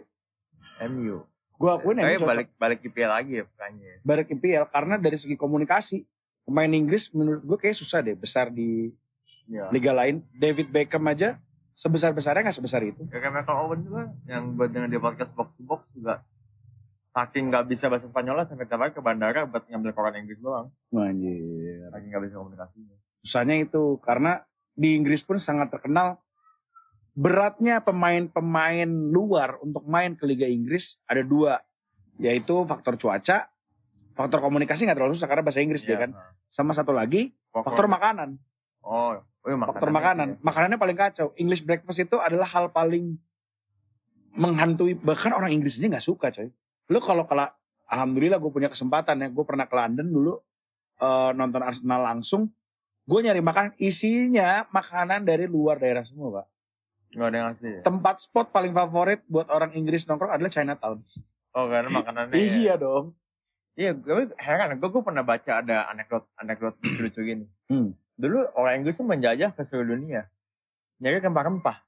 MU. 0.83 1.25
Gue 1.61 1.69
akuin 1.71 1.97
Kayak 1.99 2.17
cocok. 2.17 2.29
balik 2.29 2.49
balik 2.57 2.79
IPL 2.83 3.11
lagi 3.11 3.33
ya 3.35 3.45
kayaknya. 3.51 4.01
balik 4.01 4.27
IPL 4.31 4.65
karena 4.67 4.95
dari 4.97 5.15
segi 5.15 5.37
komunikasi 5.37 6.09
pemain 6.43 6.73
Inggris 6.73 7.13
menurut 7.13 7.45
gue 7.45 7.59
kayak 7.59 7.77
susah 7.77 8.01
deh 8.01 8.17
besar 8.17 8.49
di 8.49 8.89
Iya. 9.45 9.67
liga 9.69 9.91
lain. 9.91 10.23
David 10.33 10.71
Beckham 10.71 11.03
aja 11.05 11.37
sebesar 11.73 12.11
besarnya 12.11 12.45
nggak 12.45 12.57
sebesar 12.57 12.81
itu. 12.81 13.03
Ya, 13.05 13.19
kayak 13.19 13.35
Michael 13.37 13.59
Owen 13.61 13.81
juga 13.83 14.03
yang 14.25 14.55
buat 14.55 14.71
dengan 14.71 14.87
di 14.87 14.97
podcast 14.97 15.33
box 15.33 15.49
to 15.53 15.63
box 15.63 15.83
juga 15.91 16.23
saking 17.11 17.51
nggak 17.51 17.67
bisa 17.67 17.91
bahasa 17.91 18.07
Spanyol 18.07 18.37
lah 18.37 18.47
sampai 18.47 18.65
tiap 18.65 18.79
hari 18.79 18.95
ke 18.95 19.03
bandara 19.03 19.43
buat 19.45 19.67
ngambil 19.67 19.91
koran 19.91 20.15
Inggris 20.17 20.39
doang. 20.39 20.71
Anjir. 20.89 21.91
Saking 21.91 22.09
nggak 22.09 22.23
bisa 22.25 22.37
komunikasinya. 22.37 22.97
Susahnya 23.21 23.57
itu 23.59 23.83
karena 24.01 24.41
di 24.73 24.95
Inggris 24.95 25.21
pun 25.21 25.37
sangat 25.37 25.69
terkenal 25.69 26.23
beratnya 27.13 27.83
pemain-pemain 27.83 28.87
luar 28.87 29.59
untuk 29.61 29.85
main 29.87 30.15
ke 30.15 30.25
Liga 30.25 30.47
Inggris 30.47 30.99
ada 31.05 31.21
dua 31.21 31.59
yaitu 32.21 32.53
faktor 32.69 33.01
cuaca, 33.01 33.49
faktor 34.13 34.39
komunikasi 34.45 34.85
nggak 34.85 34.99
terlalu 35.01 35.17
susah 35.17 35.29
karena 35.29 35.43
bahasa 35.43 35.61
Inggris 35.65 35.83
dia 35.83 35.97
Iya. 35.97 36.03
kan. 36.07 36.11
Sama 36.47 36.73
satu 36.77 36.93
lagi 36.93 37.33
faktor 37.51 37.89
makanan. 37.89 38.37
Oh, 38.85 39.17
oh 39.17 39.49
iya, 39.49 39.57
faktor 39.57 39.89
makanan. 39.89 40.37
makanan. 40.37 40.45
Makanannya 40.45 40.79
paling 40.79 40.99
kacau. 40.99 41.33
English 41.37 41.65
breakfast 41.65 42.05
itu 42.05 42.17
adalah 42.21 42.45
hal 42.47 42.69
paling 42.71 43.17
menghantui 44.31 44.95
bahkan 44.95 45.35
orang 45.35 45.51
Inggris 45.51 45.81
aja 45.81 45.89
nggak 45.91 46.05
suka 46.07 46.31
coy. 46.31 46.49
Lu 46.91 46.99
kalau 47.03 47.27
kalau 47.27 47.49
alhamdulillah 47.91 48.39
gue 48.39 48.51
punya 48.53 48.71
kesempatan 48.71 49.19
ya, 49.19 49.29
gue 49.31 49.45
pernah 49.47 49.67
ke 49.67 49.75
London 49.75 50.07
dulu 50.07 50.35
eh, 51.01 51.31
nonton 51.35 51.63
Arsenal 51.65 52.01
langsung. 52.05 52.51
Gue 53.09 53.27
nyari 53.27 53.43
makan 53.43 53.75
isinya 53.81 54.69
makanan 54.71 55.27
dari 55.27 55.51
luar 55.51 55.81
daerah 55.83 56.07
semua, 56.07 56.43
Pak. 56.43 56.47
Nggak 57.11 57.29
ada 57.29 57.37
yang 57.37 57.49
asli 57.55 57.69
ya? 57.75 57.81
Tempat 57.83 58.17
spot 58.23 58.55
paling 58.55 58.71
favorit 58.71 59.21
buat 59.27 59.51
orang 59.51 59.75
Inggris 59.75 60.07
nongkrong 60.07 60.31
adalah 60.31 60.51
Chinatown. 60.51 61.03
Oh, 61.51 61.67
karena 61.67 61.91
makanannya 61.91 62.35
ya. 62.39 62.55
Iya 62.55 62.75
dong. 62.79 63.19
Iya, 63.75 63.91
gue 63.97 64.31
heran. 64.39 64.79
Gue, 64.79 64.89
gue 64.93 65.03
pernah 65.03 65.25
baca 65.27 65.53
ada 65.63 65.91
anekdot 65.91 66.27
anekdot 66.39 66.79
lucu 67.03 67.21
gini. 67.27 67.47
Hmm. 67.67 67.97
Dulu 68.15 68.55
orang 68.55 68.83
Inggris 68.83 69.01
tuh 69.01 69.09
menjajah 69.09 69.51
ke 69.57 69.63
seluruh 69.67 69.99
dunia. 69.99 70.31
Nyari 71.01 71.19
rempah-rempah. 71.25 71.79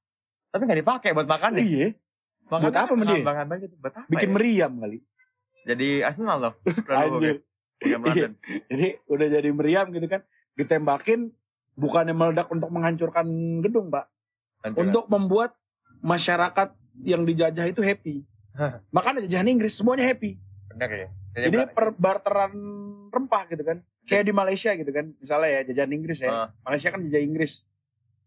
Tapi 0.52 0.62
nggak 0.66 0.80
dipakai 0.82 1.11
buat 1.14 1.28
makan. 1.28 1.61
Iya, 1.61 1.94
Buat 2.48 2.74
apa 2.74 2.92
dia? 2.98 3.22
Bahan 3.24 3.46
banget. 3.48 3.70
Buat 3.78 3.94
apa 4.04 4.06
bikin 4.11 4.28
ya? 4.28 4.35
meriam 4.35 4.72
kali. 4.76 4.98
Jadi 5.62 5.88
Arsenal 6.02 6.38
loh. 6.42 6.54
Anjir. 6.90 7.46
Iya. 7.82 8.28
Jadi 8.70 8.87
udah 9.11 9.26
jadi 9.26 9.48
meriam 9.50 9.87
gitu 9.90 10.06
kan, 10.06 10.22
ditembakin 10.54 11.35
bukannya 11.74 12.14
meledak 12.14 12.46
untuk 12.52 12.70
menghancurkan 12.70 13.26
gedung, 13.64 13.90
Pak. 13.90 14.12
Hancur. 14.62 14.79
untuk 14.81 15.05
membuat 15.07 15.51
masyarakat 16.01 16.75
yang 17.03 17.22
dijajah 17.22 17.66
itu 17.66 17.81
happy. 17.81 18.22
Hah. 18.53 18.79
Makanya 18.90 19.25
jajahan 19.25 19.48
Inggris 19.48 19.75
semuanya 19.75 20.07
happy. 20.07 20.38
Bener 20.68 20.90
ya. 20.92 21.09
Jadi 21.33 21.57
perbarteran 21.72 22.53
rempah 23.09 23.48
gitu 23.48 23.64
kan. 23.64 23.81
Kayak 24.05 24.25
di 24.25 24.33
Malaysia 24.33 24.70
gitu 24.72 24.90
kan. 24.90 25.14
Misalnya 25.16 25.48
ya 25.48 25.61
jajahan 25.64 25.92
Inggris 25.92 26.18
ya. 26.20 26.31
Ah. 26.31 26.48
Malaysia 26.62 26.88
kan 26.88 27.01
jajah 27.03 27.22
Inggris. 27.22 27.64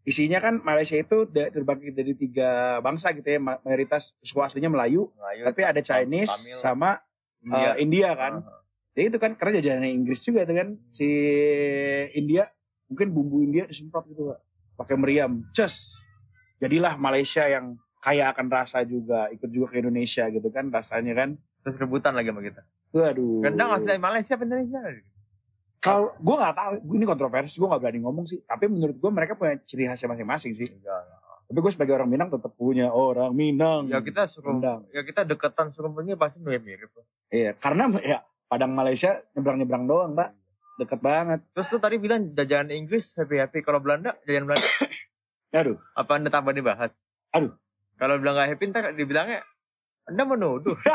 Isinya 0.02 0.38
kan 0.38 0.62
Malaysia 0.62 0.94
itu 0.94 1.26
terbagi 1.26 1.90
dari 1.90 2.14
tiga 2.14 2.78
bangsa 2.80 3.10
gitu 3.10 3.26
ya. 3.26 3.38
Ma- 3.38 3.60
Mayoritas 3.60 4.14
suku 4.20 4.38
aslinya 4.38 4.68
Melayu. 4.68 5.10
Melayu, 5.12 5.42
Tapi 5.44 5.60
ada 5.62 5.80
Chinese 5.80 6.30
Tamil, 6.30 6.56
sama 6.56 6.90
India. 7.40 7.66
eh, 7.66 7.74
India 7.78 8.08
kan. 8.12 8.32
Ah. 8.40 8.60
Ya 8.94 9.02
itu 9.04 9.18
kan 9.18 9.34
karena 9.34 9.60
jajahannya 9.60 9.90
Inggris 9.92 10.20
juga 10.20 10.42
itu 10.42 10.54
kan. 10.54 10.68
Si 10.88 11.06
India 12.12 12.48
mungkin 12.86 13.10
bumbu 13.10 13.42
India 13.42 13.66
disemprot 13.66 14.06
gitu 14.06 14.30
Pak. 14.30 14.38
Pakai 14.76 14.96
meriam. 14.96 15.42
Cus. 15.52 16.05
Jadilah 16.56 16.94
Malaysia 16.96 17.44
yang 17.46 17.76
kaya 18.00 18.32
akan 18.32 18.46
rasa 18.48 18.86
juga. 18.86 19.28
Ikut 19.32 19.50
juga 19.50 19.74
ke 19.74 19.82
Indonesia 19.82 20.24
gitu 20.30 20.48
kan 20.48 20.70
rasanya 20.72 21.12
kan. 21.12 21.28
Terus 21.66 21.76
rebutan 21.82 22.14
lagi 22.14 22.30
sama 22.30 22.42
kita. 22.44 22.62
Waduh. 22.94 23.42
Rendang 23.44 23.70
asli 23.74 23.88
dari 23.90 24.00
Malaysia 24.00 24.34
Indonesia? 24.38 24.80
Kalau 25.82 26.16
gue 26.18 26.36
nggak 26.38 26.54
tahu, 26.56 26.72
ini 26.96 27.04
kontroversi, 27.04 27.60
gue 27.60 27.68
nggak 27.68 27.82
berani 27.82 28.00
ngomong 28.02 28.24
sih. 28.24 28.38
Tapi 28.42 28.64
menurut 28.70 28.96
gue 28.96 29.10
mereka 29.12 29.36
punya 29.36 29.60
ciri 29.66 29.90
khasnya 29.90 30.16
masing-masing 30.16 30.52
sih. 30.56 30.68
Enggak. 30.70 31.02
Tapi 31.46 31.58
gue 31.62 31.72
sebagai 31.72 31.94
orang 31.94 32.10
Minang 32.10 32.28
tetap 32.32 32.50
punya 32.58 32.90
orang 32.90 33.30
Minang. 33.30 33.86
Ya 33.86 34.02
kita 34.02 34.26
suruh 34.26 34.58
Rendang. 34.58 34.82
ya 34.90 35.06
kita 35.06 35.22
deketan 35.22 35.70
suruh 35.70 35.94
punya 35.94 36.18
pasti 36.18 36.42
mirip-mirip. 36.42 36.90
Iya, 37.30 37.54
karena 37.58 37.86
ya 38.16 38.18
Padang 38.46 38.74
Malaysia 38.74 39.22
nyebrang-nyebrang 39.34 39.84
doang, 39.90 40.14
Mbak. 40.14 40.30
Deket 40.76 41.00
banget. 41.02 41.40
Terus 41.56 41.66
lu 41.72 41.78
tadi 41.80 41.96
bilang 41.98 42.34
jajahan 42.36 42.68
Inggris 42.70 43.16
happy 43.16 43.40
happy 43.40 43.58
kalau 43.64 43.80
Belanda 43.80 44.12
jajahan 44.28 44.44
Belanda 44.44 44.66
Aduh, 45.54 45.78
apa 45.94 46.10
anda 46.18 46.30
tambah 46.32 46.52
dibahas? 46.54 46.90
Aduh. 47.30 47.54
Kalau 47.96 48.20
bilang 48.20 48.36
nggak 48.36 48.48
happy 48.52 48.64
ntar 48.70 48.92
dibilangnya 48.92 49.40
anda 50.06 50.22
menuduh. 50.22 50.76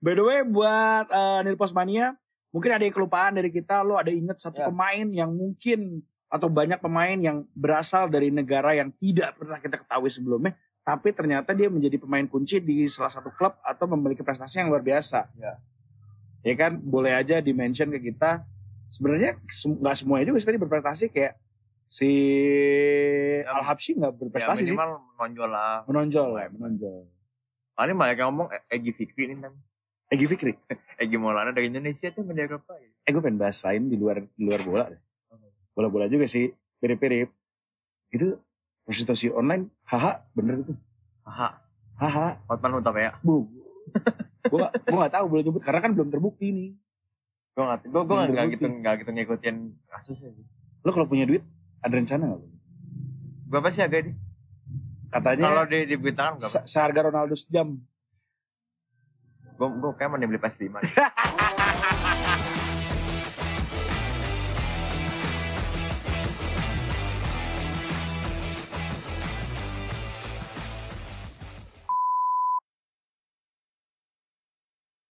By 0.00 0.16
the 0.16 0.24
way, 0.24 0.40
buat 0.42 1.06
uh, 1.12 1.40
Nilpos 1.44 1.76
Mania, 1.76 2.16
mungkin 2.50 2.72
ada 2.72 2.82
yang 2.82 2.94
kelupaan 2.94 3.36
dari 3.36 3.52
kita. 3.52 3.84
Lo 3.84 4.00
ada 4.00 4.10
inget 4.10 4.40
satu 4.40 4.58
Ya. 4.64 4.66
pemain 4.72 5.06
yang 5.12 5.30
mungkin 5.30 6.02
atau 6.30 6.46
banyak 6.46 6.78
pemain 6.78 7.18
yang 7.18 7.42
berasal 7.58 8.06
dari 8.06 8.30
negara 8.30 8.72
yang 8.74 8.94
tidak 9.02 9.34
pernah 9.34 9.58
kita 9.58 9.82
ketahui 9.82 10.10
sebelumnya, 10.10 10.54
tapi 10.86 11.10
ternyata 11.10 11.50
dia 11.52 11.66
menjadi 11.66 11.98
pemain 11.98 12.22
kunci 12.24 12.62
di 12.62 12.86
salah 12.86 13.10
satu 13.10 13.34
klub 13.34 13.58
atau 13.66 13.86
memiliki 13.90 14.22
prestasi 14.22 14.62
yang 14.62 14.70
luar 14.70 14.82
biasa. 14.82 15.26
Ya. 15.36 15.58
Ya 16.40 16.54
kan, 16.56 16.80
boleh 16.80 17.12
aja 17.12 17.42
di-mention 17.42 17.92
ke 17.92 18.00
kita. 18.00 18.46
Sebenarnya 18.90 19.38
nggak 19.38 19.94
semuanya 19.96 20.24
juga 20.26 20.38
sih 20.38 20.48
tadi 20.48 20.58
berprestasi 20.58 21.04
kayak 21.08 21.38
si 21.86 22.10
Ya, 23.40 23.50
Al 23.50 23.64
Habsyi 23.64 23.96
nggak 23.96 24.12
ya 24.12 24.18
berprestasi 24.18 24.62
sih, 24.62 24.66
minimal 24.68 24.90
menonjol 25.12 25.48
lah. 25.48 25.76
menonjol, 25.86 26.26
Mulai. 26.28 26.46
menonjol. 26.50 26.98
Ah, 27.72 27.86
ini 27.86 27.94
banyak 27.94 28.16
yang 28.16 28.28
ngomong 28.28 28.48
eh, 28.50 28.62
Egi 28.68 28.92
Fikri 28.92 29.22
ini 29.24 29.38
kan. 29.38 29.54
Egi 30.08 30.26
Fikri, 30.26 30.52
Egi 31.02 31.16
Maulana 31.16 31.50
dari 31.50 31.66
Indonesia 31.66 32.10
tuh 32.10 32.22
media 32.22 32.44
apa 32.46 32.74
ya? 32.74 32.90
eh 33.00 33.10
gue 33.10 33.18
pengen 33.18 33.38
bahas 33.38 33.58
lain 33.60 33.86
di 33.86 33.96
luar 33.96 34.20
di 34.20 34.42
luar 34.44 34.60
bola 34.60 34.84
deh. 34.86 35.00
bola-bola 35.72 36.06
juga 36.06 36.26
sih 36.26 36.50
mirip-mirip 36.78 37.32
itu 38.10 38.36
prostitusi 38.82 39.30
online 39.30 39.70
haha 39.84 40.20
bener 40.30 40.60
itu 40.60 40.74
Haha, 41.22 41.48
haha 41.96 42.26
Hotman 42.44 42.76
Hutap 42.76 42.94
ya. 42.94 43.14
bu 43.20 43.48
gue 44.42 44.58
gak, 44.58 44.72
gue 44.82 44.98
gak 44.98 45.12
tahu 45.12 45.24
boleh 45.26 45.42
nyebut 45.42 45.62
karena 45.62 45.80
kan 45.80 45.90
belum 45.90 46.08
terbukti 46.08 46.46
nih 46.50 46.68
Gue 47.50 47.62
nggak, 47.62 47.78
gue 47.84 48.00
gue 48.00 48.14
nggak 48.16 48.46
gitu 48.52 48.66
nggak 48.72 48.94
gitu 48.98 49.10
ngikutin 49.10 49.56
kasusnya. 49.88 50.30
sih. 50.32 50.44
lo 50.80 50.90
kalau 50.90 51.04
punya 51.04 51.24
duit 51.24 51.42
ada 51.78 51.92
rencana 51.92 52.24
gak 52.30 52.40
Berapa 53.46 53.68
sih 53.68 53.80
harga 53.80 53.98
ini? 54.00 54.12
katanya 55.08 55.42
Kalau 55.44 55.64
di 55.66 55.78
di 55.84 55.96
Bintang 55.96 56.32
berapa? 56.36 56.48
se- 56.48 56.64
seharga 56.64 57.00
Ronaldo 57.04 57.34
sejam 57.34 57.74
Gue 59.52 59.68
gue 59.68 59.90
kayak 59.92 60.08
mau 60.08 60.16
beli 60.16 60.38
PS5. 60.38 60.72